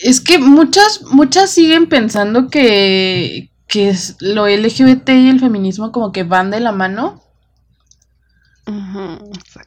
Es 0.00 0.20
que 0.20 0.38
muchas, 0.38 1.02
muchas 1.02 1.50
siguen 1.50 1.88
pensando 1.88 2.48
que, 2.48 3.52
que 3.68 3.96
lo 4.18 4.48
LGBT 4.48 5.08
y 5.10 5.28
el 5.28 5.38
feminismo 5.38 5.92
como 5.92 6.10
que 6.10 6.24
van 6.24 6.50
de 6.50 6.58
la 6.58 6.72
mano. 6.72 7.22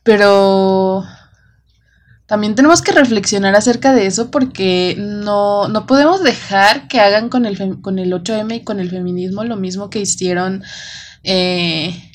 Pero 0.03 1.05
también 2.25 2.55
tenemos 2.55 2.81
que 2.81 2.91
reflexionar 2.91 3.55
acerca 3.55 3.93
de 3.93 4.05
eso 4.05 4.29
porque 4.29 4.97
no, 4.99 5.69
no 5.69 5.85
podemos 5.85 6.21
dejar 6.21 6.89
que 6.89 6.99
hagan 6.99 7.29
con 7.29 7.45
el, 7.45 7.79
con 7.79 7.99
el 7.99 8.11
8M 8.11 8.57
y 8.57 8.63
con 8.65 8.81
el 8.81 8.89
feminismo 8.89 9.45
lo 9.45 9.55
mismo 9.55 9.89
que 9.89 9.99
hicieron 9.99 10.61
eh, 11.23 12.08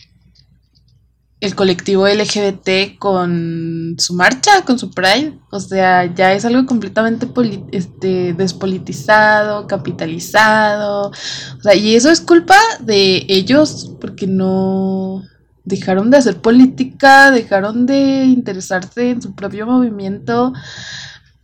el 1.44 1.54
colectivo 1.54 2.08
LGBT 2.08 2.98
con 2.98 3.96
su 3.98 4.14
marcha, 4.14 4.64
con 4.64 4.78
su 4.78 4.90
Pride. 4.90 5.38
O 5.50 5.60
sea, 5.60 6.12
ya 6.14 6.32
es 6.32 6.44
algo 6.44 6.66
completamente 6.66 7.28
este, 7.70 8.32
despolitizado, 8.32 9.66
capitalizado. 9.66 11.10
O 11.10 11.62
sea, 11.62 11.74
y 11.74 11.94
eso 11.94 12.10
es 12.10 12.20
culpa 12.20 12.56
de 12.80 13.24
ellos 13.28 13.92
porque 14.00 14.26
no 14.26 15.22
dejaron 15.64 16.10
de 16.10 16.18
hacer 16.18 16.40
política, 16.40 17.30
dejaron 17.30 17.86
de 17.86 18.24
interesarse 18.24 19.10
en 19.10 19.22
su 19.22 19.34
propio 19.34 19.66
movimiento 19.66 20.52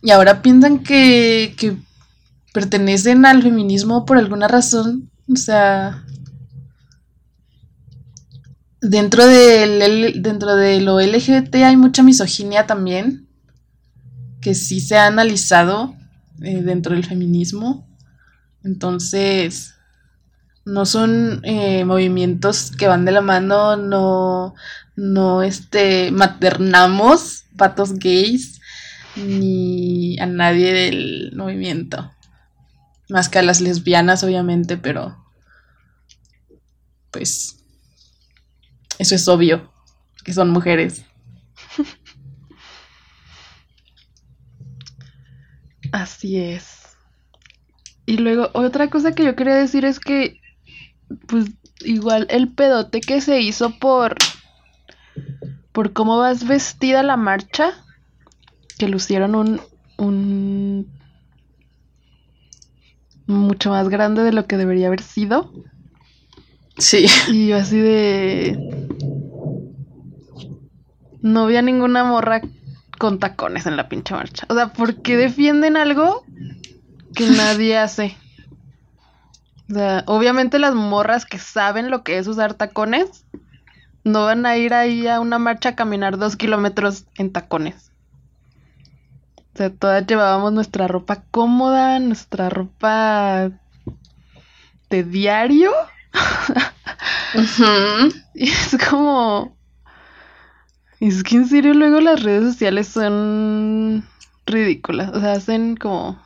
y 0.01 0.11
ahora 0.11 0.41
piensan 0.41 0.79
que, 0.79 1.53
que 1.57 1.77
pertenecen 2.53 3.25
al 3.25 3.43
feminismo 3.43 4.05
por 4.05 4.17
alguna 4.17 4.47
razón. 4.47 5.09
O 5.31 5.35
sea, 5.35 6.03
Dentro, 8.81 9.27
del, 9.27 10.23
dentro 10.23 10.55
de 10.55 10.81
lo 10.81 10.99
LGBT 10.99 11.53
hay 11.55 11.77
mucha 11.77 12.01
misoginia 12.01 12.65
también, 12.65 13.27
que 14.41 14.55
sí 14.55 14.81
se 14.81 14.97
ha 14.97 15.05
analizado 15.05 15.95
eh, 16.41 16.61
dentro 16.63 16.95
del 16.95 17.05
feminismo. 17.05 17.87
Entonces, 18.63 19.75
no 20.65 20.87
son 20.87 21.41
eh, 21.43 21.85
movimientos 21.85 22.71
que 22.71 22.87
van 22.87 23.05
de 23.05 23.11
la 23.11 23.21
mano, 23.21 23.77
no, 23.77 24.55
no 24.95 25.43
este, 25.43 26.11
maternamos 26.11 27.45
patos 27.57 27.93
gays 27.93 28.61
ni 29.15 30.17
a 30.19 30.25
nadie 30.25 30.73
del 30.73 31.33
movimiento. 31.35 32.11
Más 33.09 33.29
que 33.29 33.39
a 33.39 33.43
las 33.43 33.61
lesbianas, 33.61 34.23
obviamente, 34.23 34.77
pero 34.77 35.17
pues 37.11 37.60
eso 38.99 39.15
es 39.15 39.27
obvio, 39.27 39.71
que 40.23 40.33
son 40.33 40.49
mujeres. 40.49 41.05
Así 45.91 46.37
es. 46.37 46.81
Y 48.05 48.17
luego, 48.17 48.49
otra 48.53 48.89
cosa 48.89 49.13
que 49.13 49.23
yo 49.23 49.35
quería 49.35 49.55
decir 49.55 49.85
es 49.85 49.99
que, 49.99 50.39
pues, 51.27 51.51
igual 51.81 52.27
el 52.29 52.49
pedote 52.49 53.01
que 53.01 53.21
se 53.21 53.41
hizo 53.41 53.77
por, 53.79 54.15
por 55.71 55.93
cómo 55.93 56.17
vas 56.17 56.47
vestida 56.47 57.03
la 57.03 57.17
marcha, 57.17 57.73
que 58.77 58.87
lucieron 58.87 59.35
un, 59.35 59.61
un, 59.97 60.91
mucho 63.27 63.69
más 63.69 63.89
grande 63.89 64.23
de 64.23 64.33
lo 64.33 64.45
que 64.45 64.57
debería 64.57 64.87
haber 64.87 65.01
sido. 65.01 65.51
Sí. 66.81 67.05
Y 67.27 67.47
yo 67.47 67.57
así 67.57 67.79
de... 67.79 68.87
No 71.21 71.43
había 71.43 71.61
ninguna 71.61 72.03
morra 72.03 72.41
con 72.97 73.19
tacones 73.19 73.67
en 73.67 73.77
la 73.77 73.87
pinche 73.87 74.15
marcha. 74.15 74.47
O 74.49 74.55
sea, 74.55 74.73
¿por 74.73 75.01
qué 75.03 75.15
defienden 75.15 75.77
algo 75.77 76.25
que 77.13 77.27
nadie 77.37 77.77
hace? 77.77 78.17
O 79.69 79.75
sea, 79.75 80.03
obviamente 80.07 80.57
las 80.57 80.73
morras 80.73 81.25
que 81.25 81.37
saben 81.37 81.91
lo 81.91 82.03
que 82.03 82.17
es 82.17 82.27
usar 82.27 82.55
tacones 82.55 83.25
no 84.03 84.25
van 84.25 84.47
a 84.47 84.57
ir 84.57 84.73
ahí 84.73 85.07
a 85.07 85.19
una 85.19 85.37
marcha 85.37 85.69
a 85.69 85.75
caminar 85.75 86.17
dos 86.17 86.35
kilómetros 86.35 87.05
en 87.15 87.31
tacones. 87.31 87.91
O 89.53 89.57
sea, 89.57 89.69
todas 89.69 90.07
llevábamos 90.07 90.51
nuestra 90.51 90.87
ropa 90.87 91.25
cómoda, 91.29 91.99
nuestra 91.99 92.49
ropa 92.49 93.51
de 94.89 95.03
diario. 95.03 95.71
Y 98.35 98.49
es 98.49 98.77
como... 98.89 99.57
Es 100.99 101.23
que 101.23 101.35
en 101.37 101.47
serio 101.47 101.73
luego 101.73 101.99
las 101.99 102.21
redes 102.21 102.53
sociales 102.53 102.87
son 102.87 104.05
ridículas. 104.45 105.11
O 105.13 105.19
sea, 105.19 105.33
hacen 105.33 105.75
como 105.75 106.21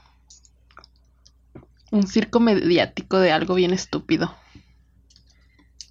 un 1.91 2.08
circo 2.08 2.39
mediático 2.39 3.18
de 3.18 3.32
algo 3.32 3.56
bien 3.56 3.72
estúpido. 3.72 4.36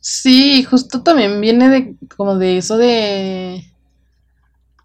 Sí, 0.01 0.65
justo 0.65 1.03
también 1.03 1.41
viene 1.41 1.71
de 1.71 1.97
como 2.15 2.37
de 2.37 2.59
eso 2.59 2.77
de 2.77 3.65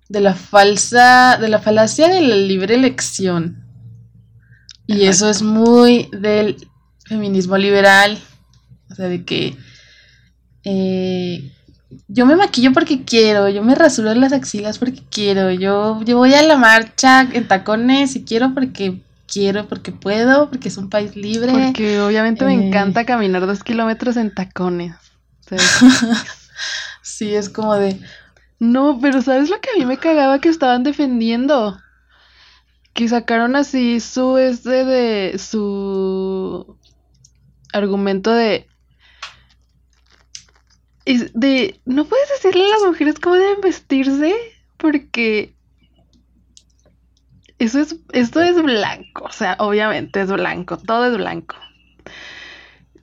de 0.08 0.22
la 0.22 0.34
falsa 0.34 1.38
de 1.38 1.50
la 1.50 1.60
falacia 1.60 2.08
de 2.08 2.22
la 2.22 2.36
libre 2.36 2.76
elección. 2.76 3.66
Y 4.88 5.06
eso 5.06 5.30
es 5.30 5.42
muy 5.42 6.10
del 6.12 6.68
feminismo 7.06 7.58
liberal, 7.58 8.18
o 8.90 8.96
sea, 8.96 9.08
de 9.08 9.24
que 9.24 9.56
eh, 10.64 11.51
yo 12.07 12.26
me 12.26 12.36
maquillo 12.36 12.72
porque 12.74 13.03
quiero, 13.03 13.49
yo 13.49 13.64
me 13.64 13.76
rasuro 13.76 14.14
las 14.14 14.34
axilas 14.34 14.78
porque 14.78 15.01
quiero, 15.10 15.51
yo, 15.51 16.01
yo 16.03 16.18
voy 16.18 16.34
a 16.34 16.43
la 16.43 16.57
marcha 16.57 17.22
en 17.22 17.47
tacones 17.47 18.16
y 18.16 18.24
quiero 18.24 18.53
porque 18.53 19.01
quiero, 19.32 19.68
porque 19.68 19.91
puedo, 19.91 20.49
porque 20.49 20.70
es 20.70 20.78
un 20.78 20.89
país 20.89 21.16
libre. 21.16 21.51
Porque 21.51 21.99
obviamente 21.99 22.45
me 22.45 22.53
eh. 22.53 22.68
encanta 22.68 23.05
caminar 23.05 23.45
dos 23.45 23.64
kilómetros 23.64 24.18
en 24.18 24.34
tacones. 24.34 24.95
sí, 27.01 27.34
es 27.34 27.49
como 27.49 27.76
de... 27.76 27.99
No, 28.60 28.99
pero 29.01 29.22
¿sabes 29.22 29.49
lo 29.49 29.60
que 29.62 29.70
a 29.70 29.80
mí 29.80 29.86
me 29.86 29.97
cagaba 29.97 30.39
que 30.39 30.49
estaban 30.49 30.84
defendiendo? 30.84 31.80
Que 32.93 33.07
sacaron 33.07 33.55
así 33.55 33.99
su 33.99 34.38
este 34.38 34.84
de 34.84 35.39
su 35.39 36.78
argumento 37.72 38.32
de 38.32 38.69
de, 41.18 41.80
no 41.86 42.05
puedes 42.05 42.30
decirle 42.30 42.66
a 42.66 42.70
las 42.70 42.84
mujeres 42.84 43.20
cómo 43.20 43.36
deben 43.36 43.62
vestirse 43.62 44.36
porque 44.78 45.53
eso 47.57 47.80
es, 47.80 47.95
esto 48.14 48.41
es 48.41 48.62
blanco, 48.62 49.26
o 49.26 49.32
sea, 49.32 49.55
obviamente 49.60 50.22
es 50.22 50.32
blanco, 50.32 50.78
todo 50.78 51.07
es 51.07 51.18
blanco. 51.18 51.55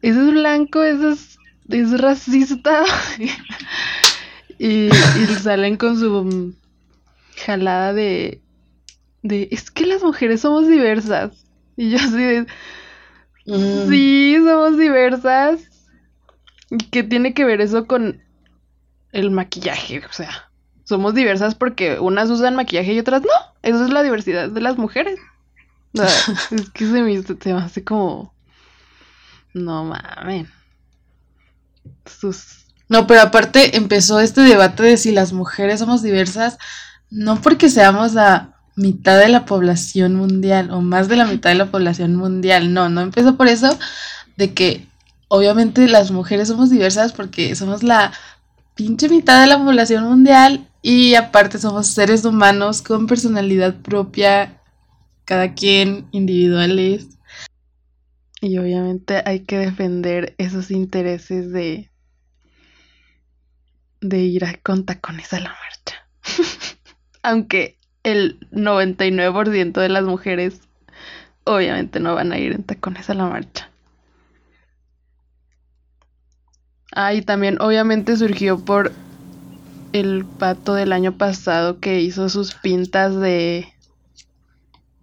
Eso 0.03 0.23
es 0.23 0.31
blanco, 0.31 0.83
eso 0.83 1.11
es, 1.11 1.39
es 1.69 2.01
racista. 2.01 2.85
y, 4.59 4.87
y 4.87 5.27
salen 5.43 5.77
con 5.77 5.99
su 5.99 6.55
jalada 7.45 7.93
de, 7.93 8.41
de, 9.23 9.49
es 9.51 9.71
que 9.71 9.85
las 9.85 10.03
mujeres 10.03 10.41
somos 10.41 10.69
diversas. 10.69 11.45
Y 11.77 11.91
yo 11.91 11.99
así 11.99 12.17
de, 12.17 12.47
mm. 13.47 13.89
sí, 13.91 14.37
somos 14.39 14.79
diversas 14.79 15.76
¿Qué 16.91 17.03
tiene 17.03 17.35
que 17.35 17.45
ver 17.45 17.61
eso 17.61 17.87
con 17.87 18.23
el 19.13 19.31
maquillaje? 19.31 20.05
O 20.05 20.13
sea, 20.13 20.51
somos 20.85 21.15
diversas 21.15 21.55
porque 21.55 21.99
unas 22.01 22.31
usan 22.31 22.57
maquillaje 22.57 22.93
y 22.93 22.99
otras 22.99 23.23
no. 23.23 23.29
Eso 23.63 23.85
es 23.85 23.91
la 23.91 24.03
diversidad 24.03 24.49
de 24.49 24.61
las 24.61 24.79
mujeres. 24.79 25.19
O 25.95 25.99
sea, 25.99 26.35
es 26.51 26.71
que 26.71 26.87
se 26.87 27.03
me, 27.03 27.23
se 27.23 27.55
me 27.55 27.61
hace 27.61 27.85
como... 27.85 28.35
No 29.55 29.85
mames. 29.85 30.49
Sus... 32.05 32.67
No, 32.89 33.07
pero 33.07 33.23
aparte 33.23 33.77
empezó 33.77 34.21
este 34.21 34.43
debate 34.43 34.83
de 34.83 34.97
si 34.97 35.13
las 35.13 35.33
mujeres 35.33 35.81
somos 35.81 36.03
diversas, 36.03 36.59
no 37.11 37.41
porque 37.41 37.69
seamos 37.69 38.15
la 38.15 38.55
mitad 38.77 39.19
de 39.19 39.29
la 39.29 39.45
población 39.45 40.15
mundial 40.15 40.71
o 40.71 40.83
más 40.83 41.09
de 41.09 41.17
la 41.17 41.25
mitad 41.25 41.51
de 41.51 41.57
la 41.57 41.71
población 41.71 42.15
mundial, 42.15 42.73
no, 42.73 42.89
no 42.89 43.01
empezó 43.01 43.37
por 43.37 43.49
eso 43.49 43.77
de 44.37 44.53
que 44.53 44.87
obviamente 45.29 45.89
las 45.89 46.11
mujeres 46.11 46.49
somos 46.49 46.71
diversas 46.71 47.13
porque 47.13 47.55
somos 47.55 47.83
la 47.83 48.13
pinche 48.75 49.09
mitad 49.09 49.41
de 49.41 49.49
la 49.49 49.59
población 49.59 50.05
mundial 50.05 50.69
y 50.83 51.15
aparte 51.15 51.59
somos 51.59 51.87
seres 51.89 52.25
humanos 52.25 52.83
con 52.83 53.07
personalidad 53.07 53.77
propia, 53.77 54.61
cada 55.25 55.55
quien 55.55 56.07
individuales. 56.13 57.09
Y 58.41 58.59
obviamente 58.59 59.23
hay 59.25 59.41
que 59.41 59.59
defender 59.59 60.35
esos 60.39 60.71
intereses 60.71 61.51
de 61.51 61.91
de 64.01 64.19
ir 64.19 64.45
a, 64.45 64.55
con 64.63 64.85
tacones 64.85 65.33
a 65.33 65.41
la 65.41 65.51
marcha. 65.51 66.07
Aunque 67.23 67.79
el 68.03 68.39
99% 68.51 69.81
de 69.81 69.89
las 69.89 70.05
mujeres 70.05 70.61
obviamente 71.45 72.01
no 72.01 72.15
van 72.15 72.33
a 72.33 72.39
ir 72.39 72.53
en 72.53 72.65
tacones 72.65 73.11
a 73.11 73.15
la 73.15 73.27
marcha. 73.27 73.71
Ah, 76.99 77.13
y 77.13 77.21
también 77.21 77.61
obviamente 77.61 78.17
surgió 78.17 78.59
por 78.59 78.91
el 79.93 80.25
pato 80.25 80.75
del 80.75 80.93
año 80.93 81.13
pasado 81.13 81.79
que 81.79 82.01
hizo 82.01 82.29
sus 82.31 82.55
pintas 82.55 83.15
de 83.15 83.69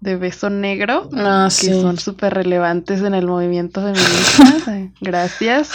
de 0.01 0.17
beso 0.17 0.49
negro, 0.49 1.09
Ah, 1.15 1.45
que 1.49 1.67
sí. 1.67 1.81
son 1.81 1.97
súper 1.97 2.33
relevantes 2.33 3.01
en 3.03 3.13
el 3.13 3.25
movimiento 3.25 3.81
feminista. 3.81 4.91
Gracias. 5.01 5.69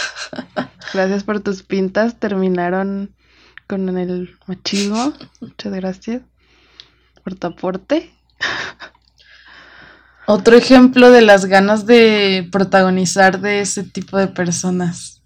Gracias 0.93 1.23
por 1.23 1.39
tus 1.39 1.63
pintas. 1.63 2.19
Terminaron 2.19 3.15
con 3.65 3.97
el 3.97 4.37
machismo. 4.45 5.13
Muchas 5.39 5.73
gracias 5.73 6.21
por 7.23 7.35
tu 7.35 7.47
aporte. 7.47 8.11
Otro 10.27 10.55
ejemplo 10.55 11.09
de 11.09 11.21
las 11.21 11.45
ganas 11.45 11.87
de 11.87 12.47
protagonizar 12.51 13.39
de 13.41 13.61
ese 13.61 13.83
tipo 13.83 14.17
de 14.17 14.27
personas. 14.27 15.18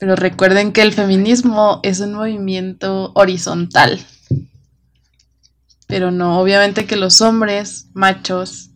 Pero 0.00 0.16
recuerden 0.16 0.72
que 0.72 0.80
el 0.80 0.94
feminismo 0.94 1.78
es 1.82 2.00
un 2.00 2.14
movimiento 2.14 3.12
horizontal. 3.14 4.00
Pero 5.86 6.10
no, 6.10 6.40
obviamente 6.40 6.86
que 6.86 6.96
los 6.96 7.20
hombres, 7.20 7.90
machos, 7.92 8.70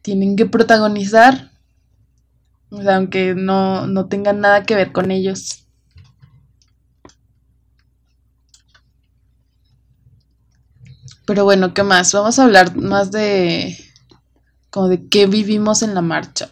tienen 0.00 0.36
que 0.36 0.46
protagonizar. 0.46 1.50
O 2.70 2.80
sea, 2.80 2.96
aunque 2.96 3.34
no, 3.34 3.86
no 3.86 4.06
tengan 4.06 4.40
nada 4.40 4.62
que 4.62 4.74
ver 4.74 4.90
con 4.90 5.10
ellos. 5.10 5.66
Pero 11.26 11.44
bueno, 11.44 11.74
¿qué 11.74 11.82
más? 11.82 12.10
Vamos 12.14 12.38
a 12.38 12.44
hablar 12.44 12.74
más 12.74 13.10
de 13.10 13.76
como 14.70 14.88
de 14.88 15.08
qué 15.08 15.26
vivimos 15.26 15.82
en 15.82 15.94
la 15.94 16.00
marcha. 16.00 16.48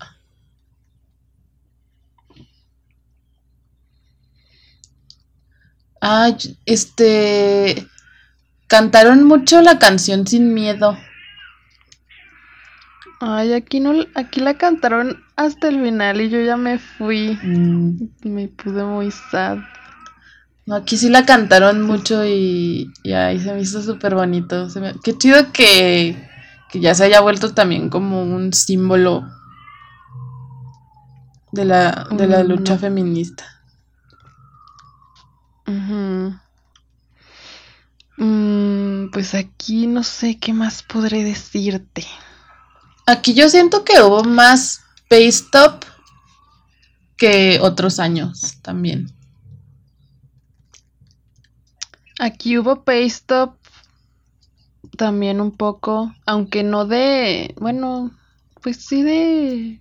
Ah, 6.03 6.31
este 6.67 7.87
cantaron 8.67 9.25
mucho 9.25 9.63
la 9.63 9.79
canción 9.79 10.27
Sin 10.27 10.53
Miedo. 10.53 10.99
Ay, 13.21 13.53
aquí 13.53 13.79
no, 13.79 13.93
aquí 14.17 14.41
la 14.41 14.55
cantaron 14.55 15.23
hasta 15.37 15.69
el 15.69 15.81
final 15.81 16.21
y 16.21 16.29
yo 16.29 16.41
ya 16.41 16.57
me 16.57 16.79
fui. 16.79 17.39
Mm, 17.43 18.09
Me 18.25 18.49
pude 18.49 18.83
muy 18.85 19.11
sad. 19.13 19.59
No, 20.67 20.75
aquí 20.77 20.97
sí 20.97 21.09
la 21.09 21.25
cantaron 21.25 21.83
mucho 21.83 22.25
y, 22.27 22.91
y 23.05 23.13
ahí 23.13 23.39
se 23.39 23.53
me 23.53 23.61
hizo 23.61 23.81
súper 23.83 24.15
bonito. 24.17 24.69
Se 24.71 24.81
me- 24.81 24.95
Qué 25.05 25.17
chido 25.17 25.53
que, 25.53 26.17
que 26.71 26.81
ya 26.81 26.95
se 26.95 27.05
haya 27.05 27.21
vuelto 27.21 27.53
también 27.55 27.89
como 27.91 28.23
un 28.23 28.53
símbolo 28.53 29.25
de 31.53 31.65
la, 31.65 32.09
de 32.11 32.27
la 32.27 32.43
lucha 32.43 32.77
feminista. 32.79 33.45
Mm, 35.67 36.31
pues 39.13 39.35
aquí 39.35 39.87
no 39.87 40.03
sé 40.03 40.39
qué 40.39 40.53
más 40.53 40.83
podré 40.83 41.25
decirte. 41.25 42.07
Aquí 43.07 43.35
yo 43.35 43.49
siento 43.49 43.85
que 43.85 44.01
hubo 44.01 44.25
más 44.25 44.81
pay 45.09 45.27
stop 45.27 45.85
que 47.17 47.59
otros 47.61 47.99
años 47.99 48.59
también. 48.63 49.13
Aquí 52.19 52.59
hubo 52.59 52.85
pay 52.85 53.07
stop 53.07 53.57
también 54.97 55.41
un 55.41 55.53
poco, 55.53 56.15
aunque 56.27 56.63
no 56.63 56.85
de, 56.85 57.55
bueno, 57.59 58.11
pues 58.61 58.77
sí 58.77 59.03
de, 59.03 59.81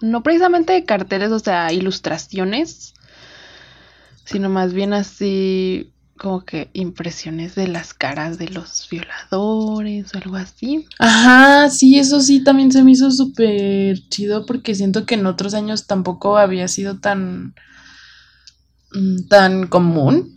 no 0.00 0.22
precisamente 0.22 0.72
de 0.72 0.84
carteles, 0.84 1.30
o 1.30 1.38
sea, 1.38 1.72
ilustraciones, 1.72 2.89
sino 4.30 4.48
más 4.48 4.72
bien 4.72 4.92
así 4.92 5.92
como 6.16 6.44
que 6.44 6.68
impresiones 6.74 7.54
de 7.54 7.66
las 7.66 7.94
caras 7.94 8.36
de 8.36 8.48
los 8.48 8.86
violadores 8.90 10.14
o 10.14 10.18
algo 10.18 10.36
así. 10.36 10.86
Ajá, 10.98 11.70
sí, 11.70 11.98
eso 11.98 12.20
sí 12.20 12.44
también 12.44 12.70
se 12.70 12.84
me 12.84 12.92
hizo 12.92 13.10
súper 13.10 13.98
chido 14.10 14.44
porque 14.44 14.74
siento 14.74 15.06
que 15.06 15.14
en 15.14 15.26
otros 15.26 15.54
años 15.54 15.86
tampoco 15.86 16.36
había 16.36 16.68
sido 16.68 16.98
tan, 17.00 17.54
mm, 18.92 19.28
tan 19.28 19.66
común. 19.66 20.36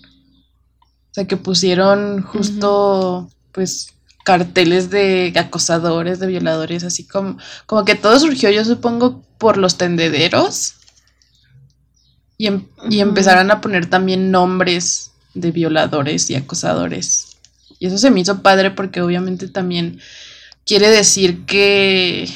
O 1.11 1.13
sea, 1.13 1.27
que 1.27 1.37
pusieron 1.37 2.23
justo, 2.23 3.29
pues, 3.51 3.93
carteles 4.23 4.89
de 4.89 5.33
acosadores, 5.35 6.19
de 6.19 6.27
violadores, 6.27 6.85
así 6.85 7.05
como, 7.05 7.37
como 7.65 7.83
que 7.83 7.95
todo 7.95 8.17
surgió, 8.19 8.49
yo 8.49 8.63
supongo, 8.63 9.21
por 9.37 9.57
los 9.57 9.77
tendederos. 9.77 10.75
Y, 12.43 12.47
em- 12.47 12.65
y 12.89 12.99
empezaron 12.99 13.51
a 13.51 13.61
poner 13.61 13.85
también 13.87 14.31
nombres 14.31 15.11
de 15.33 15.51
violadores 15.51 16.29
y 16.29 16.35
acosadores. 16.35 17.37
Y 17.79 17.87
eso 17.87 17.97
se 17.97 18.11
me 18.11 18.19
hizo 18.21 18.41
padre 18.41 18.71
porque 18.71 19.01
obviamente 19.01 19.47
también 19.47 19.99
quiere 20.65 20.89
decir 20.89 21.45
que, 21.45 22.27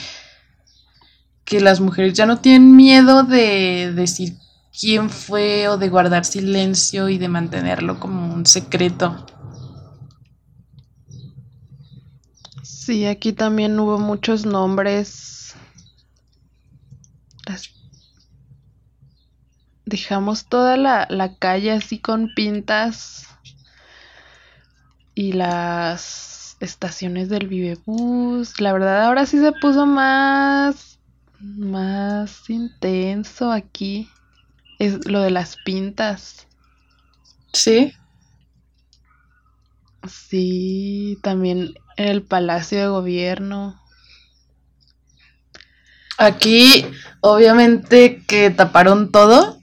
que 1.46 1.60
las 1.62 1.80
mujeres 1.80 2.14
ya 2.14 2.26
no 2.26 2.40
tienen 2.40 2.76
miedo 2.76 3.24
de 3.24 3.92
decir 3.96 4.34
quién 4.80 5.10
fue 5.10 5.68
o 5.68 5.78
de 5.78 5.90
guardar 5.90 6.26
silencio 6.26 7.10
y 7.10 7.18
de 7.18 7.28
mantenerlo 7.30 8.00
como 8.00 8.34
un 8.34 8.46
secreto. 8.46 9.26
Sí, 12.62 13.06
aquí 13.08 13.34
también 13.34 13.80
hubo 13.80 13.98
muchos 13.98 14.46
nombres. 14.46 15.56
Las- 17.48 17.72
Dejamos 19.88 20.48
toda 20.48 20.76
la, 20.76 21.08
la 21.10 21.36
calle 21.36 21.72
así 21.72 21.98
con 21.98 22.34
pintas 22.36 23.26
y 25.16 25.32
las 25.32 26.58
estaciones 26.60 27.30
del 27.30 27.48
Vivebus. 27.48 28.60
La 28.60 28.74
verdad, 28.74 29.06
ahora 29.06 29.26
sí 29.26 29.40
se 29.40 29.54
puso 29.54 29.86
más, 29.86 31.00
más 31.40 32.50
intenso 32.50 33.50
aquí. 33.52 34.10
Es 34.78 35.08
lo 35.08 35.22
de 35.22 35.32
las 35.32 35.56
pintas. 35.64 36.48
Sí. 37.54 37.94
Sí, 40.06 41.18
también 41.24 41.74
en 41.96 42.08
el 42.10 42.24
Palacio 42.24 42.80
de 42.80 42.88
Gobierno. 42.88 43.82
Aquí, 46.18 46.86
obviamente 47.22 48.24
que 48.28 48.50
taparon 48.50 49.12
todo, 49.12 49.57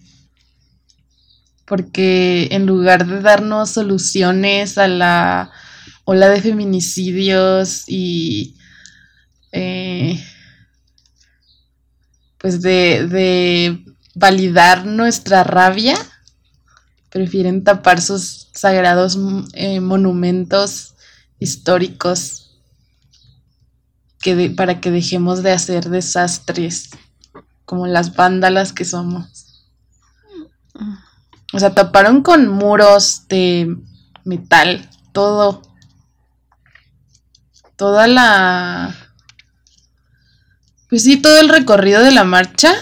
porque 1.67 2.49
en 2.51 2.67
lugar 2.67 3.07
de 3.07 3.21
darnos 3.21 3.71
soluciones 3.71 4.79
a 4.79 4.89
la 4.89 5.51
ola 6.05 6.29
de 6.29 6.43
feminicidios 6.43 7.85
y 7.87 8.57
eh, 9.53 10.23
pues 12.39 12.61
de, 12.61 13.07
de 13.09 13.85
validar 14.15 14.85
nuestra 14.85 15.45
rabia, 15.45 15.97
prefieren 17.11 17.65
tapar 17.65 18.01
sus 18.01 18.49
sagrados 18.53 19.17
mm, 19.17 19.45
eh, 19.55 19.81
monumentos 19.81 20.95
históricos 21.39 22.59
que 24.21 24.51
para 24.51 24.81
que 24.81 24.91
dejemos 24.91 25.43
de 25.43 25.53
hacer 25.53 25.91
desastres 25.91 26.91
como 27.65 27.87
las 27.87 28.17
vándalas 28.17 28.73
que 28.73 28.85
somos. 28.85 29.65
O 31.55 31.59
sea, 31.61 31.73
taparon 31.73 32.23
con 32.23 32.49
muros 32.49 33.29
de 33.29 33.77
metal, 34.25 34.91
todo. 35.13 35.63
Toda 37.77 38.09
la... 38.09 38.93
Pues 40.91 41.05
sí, 41.05 41.17
todo 41.17 41.39
el 41.39 41.49
recorrido 41.49 42.03
de 42.03 42.11
la 42.11 42.25
marcha. 42.25 42.75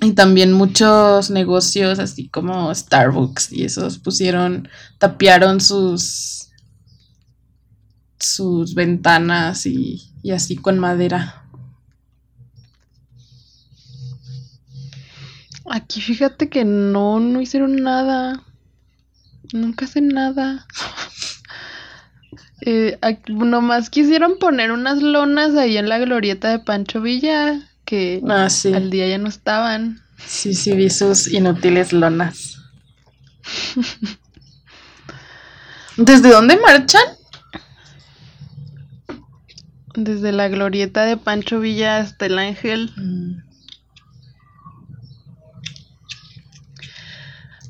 Y 0.00 0.12
también 0.12 0.52
muchos 0.52 1.30
negocios, 1.30 2.00
así 2.00 2.28
como 2.28 2.74
Starbucks 2.74 3.52
y 3.52 3.64
esos 3.64 3.98
pusieron, 3.98 4.68
tapiaron 4.98 5.60
sus 5.60 6.48
sus 8.20 8.74
ventanas 8.74 9.64
y, 9.66 10.10
y 10.22 10.32
así 10.32 10.56
con 10.56 10.78
madera. 10.78 11.47
Aquí 15.70 16.00
fíjate 16.00 16.48
que 16.48 16.64
no, 16.64 17.20
no 17.20 17.40
hicieron 17.40 17.76
nada. 17.76 18.42
Nunca 19.52 19.84
hacen 19.84 20.08
nada. 20.08 20.66
Eh, 22.60 22.98
aquí 23.02 23.32
nomás 23.34 23.88
quisieron 23.88 24.38
poner 24.40 24.72
unas 24.72 25.00
lonas 25.00 25.54
ahí 25.54 25.76
en 25.78 25.88
la 25.88 25.98
glorieta 25.98 26.50
de 26.50 26.58
Pancho 26.58 27.00
Villa, 27.00 27.60
que 27.84 28.20
Ah, 28.28 28.50
sí. 28.50 28.74
al 28.74 28.90
día 28.90 29.06
ya 29.06 29.16
no 29.16 29.28
estaban. 29.28 30.02
Sí, 30.26 30.54
sí, 30.54 30.72
vi 30.72 30.90
sus 30.90 31.28
inútiles 31.32 31.92
lonas. 31.92 32.56
¿Desde 35.96 36.30
dónde 36.30 36.56
marchan? 36.58 37.02
Desde 39.94 40.32
la 40.32 40.48
glorieta 40.48 41.04
de 41.04 41.16
Pancho 41.16 41.60
Villa 41.60 41.98
hasta 41.98 42.26
el 42.26 42.38
Ángel. 42.40 42.92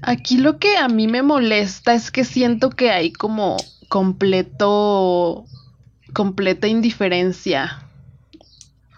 Aquí 0.09 0.39
lo 0.39 0.59
que 0.59 0.79
a 0.79 0.89
mí 0.89 1.07
me 1.07 1.21
molesta 1.21 1.93
es 1.93 2.11
que 2.11 2.25
siento 2.25 2.71
que 2.71 2.91
hay 2.91 3.13
como 3.13 3.59
completo, 3.91 5.45
completa 6.15 6.67
indiferencia, 6.67 7.83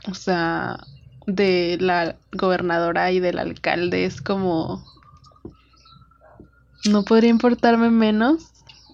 o 0.07 0.15
sea, 0.15 0.87
de 1.27 1.79
la 1.81 2.15
gobernadora 2.31 3.11
y 3.11 3.19
del 3.19 3.41
alcalde 3.41 4.05
es 4.05 4.23
como, 4.23 4.85
no 6.85 7.03
podría 7.03 7.31
importarme 7.31 7.91
menos. 7.91 8.45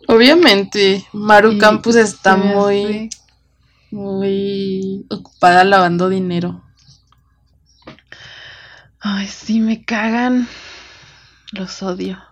Obviamente, 0.09 1.05
Maru 1.13 1.59
Campus 1.59 1.97
está 1.97 2.35
muy, 2.35 3.11
muy 3.91 5.05
ocupada 5.11 5.65
lavando 5.65 6.09
dinero. 6.09 6.65
Ay, 9.01 9.27
sí, 9.27 9.61
me 9.61 9.85
cagan. 9.85 10.49
Los 11.57 11.83
odio. 11.83 12.23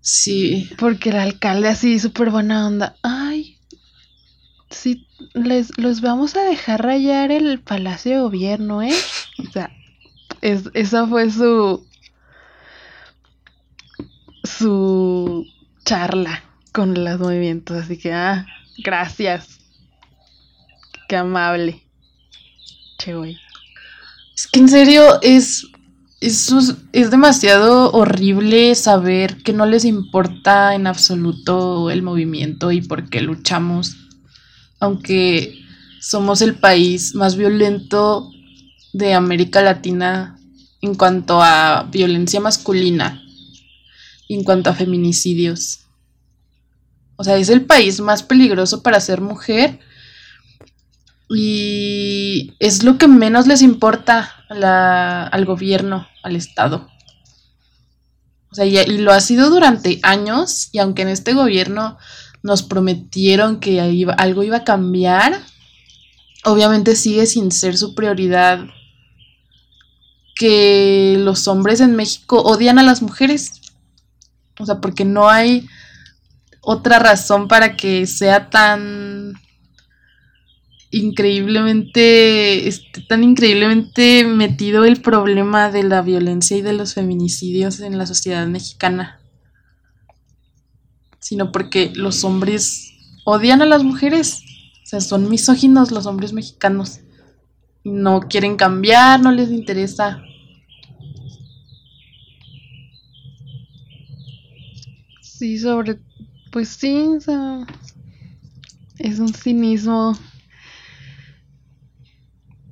Sí, 0.00 0.70
Porque 0.78 1.10
el 1.10 1.16
alcalde 1.16 1.68
así, 1.68 1.98
súper 1.98 2.30
buena 2.30 2.66
onda. 2.66 2.96
Ay, 3.02 3.58
sí, 4.70 5.06
les, 5.34 5.76
los 5.76 6.00
vamos 6.00 6.34
a 6.36 6.44
dejar 6.44 6.82
rayar 6.82 7.30
el 7.30 7.60
palacio 7.60 8.12
de 8.12 8.20
gobierno, 8.20 8.80
¿eh? 8.82 8.94
O 9.38 9.50
sea, 9.50 9.70
es, 10.40 10.70
esa 10.72 11.06
fue 11.06 11.30
su... 11.30 11.86
su 14.44 15.46
charla 15.84 16.42
con 16.72 17.04
los 17.04 17.18
movimientos. 17.18 17.76
Así 17.76 17.98
que, 17.98 18.12
ah, 18.12 18.46
gracias. 18.78 19.58
Qué 21.08 21.16
amable. 21.16 21.82
Che, 22.98 23.14
güey. 23.14 23.38
es 24.34 24.46
que 24.46 24.60
en 24.60 24.68
serio 24.68 25.20
es, 25.22 25.66
es, 26.20 27.10
demasiado 27.10 27.92
horrible 27.92 28.74
saber 28.74 29.42
que 29.42 29.52
no 29.52 29.66
les 29.66 29.84
importa 29.84 30.74
en 30.74 30.86
absoluto 30.86 31.90
el 31.90 32.02
movimiento 32.02 32.72
y 32.72 32.80
por 32.80 33.08
qué 33.08 33.20
luchamos, 33.20 33.96
aunque 34.80 35.54
somos 36.00 36.42
el 36.42 36.56
país 36.56 37.14
más 37.14 37.36
violento 37.36 38.30
de 38.92 39.14
América 39.14 39.62
Latina 39.62 40.38
en 40.80 40.94
cuanto 40.94 41.40
a 41.42 41.88
violencia 41.90 42.40
masculina, 42.40 43.22
en 44.28 44.42
cuanto 44.42 44.70
a 44.70 44.74
feminicidios. 44.74 45.80
O 47.16 47.24
sea, 47.24 47.36
es 47.36 47.48
el 47.48 47.64
país 47.64 48.00
más 48.00 48.22
peligroso 48.22 48.82
para 48.82 49.00
ser 49.00 49.20
mujer 49.20 49.80
y 51.28 52.54
es 52.58 52.84
lo 52.84 52.96
que 52.96 53.08
menos 53.08 53.46
les 53.46 53.62
importa 53.62 54.32
al 54.48 55.44
gobierno, 55.44 56.06
al 56.22 56.36
Estado. 56.36 56.88
O 58.50 58.54
sea, 58.54 58.64
y, 58.64 58.98
lo 58.98 59.12
ha 59.12 59.20
sido 59.20 59.50
durante 59.50 60.00
años, 60.02 60.70
y 60.72 60.78
aunque 60.78 61.02
en 61.02 61.08
este 61.08 61.34
gobierno 61.34 61.98
nos 62.42 62.62
prometieron 62.62 63.60
que 63.60 63.80
algo 64.16 64.42
iba 64.42 64.58
a 64.58 64.64
cambiar, 64.64 65.38
obviamente 66.44 66.96
sigue 66.96 67.26
sin 67.26 67.52
ser 67.52 67.76
su 67.76 67.94
prioridad 67.94 68.60
que 70.34 71.16
los 71.18 71.48
hombres 71.48 71.80
en 71.80 71.96
México 71.96 72.40
odian 72.40 72.78
a 72.78 72.84
las 72.84 73.02
mujeres. 73.02 73.60
O 74.58 74.64
sea, 74.64 74.80
porque 74.80 75.04
no 75.04 75.28
hay 75.28 75.68
otra 76.60 76.98
razón 76.98 77.48
para 77.48 77.76
que 77.76 78.06
sea 78.06 78.48
tan 78.48 79.34
increíblemente, 80.90 82.66
esté 82.68 83.02
tan 83.02 83.22
increíblemente 83.22 84.24
metido 84.24 84.84
el 84.84 85.00
problema 85.00 85.70
de 85.70 85.82
la 85.82 86.02
violencia 86.02 86.56
y 86.56 86.62
de 86.62 86.72
los 86.72 86.94
feminicidios 86.94 87.80
en 87.80 87.98
la 87.98 88.06
sociedad 88.06 88.46
mexicana. 88.46 89.20
Sino 91.18 91.52
porque 91.52 91.92
los 91.94 92.24
hombres 92.24 92.92
odian 93.24 93.60
a 93.60 93.66
las 93.66 93.84
mujeres. 93.84 94.42
O 94.82 94.86
sea, 94.86 95.00
son 95.00 95.28
misóginos 95.28 95.90
los 95.90 96.06
hombres 96.06 96.32
mexicanos. 96.32 97.00
No 97.84 98.20
quieren 98.20 98.56
cambiar, 98.56 99.20
no 99.20 99.30
les 99.30 99.50
interesa. 99.50 100.22
Sí, 105.20 105.58
sobre, 105.58 105.98
pues 106.50 106.68
sí, 106.70 107.06
es 108.98 109.18
un 109.18 109.32
cinismo. 109.32 110.18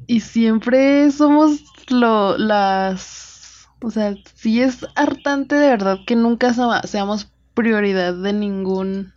Y 0.06 0.20
siempre 0.20 1.10
somos 1.10 1.64
lo, 1.88 2.38
las, 2.38 3.68
o 3.82 3.90
sea, 3.90 4.14
sí 4.34 4.62
es 4.62 4.86
hartante 4.94 5.56
de 5.56 5.68
verdad 5.68 5.98
que 6.06 6.14
nunca 6.16 6.54
seamos 6.84 7.28
prioridad 7.54 8.14
de 8.14 8.32
ningún 8.32 9.12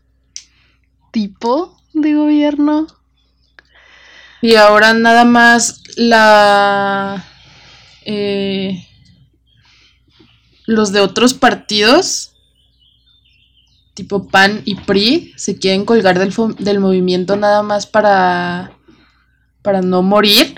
tipo 1.12 1.78
de 1.94 2.16
gobierno. 2.16 2.88
Y 4.42 4.56
ahora 4.56 4.94
nada 4.94 5.26
más 5.26 5.84
la... 5.98 7.26
eh, 8.06 8.86
los 10.66 10.92
de 10.92 11.02
otros 11.02 11.34
partidos, 11.34 12.36
tipo 13.96 14.28
PAN 14.28 14.62
y 14.66 14.76
PRI, 14.76 15.34
se 15.36 15.58
quieren 15.58 15.84
colgar 15.84 16.20
del, 16.20 16.32
del 16.60 16.80
movimiento 16.80 17.36
nada 17.36 17.64
más 17.64 17.88
para, 17.88 18.72
para 19.64 19.82
no 19.82 20.04
morir. 20.04 20.56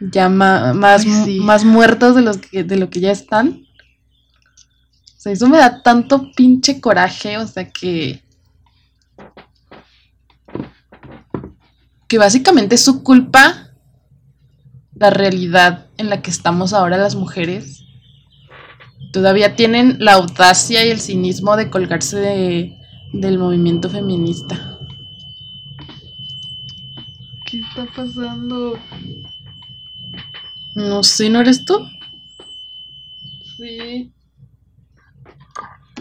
Ya 0.00 0.28
ma- 0.28 0.72
más, 0.74 1.02
Ay, 1.04 1.08
mu- 1.10 1.24
sí. 1.24 1.40
más 1.40 1.64
muertos 1.64 2.14
de, 2.14 2.22
los 2.22 2.38
que, 2.38 2.62
de 2.64 2.76
lo 2.76 2.88
que 2.90 3.00
ya 3.00 3.10
están. 3.10 3.64
O 5.16 5.20
sea, 5.20 5.32
eso 5.32 5.48
me 5.48 5.58
da 5.58 5.82
tanto 5.82 6.30
pinche 6.36 6.80
coraje, 6.80 7.36
o 7.38 7.46
sea 7.46 7.68
que... 7.70 8.22
que 12.06 12.18
básicamente 12.18 12.76
es 12.76 12.84
su 12.84 13.02
culpa 13.02 13.70
la 14.94 15.10
realidad 15.10 15.86
en 15.98 16.08
la 16.10 16.22
que 16.22 16.30
estamos 16.30 16.72
ahora 16.72 16.96
las 16.96 17.14
mujeres. 17.16 17.84
Todavía 19.12 19.56
tienen 19.56 19.96
la 20.00 20.14
audacia 20.14 20.84
y 20.86 20.90
el 20.90 21.00
cinismo 21.00 21.56
de 21.56 21.70
colgarse 21.70 22.18
de- 22.18 22.78
del 23.12 23.38
movimiento 23.38 23.90
feminista. 23.90 24.78
¿Qué 27.46 27.60
está 27.60 27.86
pasando? 27.96 28.78
No 30.78 31.02
sé, 31.02 31.28
¿no 31.28 31.40
eres 31.40 31.64
tú? 31.64 31.76
Sí. 33.56 34.12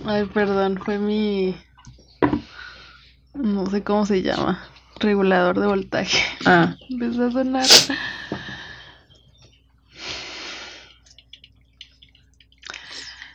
Ay, 0.05 0.25
perdón, 0.25 0.77
fue 0.77 0.99
mi... 0.99 1.57
No 3.33 3.67
sé 3.71 3.83
cómo 3.83 4.05
se 4.05 4.21
llama. 4.21 4.63
Regulador 4.99 5.59
de 5.59 5.65
voltaje. 5.65 6.19
Ah, 6.45 6.75
Empezó 6.91 7.25
a 7.25 7.31
sonar. 7.31 7.65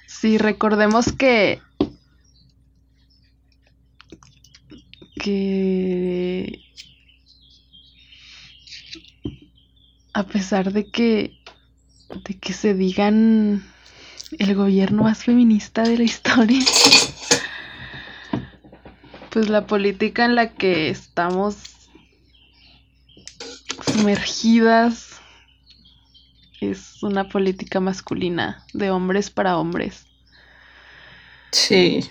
Sí, 0.06 0.38
recordemos 0.38 1.10
que. 1.10 1.60
que. 5.16 6.60
A 10.12 10.24
pesar 10.24 10.72
de 10.72 10.90
que. 10.90 11.38
de 12.24 12.38
que 12.38 12.52
se 12.52 12.74
digan 12.74 13.64
el 14.38 14.54
gobierno 14.54 15.04
más 15.04 15.24
feminista 15.24 15.82
de 15.82 15.98
la 15.98 16.04
historia. 16.12 16.64
Pues 19.30 19.48
la 19.48 19.66
política 19.66 20.24
en 20.24 20.34
la 20.34 20.52
que 20.52 20.90
estamos 20.90 21.56
sumergidas 23.92 25.20
es 26.60 27.02
una 27.02 27.28
política 27.28 27.80
masculina 27.80 28.64
de 28.72 28.90
hombres 28.90 29.30
para 29.30 29.58
hombres. 29.58 30.06
sí. 31.50 32.08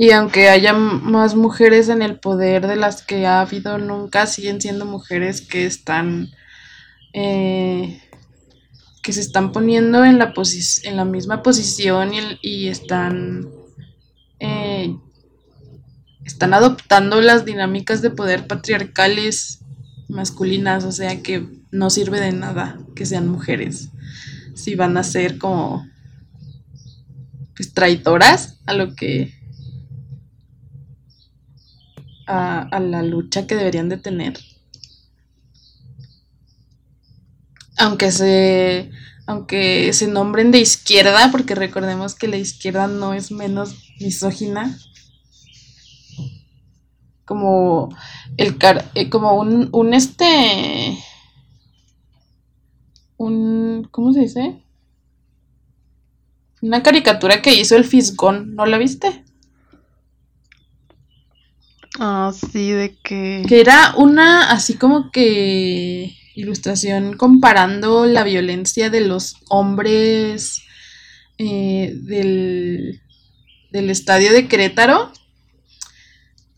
Y 0.00 0.12
aunque 0.12 0.48
haya 0.48 0.72
más 0.72 1.34
mujeres 1.34 1.90
en 1.90 2.00
el 2.00 2.18
poder 2.18 2.66
de 2.66 2.76
las 2.76 3.02
que 3.02 3.26
ha 3.26 3.42
habido 3.42 3.76
nunca, 3.76 4.24
siguen 4.24 4.58
siendo 4.58 4.86
mujeres 4.86 5.42
que 5.42 5.66
están 5.66 6.30
eh, 7.12 8.00
que 9.02 9.12
se 9.12 9.20
están 9.20 9.52
poniendo 9.52 10.02
en 10.06 10.18
la 10.18 10.32
en 10.84 10.96
la 10.96 11.04
misma 11.04 11.42
posición 11.42 12.12
y, 12.40 12.68
están 12.68 13.50
eh, 14.38 14.96
están 16.24 16.54
adoptando 16.54 17.20
las 17.20 17.44
dinámicas 17.44 18.00
de 18.00 18.08
poder 18.08 18.46
patriarcales 18.46 19.60
masculinas, 20.08 20.84
o 20.84 20.92
sea 20.92 21.22
que 21.22 21.46
no 21.72 21.90
sirve 21.90 22.20
de 22.20 22.32
nada 22.32 22.80
que 22.96 23.04
sean 23.04 23.28
mujeres. 23.28 23.90
Si 24.54 24.76
van 24.76 24.96
a 24.96 25.02
ser 25.02 25.36
como 25.36 25.86
pues 27.54 27.74
traidores 27.74 28.60
a 28.64 28.72
lo 28.72 28.94
que 28.94 29.38
a, 32.30 32.80
la 32.80 33.02
lucha 33.02 33.46
que 33.46 33.56
deberían 33.56 33.88
de 33.88 33.96
tener. 33.96 34.38
Aunque 37.78 38.12
se 38.12 38.90
aunque 39.26 39.92
se 39.92 40.08
nombren 40.08 40.50
de 40.50 40.58
izquierda, 40.58 41.30
porque 41.30 41.54
recordemos 41.54 42.16
que 42.16 42.26
la 42.26 42.36
izquierda 42.36 42.88
no 42.88 43.14
es 43.14 43.30
menos 43.30 43.76
misógina, 44.00 44.76
como 47.24 47.94
el 48.36 48.56
eh, 48.94 49.08
como 49.08 49.34
un, 49.34 49.68
un 49.72 49.94
este 49.94 50.98
un 53.18 53.86
¿cómo 53.92 54.12
se 54.12 54.20
dice? 54.20 54.64
Una 56.60 56.82
caricatura 56.82 57.40
que 57.40 57.54
hizo 57.54 57.76
el 57.76 57.84
Fisgón, 57.84 58.56
¿no 58.56 58.66
la 58.66 58.78
viste? 58.78 59.24
Ah, 62.02 62.32
sí, 62.32 62.70
de 62.72 62.96
que 63.02 63.44
que 63.46 63.60
era 63.60 63.92
una 63.94 64.50
así 64.50 64.72
como 64.74 65.10
que 65.10 66.16
ilustración 66.34 67.18
comparando 67.18 68.06
la 68.06 68.24
violencia 68.24 68.88
de 68.88 69.02
los 69.02 69.36
hombres 69.50 70.62
eh, 71.36 71.92
del, 71.94 73.02
del 73.70 73.90
estadio 73.90 74.32
de 74.32 74.48
Querétaro, 74.48 75.12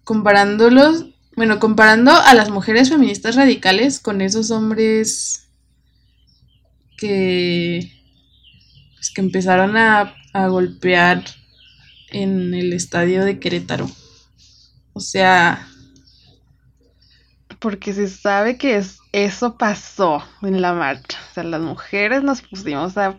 comparándolos, 0.04 1.06
bueno, 1.34 1.58
comparando 1.58 2.12
a 2.12 2.34
las 2.34 2.50
mujeres 2.50 2.90
feministas 2.90 3.34
radicales 3.34 3.98
con 3.98 4.20
esos 4.20 4.52
hombres 4.52 5.48
que, 6.98 7.90
pues, 8.94 9.10
que 9.10 9.20
empezaron 9.20 9.76
a, 9.76 10.14
a 10.34 10.46
golpear 10.46 11.24
en 12.10 12.54
el 12.54 12.72
estadio 12.72 13.24
de 13.24 13.40
Querétaro. 13.40 13.90
O 14.94 15.00
sea, 15.00 15.66
porque 17.58 17.94
se 17.94 18.08
sabe 18.08 18.58
que 18.58 18.76
es, 18.76 18.98
eso 19.12 19.56
pasó 19.56 20.22
en 20.42 20.60
la 20.60 20.74
marcha. 20.74 21.18
O 21.30 21.34
sea, 21.34 21.44
las 21.44 21.62
mujeres 21.62 22.22
nos 22.22 22.42
pusimos 22.42 22.98
a, 22.98 23.18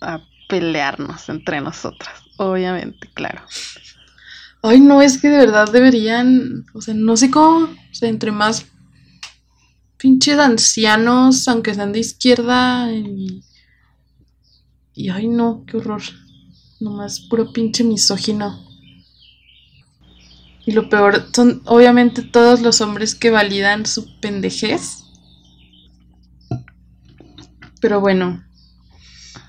a 0.00 0.20
pelearnos 0.48 1.28
entre 1.28 1.60
nosotras, 1.60 2.22
obviamente, 2.38 3.08
claro. 3.14 3.42
Ay, 4.62 4.80
no, 4.80 5.02
es 5.02 5.18
que 5.18 5.28
de 5.28 5.38
verdad 5.38 5.70
deberían, 5.70 6.64
o 6.72 6.80
sea, 6.80 6.94
no 6.94 7.16
sé 7.16 7.30
cómo, 7.30 7.64
o 7.66 7.94
sea, 7.94 8.08
entre 8.08 8.30
más 8.30 8.66
pinches 9.98 10.38
ancianos, 10.38 11.46
aunque 11.48 11.74
sean 11.74 11.92
de 11.92 12.00
izquierda, 12.00 12.90
y, 12.92 13.42
y 14.94 15.08
ay, 15.10 15.28
no, 15.28 15.64
qué 15.66 15.76
horror. 15.76 16.02
Nomás 16.80 17.20
puro 17.20 17.52
pinche 17.52 17.84
misógino. 17.84 18.71
Y 20.64 20.72
lo 20.72 20.88
peor 20.88 21.26
son 21.34 21.62
obviamente 21.64 22.22
todos 22.22 22.60
los 22.60 22.80
hombres 22.80 23.14
que 23.14 23.30
validan 23.30 23.84
su 23.84 24.20
pendejez. 24.20 25.04
Pero 27.80 28.00
bueno, 28.00 28.44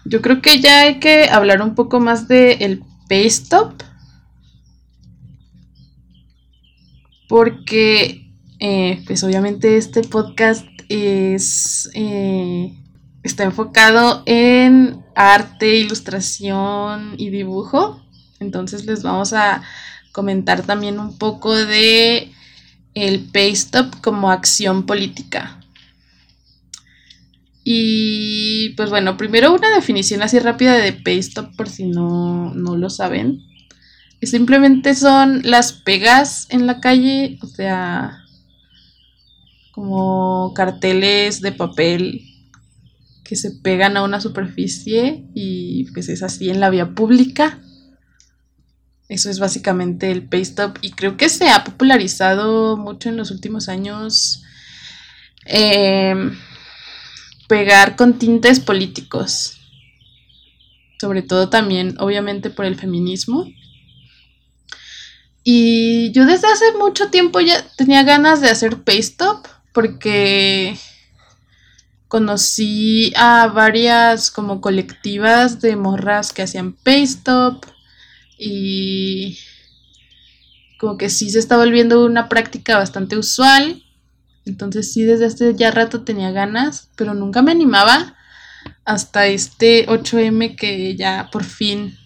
yo 0.05 0.21
creo 0.21 0.41
que 0.41 0.59
ya 0.59 0.81
hay 0.81 0.99
que 0.99 1.29
hablar 1.29 1.61
un 1.61 1.75
poco 1.75 1.99
más 1.99 2.27
de 2.27 2.53
el 2.53 2.83
pay 3.07 3.27
stop. 3.27 3.83
Porque, 7.29 8.31
eh, 8.59 9.03
pues 9.05 9.23
obviamente 9.23 9.77
este 9.77 10.01
podcast 10.01 10.65
es, 10.89 11.89
eh, 11.93 12.75
está 13.23 13.43
enfocado 13.43 14.23
en 14.25 15.03
arte, 15.15 15.75
ilustración 15.77 17.13
y 17.17 17.29
dibujo. 17.29 18.03
Entonces 18.39 18.85
les 18.85 19.03
vamos 19.03 19.33
a 19.33 19.63
comentar 20.13 20.61
también 20.61 20.99
un 20.99 21.17
poco 21.17 21.53
de 21.53 22.31
el 22.93 23.19
pay 23.19 23.51
stop 23.51 23.99
como 23.99 24.31
acción 24.31 24.85
política. 24.85 25.59
Y 27.65 28.69
pues 28.75 28.89
bueno, 28.89 29.17
primero 29.17 29.53
una 29.53 29.73
definición 29.73 30.21
así 30.21 30.39
rápida 30.39 30.75
de 30.77 30.93
pay 30.93 31.17
stop 31.19 31.55
por 31.57 31.67
si 31.67 31.85
no, 31.85 32.53
no 32.53 32.77
lo 32.77 32.89
saben. 32.89 33.41
Simplemente 34.21 34.95
son 34.95 35.41
las 35.43 35.73
pegas 35.73 36.47
en 36.49 36.65
la 36.65 36.79
calle, 36.79 37.37
o 37.41 37.47
sea, 37.47 38.23
como 39.71 40.53
carteles 40.53 41.41
de 41.41 41.51
papel 41.51 42.21
que 43.23 43.35
se 43.35 43.51
pegan 43.51 43.97
a 43.97 44.03
una 44.03 44.21
superficie 44.21 45.25
y 45.33 45.85
pues 45.91 46.07
es 46.09 46.23
así 46.23 46.49
en 46.49 46.59
la 46.59 46.69
vía 46.69 46.93
pública. 46.93 47.59
Eso 49.13 49.29
es 49.29 49.37
básicamente 49.37 50.09
el 50.09 50.27
stop 50.31 50.79
y 50.81 50.89
creo 50.89 51.17
que 51.17 51.29
se 51.29 51.47
ha 51.47 51.63
popularizado 51.63 52.77
mucho 52.77 53.09
en 53.09 53.17
los 53.17 53.29
últimos 53.29 53.69
años 53.69 54.41
em, 55.45 56.35
pegar 57.47 57.95
con 57.95 58.17
tintes 58.17 58.59
políticos. 58.59 59.59
Sobre 60.99 61.21
todo 61.21 61.47
también, 61.49 61.95
obviamente, 61.99 62.49
por 62.49 62.65
el 62.65 62.75
feminismo. 62.75 63.45
Y 65.43 66.11
yo 66.13 66.25
desde 66.25 66.47
hace 66.47 66.75
mucho 66.79 67.11
tiempo 67.11 67.39
ya 67.39 67.63
tenía 67.77 68.01
ganas 68.01 68.41
de 68.41 68.49
hacer 68.49 68.81
stop 68.87 69.45
porque 69.73 70.75
conocí 72.07 73.13
a 73.15 73.45
varias 73.45 74.31
como 74.31 74.59
colectivas 74.59 75.61
de 75.61 75.75
morras 75.75 76.33
que 76.33 76.41
hacían 76.41 76.75
stop 76.83 77.63
y 78.37 79.37
como 80.79 80.97
que 80.97 81.09
sí 81.09 81.29
se 81.29 81.39
está 81.39 81.57
volviendo 81.57 82.05
una 82.05 82.29
práctica 82.29 82.77
bastante 82.77 83.17
usual. 83.17 83.83
Entonces 84.45 84.91
sí, 84.91 85.03
desde 85.03 85.25
hace 85.25 85.55
ya 85.55 85.71
rato 85.71 86.03
tenía 86.03 86.31
ganas, 86.31 86.89
pero 86.95 87.13
nunca 87.13 87.41
me 87.41 87.51
animaba 87.51 88.15
hasta 88.85 89.27
este 89.27 89.87
8M 89.87 90.55
que 90.57 90.95
ya 90.95 91.29
por 91.31 91.43
fin 91.43 91.97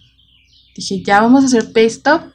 dije, 0.78 1.02
ya 1.02 1.20
vamos 1.20 1.42
a 1.42 1.46
hacer 1.46 1.72
pay 1.72 1.86
stop. 1.86 2.32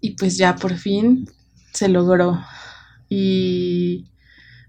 Y 0.00 0.10
pues 0.10 0.36
ya 0.36 0.54
por 0.54 0.76
fin 0.76 1.28
se 1.72 1.88
logró. 1.88 2.40
Y 3.08 4.06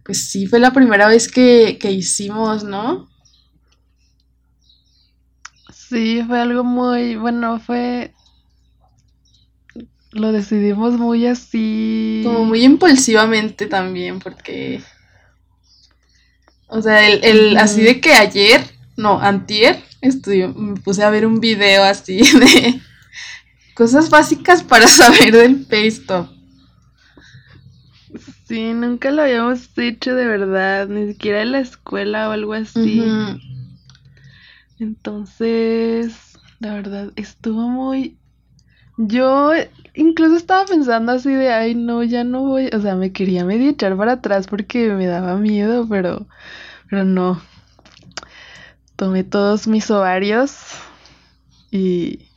pues 0.04 0.30
sí, 0.30 0.48
fue 0.48 0.60
la 0.60 0.74
primera 0.74 1.08
vez 1.08 1.28
que, 1.28 1.78
que 1.80 1.92
hicimos, 1.92 2.64
¿no? 2.64 3.08
Sí, 5.90 6.22
fue 6.28 6.40
algo 6.40 6.64
muy, 6.64 7.16
bueno, 7.16 7.60
fue, 7.60 8.14
lo 10.12 10.32
decidimos 10.32 10.94
muy 10.94 11.26
así. 11.28 12.22
Como 12.26 12.44
muy 12.44 12.64
impulsivamente 12.64 13.68
también, 13.68 14.20
porque, 14.20 14.82
o 16.68 16.82
sea, 16.82 17.08
el, 17.08 17.24
el 17.24 17.58
así 17.58 17.82
de 17.82 18.02
que 18.02 18.14
ayer, 18.14 18.62
no, 18.98 19.22
antier, 19.22 19.82
estudió, 20.02 20.54
me 20.54 20.80
puse 20.80 21.04
a 21.04 21.10
ver 21.10 21.26
un 21.26 21.40
video 21.40 21.84
así 21.84 22.18
de 22.40 22.82
cosas 23.74 24.10
básicas 24.10 24.64
para 24.64 24.88
saber 24.88 25.32
del 25.32 25.68
stop. 25.88 26.30
Sí, 28.48 28.74
nunca 28.74 29.12
lo 29.12 29.22
habíamos 29.22 29.70
hecho 29.78 30.16
de 30.16 30.26
verdad, 30.26 30.88
ni 30.88 31.08
siquiera 31.08 31.42
en 31.42 31.52
la 31.52 31.60
escuela 31.60 32.30
o 32.30 32.32
algo 32.32 32.54
así. 32.54 33.04
Entonces, 34.80 36.38
la 36.60 36.74
verdad, 36.76 37.12
estuvo 37.16 37.68
muy... 37.70 38.18
Yo 38.98 39.52
incluso 39.94 40.36
estaba 40.36 40.66
pensando 40.66 41.12
así 41.12 41.32
de, 41.32 41.52
ay, 41.52 41.76
no, 41.76 42.04
ya 42.04 42.24
no 42.24 42.42
voy, 42.42 42.70
o 42.74 42.82
sea, 42.82 42.96
me 42.96 43.12
quería 43.12 43.46
medio 43.46 43.70
echar 43.70 43.96
para 43.96 44.14
atrás 44.14 44.48
porque 44.48 44.90
me 44.90 45.06
daba 45.06 45.38
miedo, 45.38 45.88
pero, 45.88 46.28
pero 46.90 47.06
no. 47.06 47.40
Tomé 48.96 49.24
todos 49.24 49.68
mis 49.68 49.92
ovarios 49.92 50.58
y, 51.70 52.30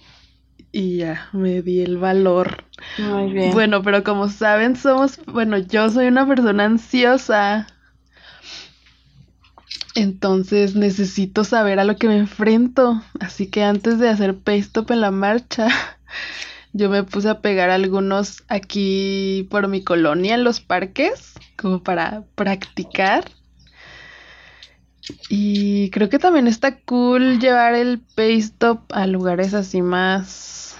y 0.70 0.98
ya, 0.98 1.28
me 1.32 1.62
di 1.62 1.80
el 1.80 1.96
valor. 1.96 2.64
Muy 2.98 3.32
bien. 3.32 3.52
Bueno, 3.52 3.82
pero 3.82 4.04
como 4.04 4.28
saben, 4.28 4.76
somos, 4.76 5.18
bueno, 5.26 5.56
yo 5.56 5.88
soy 5.88 6.08
una 6.08 6.26
persona 6.26 6.66
ansiosa. 6.66 7.66
Entonces 10.00 10.74
necesito 10.74 11.44
saber 11.44 11.78
a 11.78 11.84
lo 11.84 11.96
que 11.96 12.08
me 12.08 12.16
enfrento. 12.16 13.02
Así 13.20 13.48
que 13.48 13.62
antes 13.62 13.98
de 13.98 14.08
hacer 14.08 14.38
stop 14.46 14.90
en 14.92 15.02
la 15.02 15.10
marcha, 15.10 15.68
yo 16.72 16.88
me 16.88 17.02
puse 17.02 17.28
a 17.28 17.40
pegar 17.40 17.68
algunos 17.68 18.42
aquí 18.48 19.46
por 19.50 19.68
mi 19.68 19.84
colonia 19.84 20.34
en 20.34 20.44
los 20.44 20.60
parques, 20.60 21.34
como 21.56 21.82
para 21.82 22.24
practicar. 22.34 23.24
Y 25.28 25.90
creo 25.90 26.08
que 26.08 26.18
también 26.18 26.46
está 26.46 26.78
cool 26.78 27.38
llevar 27.38 27.74
el 27.74 28.02
stop 28.16 28.80
a 28.92 29.06
lugares 29.06 29.52
así 29.52 29.82
más 29.82 30.76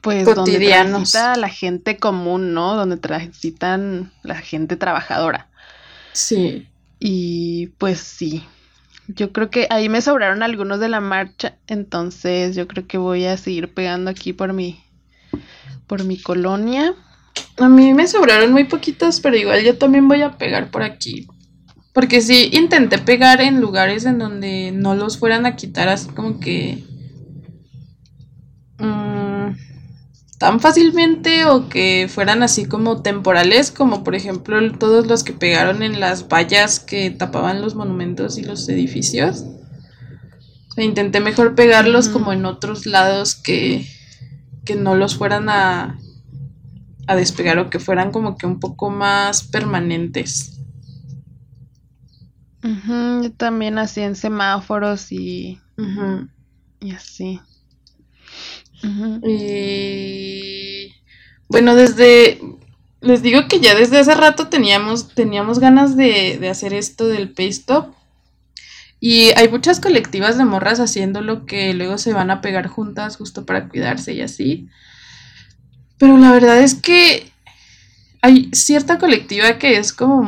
pues 0.00 0.26
Cotidianos. 0.26 0.36
donde 0.36 1.10
transita 1.10 1.36
la 1.36 1.48
gente 1.48 1.96
común, 1.96 2.52
¿no? 2.52 2.76
Donde 2.76 2.98
transitan 2.98 4.12
la 4.22 4.36
gente 4.36 4.76
trabajadora. 4.76 5.48
Sí. 6.12 6.68
Y 7.06 7.66
pues 7.76 7.98
sí, 7.98 8.42
yo 9.08 9.30
creo 9.30 9.50
que 9.50 9.66
ahí 9.68 9.90
me 9.90 10.00
sobraron 10.00 10.42
algunos 10.42 10.80
de 10.80 10.88
la 10.88 11.00
marcha, 11.00 11.58
entonces 11.66 12.56
yo 12.56 12.66
creo 12.66 12.86
que 12.86 12.96
voy 12.96 13.26
a 13.26 13.36
seguir 13.36 13.74
pegando 13.74 14.10
aquí 14.10 14.32
por 14.32 14.54
mi 14.54 14.82
por 15.86 16.02
mi 16.04 16.18
colonia. 16.18 16.94
A 17.58 17.68
mí 17.68 17.92
me 17.92 18.06
sobraron 18.06 18.52
muy 18.52 18.64
poquitos, 18.64 19.20
pero 19.20 19.36
igual 19.36 19.62
yo 19.62 19.76
también 19.76 20.08
voy 20.08 20.22
a 20.22 20.38
pegar 20.38 20.70
por 20.70 20.82
aquí. 20.82 21.26
Porque 21.92 22.22
sí, 22.22 22.48
intenté 22.54 22.96
pegar 22.96 23.42
en 23.42 23.60
lugares 23.60 24.06
en 24.06 24.18
donde 24.18 24.72
no 24.72 24.94
los 24.94 25.18
fueran 25.18 25.44
a 25.44 25.56
quitar 25.56 25.88
así 25.90 26.08
como 26.08 26.40
que... 26.40 26.84
mm, 28.78 29.50
tan 30.44 30.60
fácilmente 30.60 31.46
o 31.46 31.70
que 31.70 32.06
fueran 32.06 32.42
así 32.42 32.66
como 32.66 33.00
temporales, 33.00 33.70
como 33.70 34.04
por 34.04 34.14
ejemplo 34.14 34.60
todos 34.72 35.06
los 35.06 35.24
que 35.24 35.32
pegaron 35.32 35.82
en 35.82 36.00
las 36.00 36.28
vallas 36.28 36.80
que 36.80 37.10
tapaban 37.10 37.62
los 37.62 37.74
monumentos 37.74 38.36
y 38.36 38.42
los 38.42 38.68
edificios. 38.68 39.46
O 40.68 40.72
sea, 40.74 40.84
intenté 40.84 41.20
mejor 41.20 41.54
pegarlos 41.54 42.10
como 42.10 42.30
en 42.30 42.44
otros 42.44 42.84
lados 42.84 43.36
que, 43.36 43.88
que 44.66 44.74
no 44.74 44.94
los 44.96 45.16
fueran 45.16 45.48
a, 45.48 45.98
a 47.06 47.16
despegar 47.16 47.58
o 47.58 47.70
que 47.70 47.78
fueran 47.78 48.12
como 48.12 48.36
que 48.36 48.44
un 48.44 48.60
poco 48.60 48.90
más 48.90 49.44
permanentes. 49.44 50.60
Yo 52.62 53.32
también 53.38 53.78
así 53.78 54.02
en 54.02 54.14
semáforos 54.14 55.10
y, 55.10 55.58
y 56.80 56.90
así. 56.90 57.40
Y 59.26 60.94
bueno, 61.48 61.74
desde 61.74 62.40
les 63.00 63.22
digo 63.22 63.48
que 63.48 63.60
ya 63.60 63.74
desde 63.74 63.98
hace 63.98 64.14
rato 64.14 64.48
teníamos, 64.48 65.14
teníamos 65.14 65.58
ganas 65.58 65.96
de, 65.96 66.38
de 66.40 66.48
hacer 66.48 66.72
esto 66.72 67.06
del 67.06 67.30
pay 67.30 67.48
stop. 67.48 67.94
Y 68.98 69.30
hay 69.36 69.48
muchas 69.48 69.80
colectivas 69.80 70.38
de 70.38 70.46
morras 70.46 70.80
haciéndolo 70.80 71.44
que 71.44 71.74
luego 71.74 71.98
se 71.98 72.14
van 72.14 72.30
a 72.30 72.40
pegar 72.40 72.68
juntas 72.68 73.18
justo 73.18 73.44
para 73.44 73.68
cuidarse 73.68 74.14
y 74.14 74.22
así. 74.22 74.68
Pero 75.98 76.16
la 76.16 76.32
verdad 76.32 76.62
es 76.62 76.74
que 76.74 77.30
hay 78.22 78.48
cierta 78.52 78.98
colectiva 78.98 79.58
que 79.58 79.76
es 79.76 79.92
como 79.92 80.22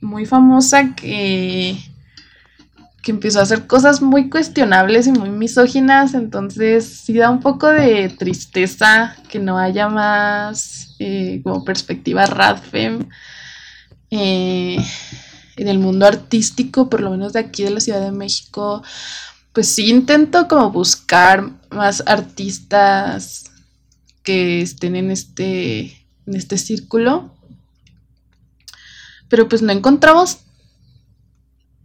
muy 0.00 0.26
famosa 0.26 0.96
que, 0.96 1.78
que 3.02 3.10
empezó 3.10 3.40
a 3.40 3.42
hacer 3.42 3.66
cosas 3.66 4.00
muy 4.00 4.30
cuestionables 4.30 5.08
y 5.08 5.12
muy 5.12 5.30
misóginas, 5.30 6.14
entonces 6.14 6.86
sí 7.04 7.14
da 7.14 7.30
un 7.30 7.40
poco 7.40 7.66
de 7.66 8.08
tristeza 8.10 9.16
que 9.28 9.40
no 9.40 9.58
haya 9.58 9.88
más 9.88 10.94
eh, 11.00 11.40
como 11.42 11.64
perspectiva 11.64 12.26
radfem 12.26 13.08
eh, 14.10 14.76
en 15.56 15.68
el 15.68 15.80
mundo 15.80 16.06
artístico, 16.06 16.88
por 16.88 17.00
lo 17.00 17.10
menos 17.10 17.32
de 17.32 17.40
aquí 17.40 17.64
de 17.64 17.70
la 17.70 17.80
Ciudad 17.80 18.00
de 18.00 18.12
México. 18.12 18.82
Pues 19.52 19.68
sí 19.68 19.90
intento 19.90 20.46
como 20.46 20.70
buscar 20.70 21.50
más 21.70 22.04
artistas 22.06 23.50
que 24.22 24.62
estén 24.62 24.94
en 24.94 25.10
este, 25.10 26.06
en 26.26 26.36
este 26.36 26.56
círculo. 26.56 27.34
Pero 29.28 29.48
pues 29.48 29.60
no 29.62 29.72
encontramos 29.72 30.38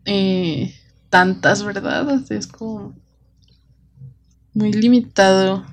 eh, 0.05 0.76
tantas, 1.09 1.63
¿verdad? 1.63 2.07
O 2.07 2.25
sea, 2.25 2.37
es 2.37 2.47
como 2.47 2.95
muy 4.53 4.71
limitado. 4.71 5.65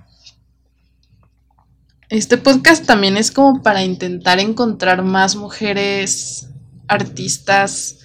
Este 2.10 2.36
podcast 2.36 2.84
también 2.84 3.16
es 3.16 3.30
como 3.30 3.62
para 3.62 3.82
intentar 3.82 4.38
encontrar 4.38 5.02
más 5.02 5.36
mujeres 5.36 6.48
artistas 6.86 8.00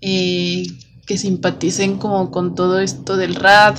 eh, 0.00 0.66
que 1.06 1.18
simpaticen 1.18 1.98
como 1.98 2.30
con 2.30 2.54
todo 2.54 2.80
esto 2.80 3.16
del 3.16 3.34
rap, 3.34 3.76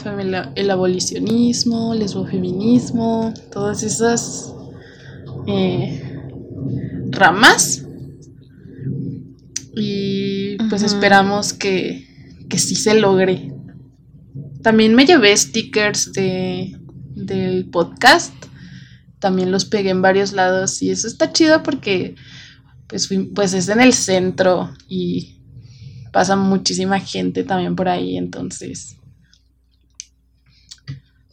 el, 0.55 0.69
abolicionismo, 0.69 1.93
el 1.93 1.99
lesbofeminismo, 1.99 3.33
todas 3.51 3.81
esas 3.83 4.53
eh, 5.47 6.03
ramas. 7.09 7.83
Y 9.75 10.57
pues 10.69 10.83
esperamos 10.83 11.53
que, 11.53 12.07
que 12.49 12.57
sí 12.59 12.75
se 12.75 12.93
logre. 12.99 13.53
También 14.61 14.95
me 14.95 15.05
llevé 15.05 15.35
stickers 15.35 16.11
de, 16.13 16.77
del 17.15 17.69
podcast. 17.69 18.33
También 19.19 19.51
los 19.51 19.65
pegué 19.65 19.89
en 19.89 20.01
varios 20.01 20.33
lados 20.33 20.81
y 20.81 20.91
eso 20.91 21.07
está 21.07 21.31
chido 21.31 21.63
porque 21.63 22.15
pues, 22.87 23.09
pues 23.33 23.53
es 23.53 23.69
en 23.69 23.81
el 23.81 23.93
centro 23.93 24.71
y 24.87 25.41
pasa 26.11 26.35
muchísima 26.35 26.99
gente 26.99 27.43
también 27.43 27.75
por 27.75 27.89
ahí, 27.89 28.17
entonces 28.17 28.97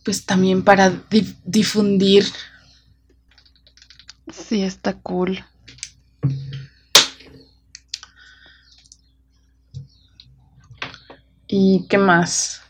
pues 0.05 0.25
también 0.25 0.63
para 0.63 0.91
dif- 1.11 1.37
difundir. 1.45 2.25
Sí, 4.33 4.63
está 4.63 4.95
cool. 4.95 5.45
¿Y 11.55 11.85
qué 11.87 11.99
más? 11.99 12.63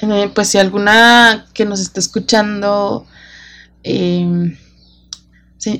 Eh, 0.00 0.30
pues 0.34 0.48
si 0.48 0.58
alguna 0.58 1.46
que 1.54 1.64
nos 1.64 1.80
está 1.80 1.98
escuchando 1.98 3.06
sí, 3.82 4.58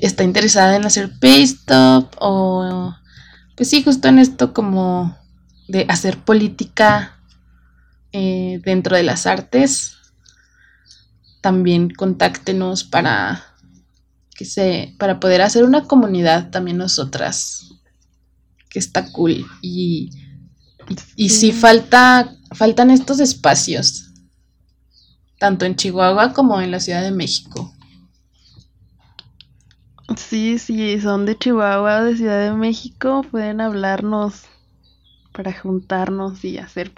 está 0.01 0.23
interesada 0.23 0.75
en 0.75 0.87
hacer 0.87 1.11
pay 1.19 1.43
stop 1.43 2.15
o 2.19 2.95
pues 3.55 3.69
sí, 3.69 3.83
justo 3.83 4.07
en 4.07 4.17
esto 4.17 4.51
como 4.51 5.15
de 5.67 5.85
hacer 5.89 6.17
política 6.17 7.19
eh, 8.11 8.59
dentro 8.65 8.95
de 8.95 9.03
las 9.03 9.27
artes, 9.27 9.95
también 11.41 11.91
contáctenos 11.91 12.83
para 12.83 13.43
que 14.33 14.43
se, 14.43 14.95
para 14.97 15.19
poder 15.19 15.43
hacer 15.43 15.65
una 15.65 15.83
comunidad 15.83 16.49
también 16.49 16.77
nosotras, 16.77 17.75
que 18.71 18.79
está 18.79 19.11
cool 19.11 19.45
y 19.61 20.18
y 21.15 21.29
sí 21.29 21.51
falta, 21.51 22.35
faltan 22.51 22.91
estos 22.91 23.19
espacios, 23.19 24.11
tanto 25.37 25.65
en 25.65 25.75
Chihuahua 25.75 26.33
como 26.33 26.59
en 26.61 26.71
la 26.71 26.79
Ciudad 26.79 27.01
de 27.01 27.11
México. 27.11 27.73
Sí, 30.17 30.57
sí, 30.57 30.99
son 30.99 31.25
de 31.25 31.37
Chihuahua 31.37 31.99
o 31.99 32.03
de 32.05 32.17
Ciudad 32.17 32.43
de 32.43 32.53
México, 32.53 33.25
pueden 33.29 33.61
hablarnos 33.61 34.43
para 35.31 35.53
juntarnos 35.53 36.43
y 36.43 36.57
hacer, 36.57 36.91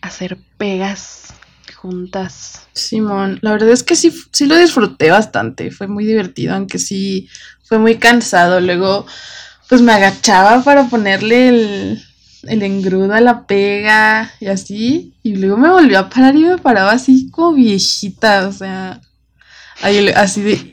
hacer 0.00 0.38
pegas 0.58 1.34
juntas. 1.74 2.68
Simón, 2.74 3.38
la 3.42 3.52
verdad 3.52 3.70
es 3.70 3.82
que 3.82 3.96
sí, 3.96 4.12
sí 4.32 4.46
lo 4.46 4.56
disfruté 4.56 5.10
bastante, 5.10 5.70
fue 5.70 5.88
muy 5.88 6.04
divertido, 6.04 6.54
aunque 6.54 6.78
sí 6.78 7.28
fue 7.64 7.78
muy 7.78 7.96
cansado. 7.96 8.60
Luego, 8.60 9.06
pues 9.68 9.80
me 9.82 9.92
agachaba 9.92 10.62
para 10.62 10.88
ponerle 10.88 11.48
el, 11.48 12.02
el 12.44 12.62
engrudo 12.62 13.14
a 13.14 13.20
la 13.20 13.46
pega 13.46 14.30
y 14.40 14.46
así, 14.46 15.14
y 15.22 15.36
luego 15.36 15.56
me 15.56 15.70
volvió 15.70 15.98
a 15.98 16.08
parar 16.08 16.34
y 16.36 16.44
me 16.44 16.58
paraba 16.58 16.92
así 16.92 17.30
como 17.30 17.54
viejita, 17.54 18.48
o 18.48 18.52
sea, 18.52 19.00
ahí, 19.82 20.08
así 20.10 20.42
de... 20.42 20.72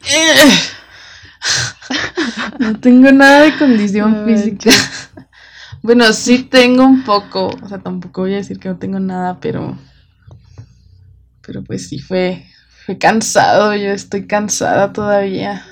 No 2.60 2.80
tengo 2.80 3.12
nada 3.12 3.44
de 3.44 3.58
condición 3.58 4.12
No 4.12 4.26
física. 4.26 4.72
Bueno, 5.82 6.12
sí 6.12 6.44
tengo 6.44 6.84
un 6.84 7.06
poco, 7.06 7.48
o 7.62 7.70
sea, 7.70 7.80
tampoco 7.80 8.22
voy 8.22 8.34
a 8.34 8.38
decir 8.38 8.60
que 8.60 8.68
no 8.68 8.78
tengo 8.78 9.00
nada, 9.00 9.40
pero 9.40 9.78
pero 11.42 11.64
pues 11.64 11.88
sí 11.88 12.00
fue 12.00 12.46
fue 12.86 12.98
cansado, 12.98 13.74
yo 13.76 13.92
estoy 13.92 14.28
cansada 14.28 14.92
todavía. 14.92 15.66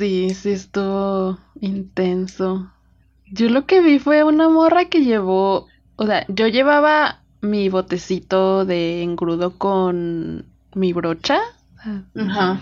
Sí, 0.00 0.30
sí 0.30 0.52
estuvo 0.52 1.38
intenso. 1.60 2.72
Yo 3.30 3.50
lo 3.50 3.66
que 3.66 3.82
vi 3.82 3.98
fue 3.98 4.24
una 4.24 4.48
morra 4.48 4.86
que 4.86 5.04
llevó, 5.04 5.66
o 5.96 6.06
sea, 6.06 6.24
yo 6.28 6.46
llevaba 6.46 7.20
mi 7.42 7.68
botecito 7.68 8.64
de 8.64 9.02
engrudo 9.02 9.58
con 9.58 10.46
mi 10.74 10.94
brocha. 10.94 11.38
Ajá. 12.16 12.60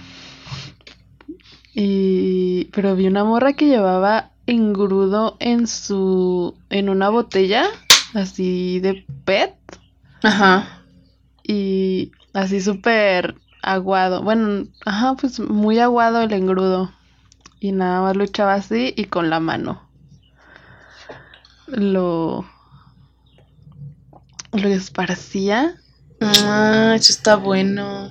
Y 1.74 2.64
pero 2.72 2.96
vi 2.96 3.06
una 3.06 3.22
morra 3.22 3.52
que 3.52 3.66
llevaba 3.66 4.32
engrudo 4.46 5.36
en 5.38 5.68
su 5.68 6.56
en 6.70 6.88
una 6.88 7.08
botella 7.08 7.66
así 8.14 8.80
de 8.80 9.06
PET 9.24 9.54
Ajá. 10.24 10.82
y 11.44 12.10
así 12.34 12.60
súper 12.60 13.36
aguado. 13.62 14.24
Bueno, 14.24 14.66
ajá, 14.84 15.14
pues 15.14 15.38
muy 15.38 15.78
aguado 15.78 16.22
el 16.22 16.32
engrudo. 16.32 16.97
Y 17.60 17.72
nada 17.72 18.00
más 18.02 18.16
lo 18.16 18.24
echaba 18.24 18.54
así 18.54 18.94
y 18.96 19.04
con 19.06 19.30
la 19.30 19.40
mano. 19.40 19.82
Lo 21.66 22.46
lo 24.52 24.68
esparcía. 24.68 25.76
Ah, 26.20 26.94
eso 26.96 27.12
está 27.12 27.36
bueno. 27.36 28.10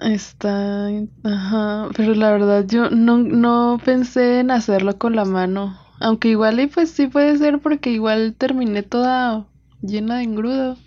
Está, 0.00 0.88
ajá, 1.24 1.88
pero 1.96 2.14
la 2.14 2.30
verdad 2.30 2.64
yo 2.66 2.88
no, 2.90 3.18
no 3.18 3.80
pensé 3.84 4.40
en 4.40 4.50
hacerlo 4.50 4.96
con 4.96 5.16
la 5.16 5.24
mano. 5.24 5.78
Aunque 6.00 6.28
igual 6.28 6.60
y 6.60 6.68
pues 6.68 6.90
sí 6.90 7.08
puede 7.08 7.36
ser 7.38 7.58
porque 7.58 7.90
igual 7.90 8.34
terminé 8.38 8.84
toda 8.84 9.46
llena 9.82 10.18
de 10.18 10.22
engrudo. 10.22 10.78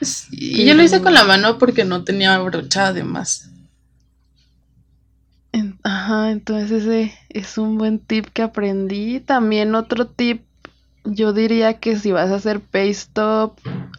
Sí, 0.00 0.64
yo 0.64 0.74
lo 0.74 0.82
hice 0.82 1.02
con 1.02 1.12
la 1.12 1.24
mano 1.24 1.58
porque 1.58 1.84
no 1.84 2.04
tenía 2.04 2.38
brocha 2.38 2.88
además. 2.88 3.50
Ajá, 6.08 6.30
entonces 6.30 6.70
ese 6.70 7.12
es 7.28 7.58
un 7.58 7.76
buen 7.76 7.98
tip 7.98 8.28
que 8.32 8.40
aprendí. 8.40 9.20
También 9.20 9.74
otro 9.74 10.06
tip, 10.06 10.40
yo 11.04 11.34
diría 11.34 11.80
que 11.80 11.98
si 11.98 12.12
vas 12.12 12.30
a 12.30 12.36
hacer 12.36 12.60
paste-up, 12.60 13.52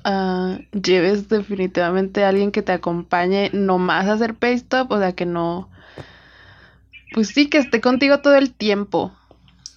ah, 0.04 0.58
lleves 0.72 1.30
definitivamente 1.30 2.24
a 2.24 2.30
alguien 2.30 2.52
que 2.52 2.64
te 2.64 2.72
acompañe 2.72 3.52
nomás 3.54 4.08
a 4.08 4.14
hacer 4.14 4.34
paste-up, 4.34 4.92
o 4.92 4.98
sea, 4.98 5.12
que 5.12 5.28
no... 5.28 5.70
Pues 7.14 7.28
sí, 7.28 7.48
que 7.48 7.60
esté 7.60 7.80
contigo 7.80 8.22
todo 8.22 8.38
el 8.38 8.56
tiempo. 8.56 9.12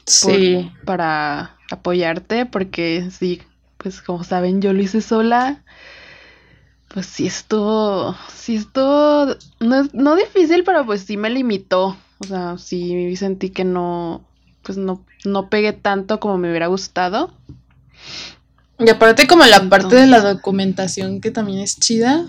Sí. 0.06 0.72
para 0.86 1.59
apoyarte, 1.70 2.46
porque 2.46 3.10
sí, 3.10 3.42
pues 3.76 4.00
como 4.00 4.24
saben, 4.24 4.62
yo 4.62 4.72
lo 4.72 4.80
hice 4.80 5.02
sola 5.02 5.62
pues 6.88 7.06
sí 7.06 7.26
estuvo, 7.26 8.14
sí 8.28 8.56
estuvo, 8.56 9.34
no, 9.60 9.88
no 9.92 10.16
difícil, 10.16 10.62
pero 10.64 10.84
pues 10.84 11.02
sí 11.02 11.16
me 11.16 11.30
limitó. 11.30 11.96
O 12.22 12.24
sea, 12.24 12.56
sí 12.56 13.16
sentí 13.16 13.50
que 13.50 13.64
no, 13.64 14.24
pues 14.62 14.78
no, 14.78 15.04
no 15.24 15.48
pegué 15.48 15.72
tanto 15.72 16.20
como 16.20 16.38
me 16.38 16.50
hubiera 16.50 16.68
gustado. 16.68 17.34
Y 18.78 18.88
aparte 18.88 19.26
como 19.26 19.44
la 19.44 19.68
parte 19.68 19.96
de 19.96 20.06
la 20.06 20.20
documentación 20.20 21.20
que 21.20 21.32
también 21.32 21.58
es 21.58 21.80
chida. 21.80 22.26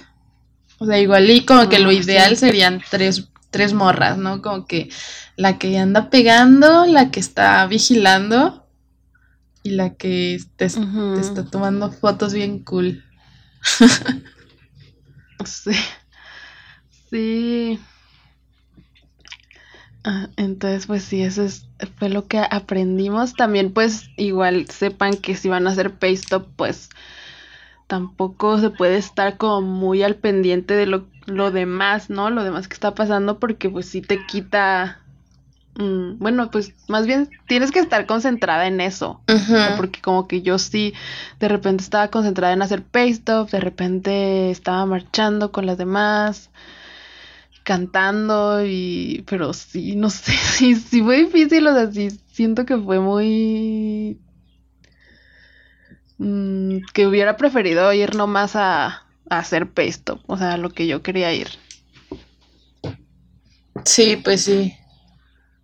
O 0.79 0.87
sea, 0.87 0.99
igual 0.99 1.29
y 1.29 1.45
como 1.45 1.69
que 1.69 1.77
lo 1.77 1.89
ah, 1.89 1.93
ideal 1.93 2.35
serían 2.35 2.81
tres, 2.89 3.29
tres 3.51 3.73
morras, 3.73 4.17
¿no? 4.17 4.41
Como 4.41 4.65
que 4.65 4.89
la 5.35 5.59
que 5.59 5.77
anda 5.77 6.09
pegando, 6.09 6.85
la 6.87 7.11
que 7.11 7.19
está 7.19 7.65
vigilando 7.67 8.67
y 9.61 9.71
la 9.71 9.93
que 9.93 10.39
te, 10.55 10.67
te 10.69 11.21
está 11.21 11.45
tomando 11.45 11.91
fotos 11.91 12.33
bien 12.33 12.63
cool. 12.63 13.03
Sí. 15.45 15.71
Sí. 17.09 17.79
Ah, 20.03 20.27
entonces, 20.35 20.88
pues 20.88 21.03
sí, 21.03 21.21
eso 21.21 21.43
es, 21.43 21.65
fue 21.97 22.09
lo 22.09 22.27
que 22.27 22.39
aprendimos. 22.39 23.35
También, 23.35 23.73
pues, 23.73 24.09
igual 24.17 24.69
sepan 24.69 25.15
que 25.17 25.35
si 25.35 25.49
van 25.49 25.67
a 25.67 25.71
hacer 25.71 25.93
paste 25.93 26.39
pues 26.55 26.89
tampoco 27.88 28.57
se 28.59 28.69
puede 28.69 28.97
estar 28.97 29.38
como 29.38 29.61
muy 29.61 30.03
al 30.03 30.15
pendiente 30.15 30.73
de 30.73 30.88
lo, 30.88 31.05
lo 31.25 31.51
demás, 31.51 32.09
¿no? 32.09 32.30
Lo 32.30 32.43
demás 32.43 32.67
que 32.67 32.73
está 32.73 32.95
pasando, 32.95 33.39
porque 33.39 33.69
pues 33.69 33.88
sí 33.88 34.01
te 34.01 34.25
quita 34.25 35.03
Mm, 35.75 36.19
bueno, 36.19 36.51
pues 36.51 36.73
más 36.88 37.07
bien 37.07 37.30
tienes 37.47 37.71
que 37.71 37.80
estar 37.80 38.05
concentrada 38.05 38.67
en 38.67 38.81
eso. 38.81 39.21
Porque 39.77 40.01
como 40.01 40.27
que 40.27 40.41
yo 40.41 40.57
sí, 40.57 40.93
de 41.39 41.47
repente 41.47 41.84
estaba 41.84 42.09
concentrada 42.09 42.53
en 42.53 42.61
hacer 42.61 42.84
paste 42.84 43.31
de 43.51 43.59
repente 43.59 44.51
estaba 44.51 44.85
marchando 44.85 45.51
con 45.51 45.65
las 45.65 45.77
demás, 45.77 46.49
cantando 47.64 48.65
y... 48.65 49.23
Pero 49.27 49.53
sí, 49.53 49.95
no 49.95 50.10
sé, 50.11 50.34
sí, 50.34 50.76
sí 50.76 51.02
fue 51.02 51.26
difícil, 51.26 51.68
o 51.68 51.73
sea, 51.73 51.91
sí 51.91 52.10
siento 52.31 52.65
que 52.65 52.77
fue 52.77 52.99
muy... 52.99 54.19
Mm, 56.18 56.80
que 56.94 57.07
hubiera 57.07 57.38
preferido 57.38 57.91
ir 57.91 58.15
nomás 58.15 58.56
a, 58.56 59.03
a 59.30 59.40
hacer 59.40 59.72
paste 59.72 60.14
o 60.27 60.38
sea, 60.38 60.57
lo 60.57 60.69
que 60.69 60.88
yo 60.88 61.02
quería 61.02 61.34
ir. 61.34 61.49
Sí, 63.85 64.18
pues 64.23 64.44
sí. 64.44 64.73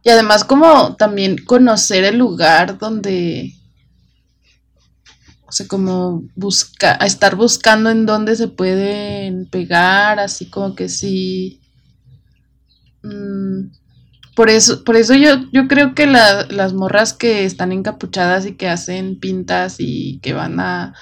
Y 0.04 0.10
además 0.10 0.44
como 0.44 0.96
también 0.96 1.38
conocer 1.46 2.04
el 2.04 2.18
lugar 2.18 2.78
donde, 2.78 3.54
o 5.46 5.52
sea, 5.52 5.68
como 5.68 6.24
busca, 6.36 6.94
estar 6.96 7.36
buscando 7.36 7.90
en 7.90 8.06
dónde 8.06 8.36
se 8.36 8.48
pueden 8.48 9.50
pegar, 9.50 10.20
así 10.20 10.50
como 10.50 10.76
que 10.76 10.90
sí. 10.90 11.59
Mm, 13.04 13.72
por 14.36 14.50
eso, 14.50 14.84
por 14.84 14.96
eso 14.96 15.16
yo, 15.16 15.32
yo 15.52 15.68
creo 15.68 15.94
que 15.94 16.08
las 16.08 16.74
morras 16.74 17.14
que 17.14 17.46
están 17.46 17.72
encapuchadas 17.72 18.46
y 18.46 18.56
que 18.56 18.70
hacen 18.70 19.20
pintas 19.20 19.76
y 19.80 20.20
que 20.20 20.34
van 20.34 20.60
a, 20.60 20.94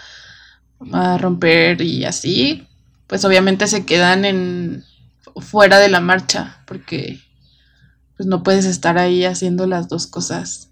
a 0.92 1.18
romper 1.18 1.82
y 1.82 2.06
así, 2.06 2.68
pues 3.08 3.24
obviamente 3.26 3.68
se 3.68 3.86
quedan 3.86 4.26
en 4.26 4.84
fuera 5.36 5.80
de 5.80 5.90
la 5.90 6.02
marcha, 6.02 6.64
porque 6.66 7.22
pues 8.16 8.28
no 8.28 8.44
puedes 8.44 8.66
estar 8.66 8.98
ahí 8.98 9.24
haciendo 9.26 9.68
las 9.68 9.88
dos 9.88 10.08
cosas. 10.08 10.70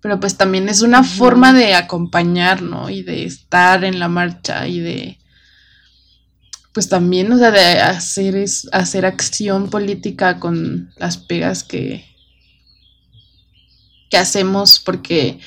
Pero 0.00 0.18
pues 0.18 0.36
también 0.36 0.68
es 0.68 0.82
una 0.82 1.02
forma 1.02 1.52
de 1.52 1.74
acompañar, 1.74 2.62
¿no? 2.62 2.88
Y 2.88 3.02
de 3.02 3.24
estar 3.24 3.84
en 3.84 3.98
la 3.98 4.08
marcha 4.08 4.66
y 4.66 4.80
de, 4.80 5.18
pues 6.72 6.88
también, 6.88 7.32
o 7.32 7.38
sea, 7.38 7.50
de 7.50 7.80
hacer, 7.80 8.36
es, 8.36 8.68
hacer 8.72 9.04
acción 9.04 9.70
política 9.70 10.38
con 10.38 10.92
las 10.96 11.16
pegas 11.16 11.64
que, 11.64 12.04
que 14.10 14.16
hacemos, 14.16 14.80
porque 14.80 15.40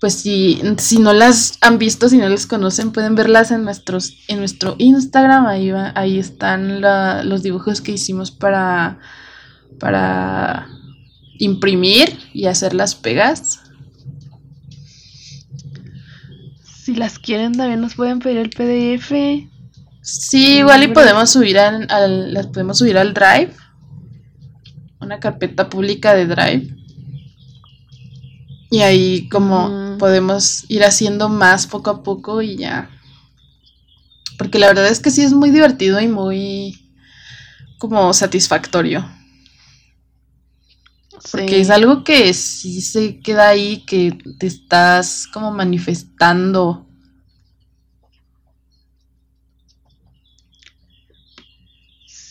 pues 0.00 0.14
si, 0.14 0.62
si 0.78 0.98
no 0.98 1.12
las 1.12 1.58
han 1.60 1.78
visto, 1.78 2.08
si 2.08 2.16
no 2.16 2.28
las 2.28 2.46
conocen, 2.46 2.92
pueden 2.92 3.14
verlas 3.14 3.50
en 3.50 3.64
nuestros, 3.64 4.14
en 4.28 4.38
nuestro 4.38 4.76
Instagram, 4.78 5.46
ahí 5.46 5.70
ahí 5.94 6.18
están 6.18 6.80
los 7.28 7.42
dibujos 7.42 7.80
que 7.82 7.92
hicimos 7.92 8.30
para 8.30 8.98
para 9.80 10.68
imprimir 11.38 12.16
y 12.32 12.46
hacer 12.46 12.74
las 12.74 12.94
pegas. 12.94 13.60
Si 16.64 16.94
las 16.94 17.18
quieren 17.18 17.54
también 17.56 17.80
nos 17.80 17.94
pueden 17.94 18.20
pedir 18.20 18.38
el 18.38 18.50
PDF. 18.50 19.12
Sí, 20.02 20.58
igual 20.58 20.82
y 20.82 20.88
podemos 20.88 21.30
subir 21.30 21.58
al, 21.58 22.32
las 22.32 22.46
podemos 22.46 22.78
subir 22.78 22.96
al 22.96 23.12
Drive. 23.12 23.52
Una 25.00 25.20
carpeta 25.20 25.68
pública 25.68 26.14
de 26.14 26.26
Drive. 26.26 26.76
Y 28.70 28.80
ahí 28.80 29.28
como 29.28 29.98
podemos 29.98 30.64
ir 30.68 30.84
haciendo 30.84 31.28
más 31.28 31.66
poco 31.66 31.90
a 31.90 32.02
poco 32.02 32.40
y 32.40 32.56
ya. 32.56 32.90
Porque 34.38 34.58
la 34.58 34.68
verdad 34.68 34.88
es 34.88 35.00
que 35.00 35.10
sí 35.10 35.22
es 35.22 35.32
muy 35.32 35.50
divertido 35.50 36.00
y 36.00 36.08
muy 36.08 36.80
como 37.78 38.12
satisfactorio. 38.12 39.06
Porque 41.30 41.60
es 41.60 41.70
algo 41.70 42.02
que 42.04 42.32
sí 42.32 42.80
se 42.80 43.20
queda 43.20 43.48
ahí, 43.48 43.84
que 43.86 44.16
te 44.38 44.46
estás 44.46 45.26
como 45.26 45.50
manifestando. 45.50 46.86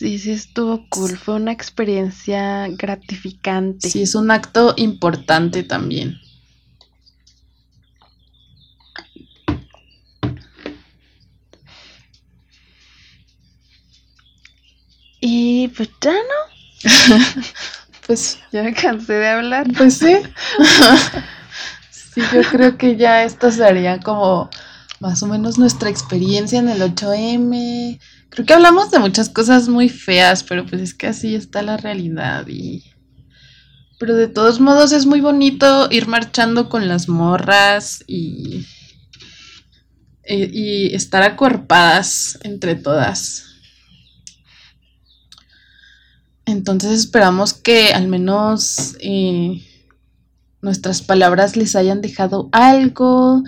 Sí, 0.00 0.18
sí 0.18 0.30
estuvo 0.30 0.86
cool, 0.88 1.18
fue 1.18 1.34
una 1.34 1.52
experiencia 1.52 2.68
gratificante. 2.68 3.90
Sí, 3.90 4.00
es 4.00 4.14
un 4.14 4.30
acto 4.30 4.72
importante 4.78 5.62
también. 5.62 6.18
Y 15.20 15.68
pues 15.68 15.90
ya 16.00 16.12
no. 16.12 16.90
pues 18.06 18.38
ya 18.52 18.62
me 18.62 18.72
cansé 18.72 19.12
de 19.12 19.28
hablar. 19.28 19.66
Pues 19.76 19.98
sí. 19.98 20.16
sí, 21.90 22.22
yo 22.32 22.40
creo 22.50 22.78
que 22.78 22.96
ya 22.96 23.24
esto 23.24 23.50
sería 23.50 24.00
como 24.00 24.48
más 24.98 25.22
o 25.22 25.26
menos 25.26 25.58
nuestra 25.58 25.90
experiencia 25.90 26.58
en 26.58 26.70
el 26.70 26.80
8M. 26.80 28.00
Creo 28.30 28.46
que 28.46 28.54
hablamos 28.54 28.90
de 28.90 28.98
muchas 28.98 29.28
cosas 29.28 29.68
muy 29.68 29.88
feas, 29.88 30.44
pero 30.44 30.64
pues 30.64 30.80
es 30.82 30.94
que 30.94 31.08
así 31.08 31.34
está 31.34 31.62
la 31.62 31.76
realidad 31.76 32.46
y 32.48 32.84
pero 33.98 34.16
de 34.16 34.28
todos 34.28 34.60
modos 34.60 34.92
es 34.92 35.04
muy 35.04 35.20
bonito 35.20 35.88
ir 35.90 36.08
marchando 36.08 36.70
con 36.70 36.88
las 36.88 37.08
morras 37.08 38.02
y 38.06 38.64
y 40.30 40.94
estar 40.94 41.22
acuerpadas 41.22 42.38
entre 42.42 42.76
todas. 42.76 43.46
Entonces 46.46 46.98
esperamos 46.98 47.52
que 47.52 47.92
al 47.92 48.08
menos 48.08 48.96
eh, 49.00 49.62
nuestras 50.62 51.02
palabras 51.02 51.56
les 51.56 51.76
hayan 51.76 52.00
dejado 52.00 52.48
algo. 52.52 53.42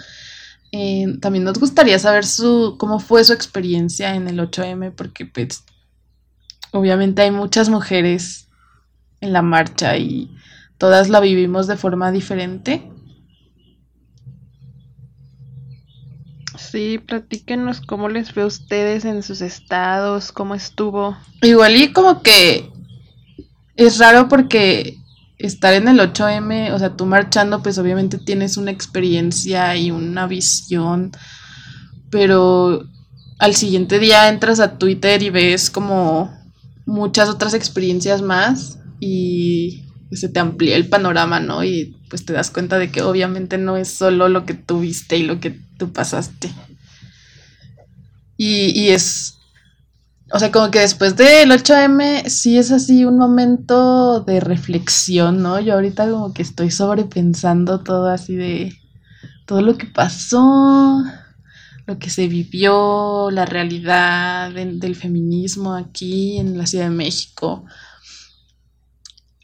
Eh, 0.72 1.18
también 1.20 1.44
nos 1.44 1.58
gustaría 1.58 1.98
saber 1.98 2.24
su, 2.24 2.76
cómo 2.78 2.98
fue 2.98 3.22
su 3.24 3.34
experiencia 3.34 4.14
en 4.14 4.26
el 4.26 4.40
8M, 4.40 4.94
porque 4.94 5.26
pues 5.26 5.64
obviamente 6.72 7.22
hay 7.22 7.30
muchas 7.30 7.68
mujeres 7.68 8.48
en 9.20 9.34
la 9.34 9.42
marcha 9.42 9.96
y 9.98 10.34
todas 10.78 11.10
la 11.10 11.20
vivimos 11.20 11.66
de 11.66 11.76
forma 11.76 12.10
diferente. 12.10 12.90
Sí, 16.56 16.98
platíquenos 16.98 17.82
cómo 17.82 18.08
les 18.08 18.32
fue 18.32 18.44
a 18.44 18.46
ustedes 18.46 19.04
en 19.04 19.22
sus 19.22 19.42
estados, 19.42 20.32
cómo 20.32 20.54
estuvo. 20.54 21.18
Igual 21.42 21.76
y 21.76 21.92
como 21.92 22.22
que 22.22 22.70
es 23.76 23.98
raro 23.98 24.28
porque 24.28 25.01
estar 25.42 25.74
en 25.74 25.88
el 25.88 25.98
8M, 25.98 26.72
o 26.72 26.78
sea, 26.78 26.96
tú 26.96 27.06
marchando, 27.06 27.62
pues 27.62 27.78
obviamente 27.78 28.18
tienes 28.18 28.56
una 28.56 28.70
experiencia 28.70 29.76
y 29.76 29.90
una 29.90 30.26
visión, 30.26 31.12
pero 32.10 32.84
al 33.38 33.54
siguiente 33.54 33.98
día 33.98 34.28
entras 34.28 34.60
a 34.60 34.78
Twitter 34.78 35.22
y 35.22 35.30
ves 35.30 35.70
como 35.70 36.32
muchas 36.86 37.28
otras 37.28 37.54
experiencias 37.54 38.22
más 38.22 38.78
y 39.00 39.84
se 40.12 40.28
te 40.28 40.40
amplía 40.40 40.76
el 40.76 40.88
panorama, 40.88 41.40
¿no? 41.40 41.64
Y 41.64 41.96
pues 42.08 42.24
te 42.24 42.32
das 42.32 42.50
cuenta 42.50 42.78
de 42.78 42.90
que 42.90 43.02
obviamente 43.02 43.58
no 43.58 43.76
es 43.76 43.88
solo 43.88 44.28
lo 44.28 44.44
que 44.44 44.54
tú 44.54 44.80
viste 44.80 45.16
y 45.16 45.24
lo 45.24 45.40
que 45.40 45.58
tú 45.78 45.92
pasaste. 45.92 46.50
Y 48.36 48.88
es, 48.88 49.38
o 50.34 50.38
sea, 50.38 50.50
como 50.50 50.70
que 50.70 50.80
después 50.80 51.14
del 51.16 51.50
8M 51.50 52.28
sí 52.28 52.56
es 52.56 52.72
así 52.72 53.04
un 53.04 53.18
momento 53.18 54.20
de 54.20 54.40
reflexión, 54.40 55.42
¿no? 55.42 55.60
Yo 55.60 55.74
ahorita 55.74 56.08
como 56.08 56.32
que 56.32 56.40
estoy 56.40 56.70
sobrepensando 56.70 57.80
todo 57.80 58.08
así 58.08 58.34
de 58.34 58.74
todo 59.46 59.60
lo 59.60 59.76
que 59.76 59.86
pasó, 59.86 61.04
lo 61.86 61.98
que 61.98 62.08
se 62.08 62.28
vivió, 62.28 63.30
la 63.30 63.44
realidad 63.44 64.50
del 64.52 64.96
feminismo 64.96 65.74
aquí 65.74 66.38
en 66.38 66.56
la 66.56 66.66
Ciudad 66.66 66.86
de 66.86 66.96
México. 66.96 67.66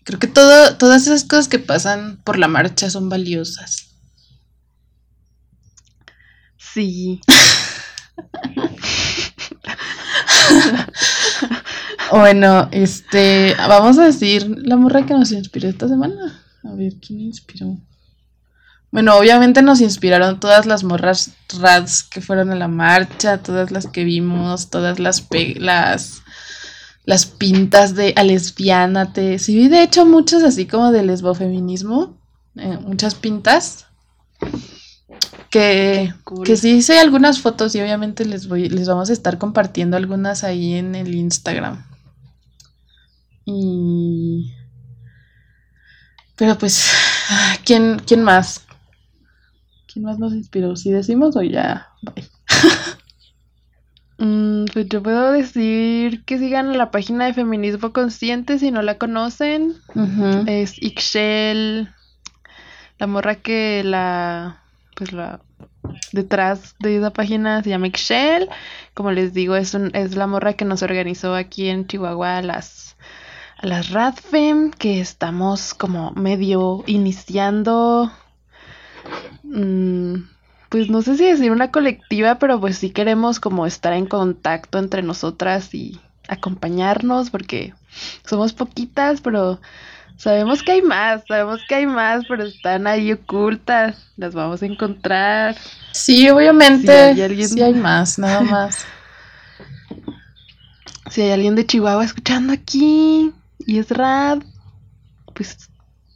Creo 0.05 0.19
que 0.19 0.27
todo, 0.27 0.79
todas 0.79 1.03
esas 1.03 1.25
cosas 1.25 1.49
que 1.49 1.59
pasan 1.59 2.23
por 2.25 2.39
la 2.39 2.49
marcha 2.49 2.89
son 2.89 3.11
valiosas. 3.11 3.89
Sí. 6.57 7.21
bueno, 12.13 12.69
este, 12.73 13.55
vamos 13.57 13.99
a 13.99 14.05
decir 14.05 14.47
la 14.59 14.77
morra 14.77 15.07
que 15.07 15.15
nos 15.15 15.33
inspiró 15.33 15.69
esta 15.69 15.89
semana. 15.89 16.43
A 16.65 16.75
ver, 16.75 16.95
¿quién 17.05 17.21
inspiró? 17.21 17.77
Bueno, 18.91 19.17
obviamente 19.17 19.61
nos 19.61 19.81
inspiraron 19.81 20.41
todas 20.41 20.65
las 20.65 20.83
morras 20.83 21.33
rads 21.61 22.03
que 22.03 22.23
fueron 22.23 22.51
a 22.51 22.55
la 22.55 22.69
marcha, 22.69 23.39
todas 23.39 23.71
las 23.71 23.87
que 23.87 24.05
vimos, 24.05 24.71
todas 24.71 24.99
las 24.99 25.27
las 25.57 26.23
las 27.05 27.25
pintas 27.27 27.95
de 27.95 28.13
a 28.17 28.23
lesbiánate. 28.23 29.39
Sí, 29.39 29.57
vi 29.57 29.69
de 29.69 29.83
hecho 29.83 30.05
muchas 30.05 30.43
así 30.43 30.67
como 30.67 30.93
de 30.93 31.03
lesbofeminismo, 31.03 32.19
eh, 32.57 32.79
muchas 32.83 33.15
pintas. 33.15 33.87
Que, 35.51 36.13
que 36.45 36.57
sí 36.57 36.73
hice 36.73 36.99
algunas 36.99 37.41
fotos 37.41 37.75
y 37.75 37.81
obviamente 37.81 38.27
les 38.27 38.49
voy, 38.49 38.69
les 38.69 38.87
vamos 38.87 39.09
a 39.09 39.15
estar 39.15 39.39
compartiendo 39.39 39.97
algunas 39.97 40.45
ahí 40.45 40.75
en 40.75 40.95
el 40.95 41.15
Instagram. 41.15 41.85
Y 43.47 44.53
pero 46.39 46.57
pues, 46.57 46.91
¿quién, 47.65 48.01
quién 48.07 48.23
más? 48.23 48.65
¿Quién 49.93 50.05
más 50.05 50.19
nos 50.19 50.33
inspiró? 50.33 50.77
¿Si 50.77 50.91
decimos 50.91 51.37
o 51.37 51.43
ya? 51.43 51.89
Bye. 52.01 52.25
Mm, 54.21 54.65
pues 54.73 54.89
yo 54.89 55.01
puedo 55.01 55.31
decir 55.31 56.25
que 56.25 56.41
sigan 56.41 56.77
la 56.77 56.91
página 56.91 57.27
de 57.27 57.35
Feminismo 57.35 57.93
Consciente 57.93 58.59
si 58.59 58.73
no 58.73 58.83
la 58.83 58.99
conocen. 58.99 59.77
Es 60.49 60.75
Ixchel, 60.83 61.89
la 62.99 63.07
morra 63.07 63.37
que 63.37 63.83
la, 63.85 64.65
pues 64.99 65.13
la, 65.13 65.41
detrás 66.13 66.75
de 66.81 66.97
esa 66.97 67.11
página 67.11 67.63
se 67.63 67.71
llama 67.71 67.87
Ixchel. 67.87 68.49
Como 68.95 69.13
les 69.13 69.33
digo, 69.33 69.55
es, 69.55 69.75
es 69.75 70.17
la 70.17 70.27
morra 70.27 70.55
que 70.55 70.65
nos 70.65 70.83
organizó 70.83 71.37
aquí 71.37 71.69
en 71.69 71.87
Chihuahua 71.87 72.43
las, 72.43 72.97
a 73.59 73.67
las 73.67 73.91
Radfem, 73.91 74.73
que 74.73 75.01
estamos 75.01 75.73
como 75.73 76.11
medio 76.13 76.83
iniciando. 76.87 78.11
Mmm, 79.45 80.17
pues 80.69 80.91
no 80.91 81.01
sé 81.01 81.17
si 81.17 81.25
decir 81.25 81.53
una 81.53 81.71
colectiva, 81.71 82.41
pero 82.41 82.61
pues 82.61 82.77
sí 82.77 82.91
queremos 82.91 83.39
como 83.39 83.65
estar 83.65 83.93
en 83.93 84.07
contacto 84.07 84.79
entre 84.79 85.03
nosotras 85.03 85.73
y 85.75 86.01
acompañarnos 86.29 87.31
porque 87.31 87.73
somos 88.27 88.53
poquitas, 88.53 89.21
pero 89.21 89.61
sabemos 90.19 90.63
que 90.63 90.73
hay 90.73 90.83
más, 90.83 91.23
sabemos 91.27 91.61
que 91.67 91.77
hay 91.77 91.87
más, 91.87 92.25
pero 92.29 92.45
están 92.45 92.87
ahí 92.87 93.13
ocultas, 93.13 94.11
las 94.17 94.35
vamos 94.35 94.63
a 94.63 94.67
encontrar. 94.67 95.57
Sí, 95.93 96.29
obviamente, 96.29 96.93
hay 96.93 97.23
alguien... 97.23 97.49
sí 97.49 97.63
hay 97.63 97.75
más, 97.75 98.19
nada 98.19 98.41
más. 98.43 98.85
si 101.11 101.23
hay 101.23 101.31
alguien 101.31 101.55
de 101.55 101.65
Chihuahua 101.65 102.05
escuchando 102.05 102.53
aquí 102.53 103.33
y 103.61 103.79
es 103.79 103.91
rad, 103.91 104.41
pues 105.35 105.71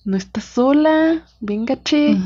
no 0.04 0.16
está 0.16 0.40
sola, 0.40 1.24
venga, 1.40 1.80
che. 1.82 2.18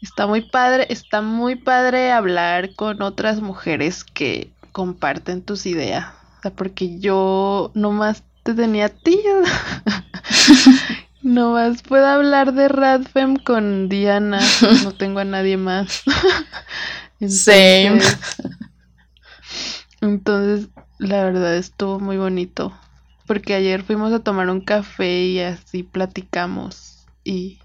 Está 0.00 0.26
muy 0.26 0.40
padre, 0.40 0.86
está 0.88 1.20
muy 1.20 1.56
padre 1.56 2.10
hablar 2.10 2.74
con 2.74 3.02
otras 3.02 3.42
mujeres 3.42 4.02
que 4.02 4.50
comparten 4.72 5.42
tus 5.42 5.66
ideas. 5.66 6.06
O 6.38 6.42
sea, 6.42 6.50
porque 6.52 6.98
yo 6.98 7.70
nomás 7.74 8.22
te 8.54 8.62
tenía 8.62 8.86
a 8.86 8.88
ti. 8.88 9.20
nomás 11.22 11.82
puedo 11.82 12.06
hablar 12.06 12.54
de 12.54 12.68
Radfem 12.68 13.36
con 13.36 13.88
Diana. 13.88 14.40
No 14.82 14.92
tengo 14.92 15.20
a 15.20 15.24
nadie 15.24 15.56
más. 15.56 16.02
Same. 17.28 18.00
Entonces, 20.00 20.68
la 20.98 21.24
verdad 21.24 21.56
estuvo 21.56 22.00
muy 22.00 22.16
bonito. 22.16 22.72
Porque 23.26 23.54
ayer 23.54 23.82
fuimos 23.82 24.12
a 24.12 24.20
tomar 24.20 24.48
un 24.50 24.60
café 24.60 25.24
y 25.24 25.40
así 25.40 25.82
platicamos. 25.82 27.06
Y 27.22 27.60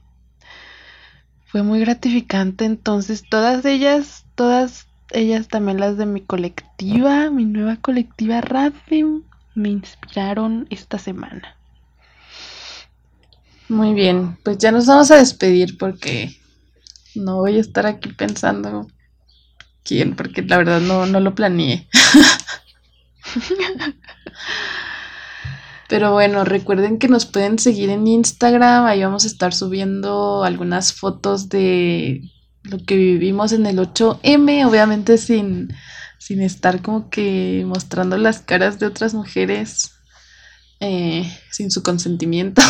fue 1.45 1.63
muy 1.63 1.79
gratificante. 1.79 2.65
Entonces, 2.65 3.23
todas 3.27 3.65
ellas, 3.65 4.25
todas 4.35 4.87
ellas 5.11 5.47
también 5.47 5.79
las 5.79 5.97
de 5.97 6.05
mi 6.05 6.21
colectiva, 6.21 7.29
mi 7.29 7.45
nueva 7.45 7.77
colectiva 7.77 8.41
Radfem, 8.41 9.23
me 9.55 9.69
inspiraron 9.69 10.67
esta 10.69 10.99
semana. 10.99 11.55
Muy 13.67 13.93
bien, 13.93 14.37
pues 14.43 14.59
ya 14.59 14.71
nos 14.71 14.85
vamos 14.85 15.09
a 15.09 15.15
despedir 15.15 15.77
porque 15.77 16.37
no 17.15 17.37
voy 17.37 17.57
a 17.57 17.61
estar 17.61 17.87
aquí 17.87 18.09
pensando 18.09 18.87
quién, 19.83 20.15
porque 20.15 20.43
la 20.43 20.57
verdad 20.57 20.81
no, 20.81 21.07
no 21.07 21.19
lo 21.19 21.33
planeé. 21.33 21.87
Pero 25.87 26.13
bueno, 26.13 26.43
recuerden 26.43 26.99
que 26.99 27.07
nos 27.07 27.25
pueden 27.25 27.59
seguir 27.59 27.89
en 27.89 28.07
Instagram, 28.07 28.85
ahí 28.85 29.03
vamos 29.03 29.23
a 29.23 29.27
estar 29.27 29.53
subiendo 29.53 30.43
algunas 30.43 30.93
fotos 30.93 31.49
de 31.49 32.21
lo 32.63 32.79
que 32.79 32.95
vivimos 32.95 33.51
en 33.51 33.67
el 33.67 33.77
8M, 33.77 34.67
obviamente 34.67 35.17
sin, 35.17 35.73
sin 36.17 36.41
estar 36.41 36.81
como 36.81 37.09
que 37.09 37.63
mostrando 37.65 38.17
las 38.17 38.39
caras 38.39 38.79
de 38.79 38.87
otras 38.87 39.13
mujeres 39.13 39.91
eh, 40.79 41.31
sin 41.51 41.71
su 41.71 41.83
consentimiento. 41.83 42.61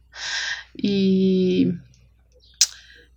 y 0.74 1.72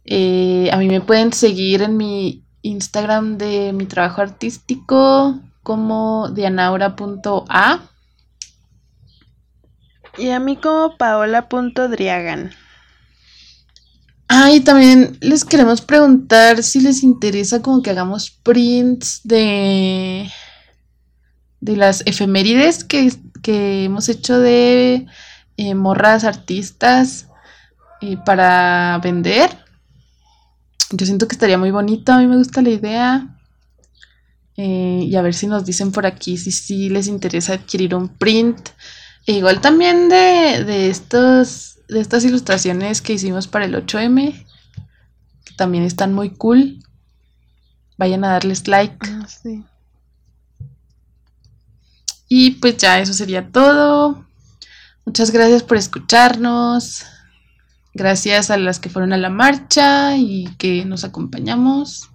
eh, 0.06 0.70
a 0.72 0.78
mí 0.78 0.88
me 0.88 1.02
pueden 1.02 1.34
seguir 1.34 1.82
en 1.82 1.98
mi 1.98 2.44
Instagram 2.62 3.38
de 3.38 3.74
mi 3.74 3.86
trabajo 3.86 4.22
artístico 4.22 5.40
como 5.64 6.30
dianaura.a 6.30 7.80
y 10.18 10.30
a 10.30 10.40
mí 10.40 10.58
como 10.58 10.98
paola.driagan. 10.98 12.52
Ah, 14.30 14.52
y 14.52 14.60
también 14.60 15.18
les 15.22 15.46
queremos 15.46 15.82
preguntar 15.82 16.62
si 16.62 16.82
les 16.82 17.04
interesa 17.04 17.62
como 17.62 17.82
que 17.82 17.92
hagamos 17.92 18.30
prints 18.30 19.22
de, 19.24 20.30
de 21.62 21.76
las 21.78 22.04
efemérides 22.06 22.84
que, 22.84 23.12
hemos 23.50 24.10
hecho 24.10 24.38
de 24.40 25.06
eh, 25.56 25.76
morras 25.76 26.26
artistas 26.26 27.28
eh, 28.02 28.18
para 28.26 29.00
vender. 29.02 29.50
Yo 30.92 31.06
siento 31.06 31.28
que 31.28 31.36
estaría 31.36 31.58
muy 31.58 31.72
bonito, 31.72 32.12
a 32.12 32.18
mí 32.18 32.28
me 32.28 32.38
gusta 32.38 32.62
la 32.62 32.70
idea. 32.70 33.38
Eh, 34.58 35.06
y 35.08 35.16
a 35.16 35.22
ver 35.22 35.34
si 35.34 35.48
nos 35.48 35.66
dicen 35.66 35.92
por 35.92 36.06
aquí 36.06 36.36
si 36.36 36.52
sí 36.52 36.90
les 36.90 37.08
interesa 37.08 37.54
adquirir 37.54 37.94
un 37.94 38.10
print 38.10 38.72
Igual 39.28 39.60
también 39.60 40.08
de, 40.08 40.90
estos, 40.90 41.77
de 41.88 42.00
estas 42.00 42.26
ilustraciones 42.26 43.02
que 43.02 43.14
hicimos 43.14 43.48
para 43.48 43.66
el 43.66 43.76
8M, 43.76 44.46
que 45.46 45.54
también 45.56 45.84
están 45.84 46.14
muy 46.14 46.32
cool. 46.32 46.80
Vayan 47.98 48.24
a 48.24 48.34
darles 48.34 48.68
like. 48.68 48.98
Ah, 49.10 49.28
sí. 49.28 49.64
Y 52.30 52.52
pues 52.52 52.78
ya 52.78 53.00
eso 53.00 53.14
sería 53.14 53.50
todo. 53.52 54.26
Muchas 55.06 55.32
gracias 55.32 55.64
por 55.64 55.78
escucharnos. 55.78 57.06
Gracias 57.94 58.52
a 58.52 58.58
las 58.58 58.80
que 58.80 58.90
fueron 58.90 59.14
a 59.14 59.18
la 59.18 59.30
marcha 59.30 60.16
y 60.18 60.48
que 60.58 60.86
nos 60.86 61.04
acompañamos. 61.04 62.10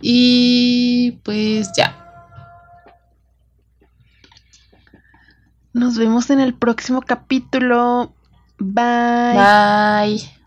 Y 0.00 1.12
pues 1.22 1.70
ya. 1.76 2.04
Nos 5.72 5.98
vemos 5.98 6.30
en 6.30 6.40
el 6.40 6.54
próximo 6.54 7.02
capítulo. 7.02 8.14
Bye. 8.60 9.34
Bye. 9.34 10.37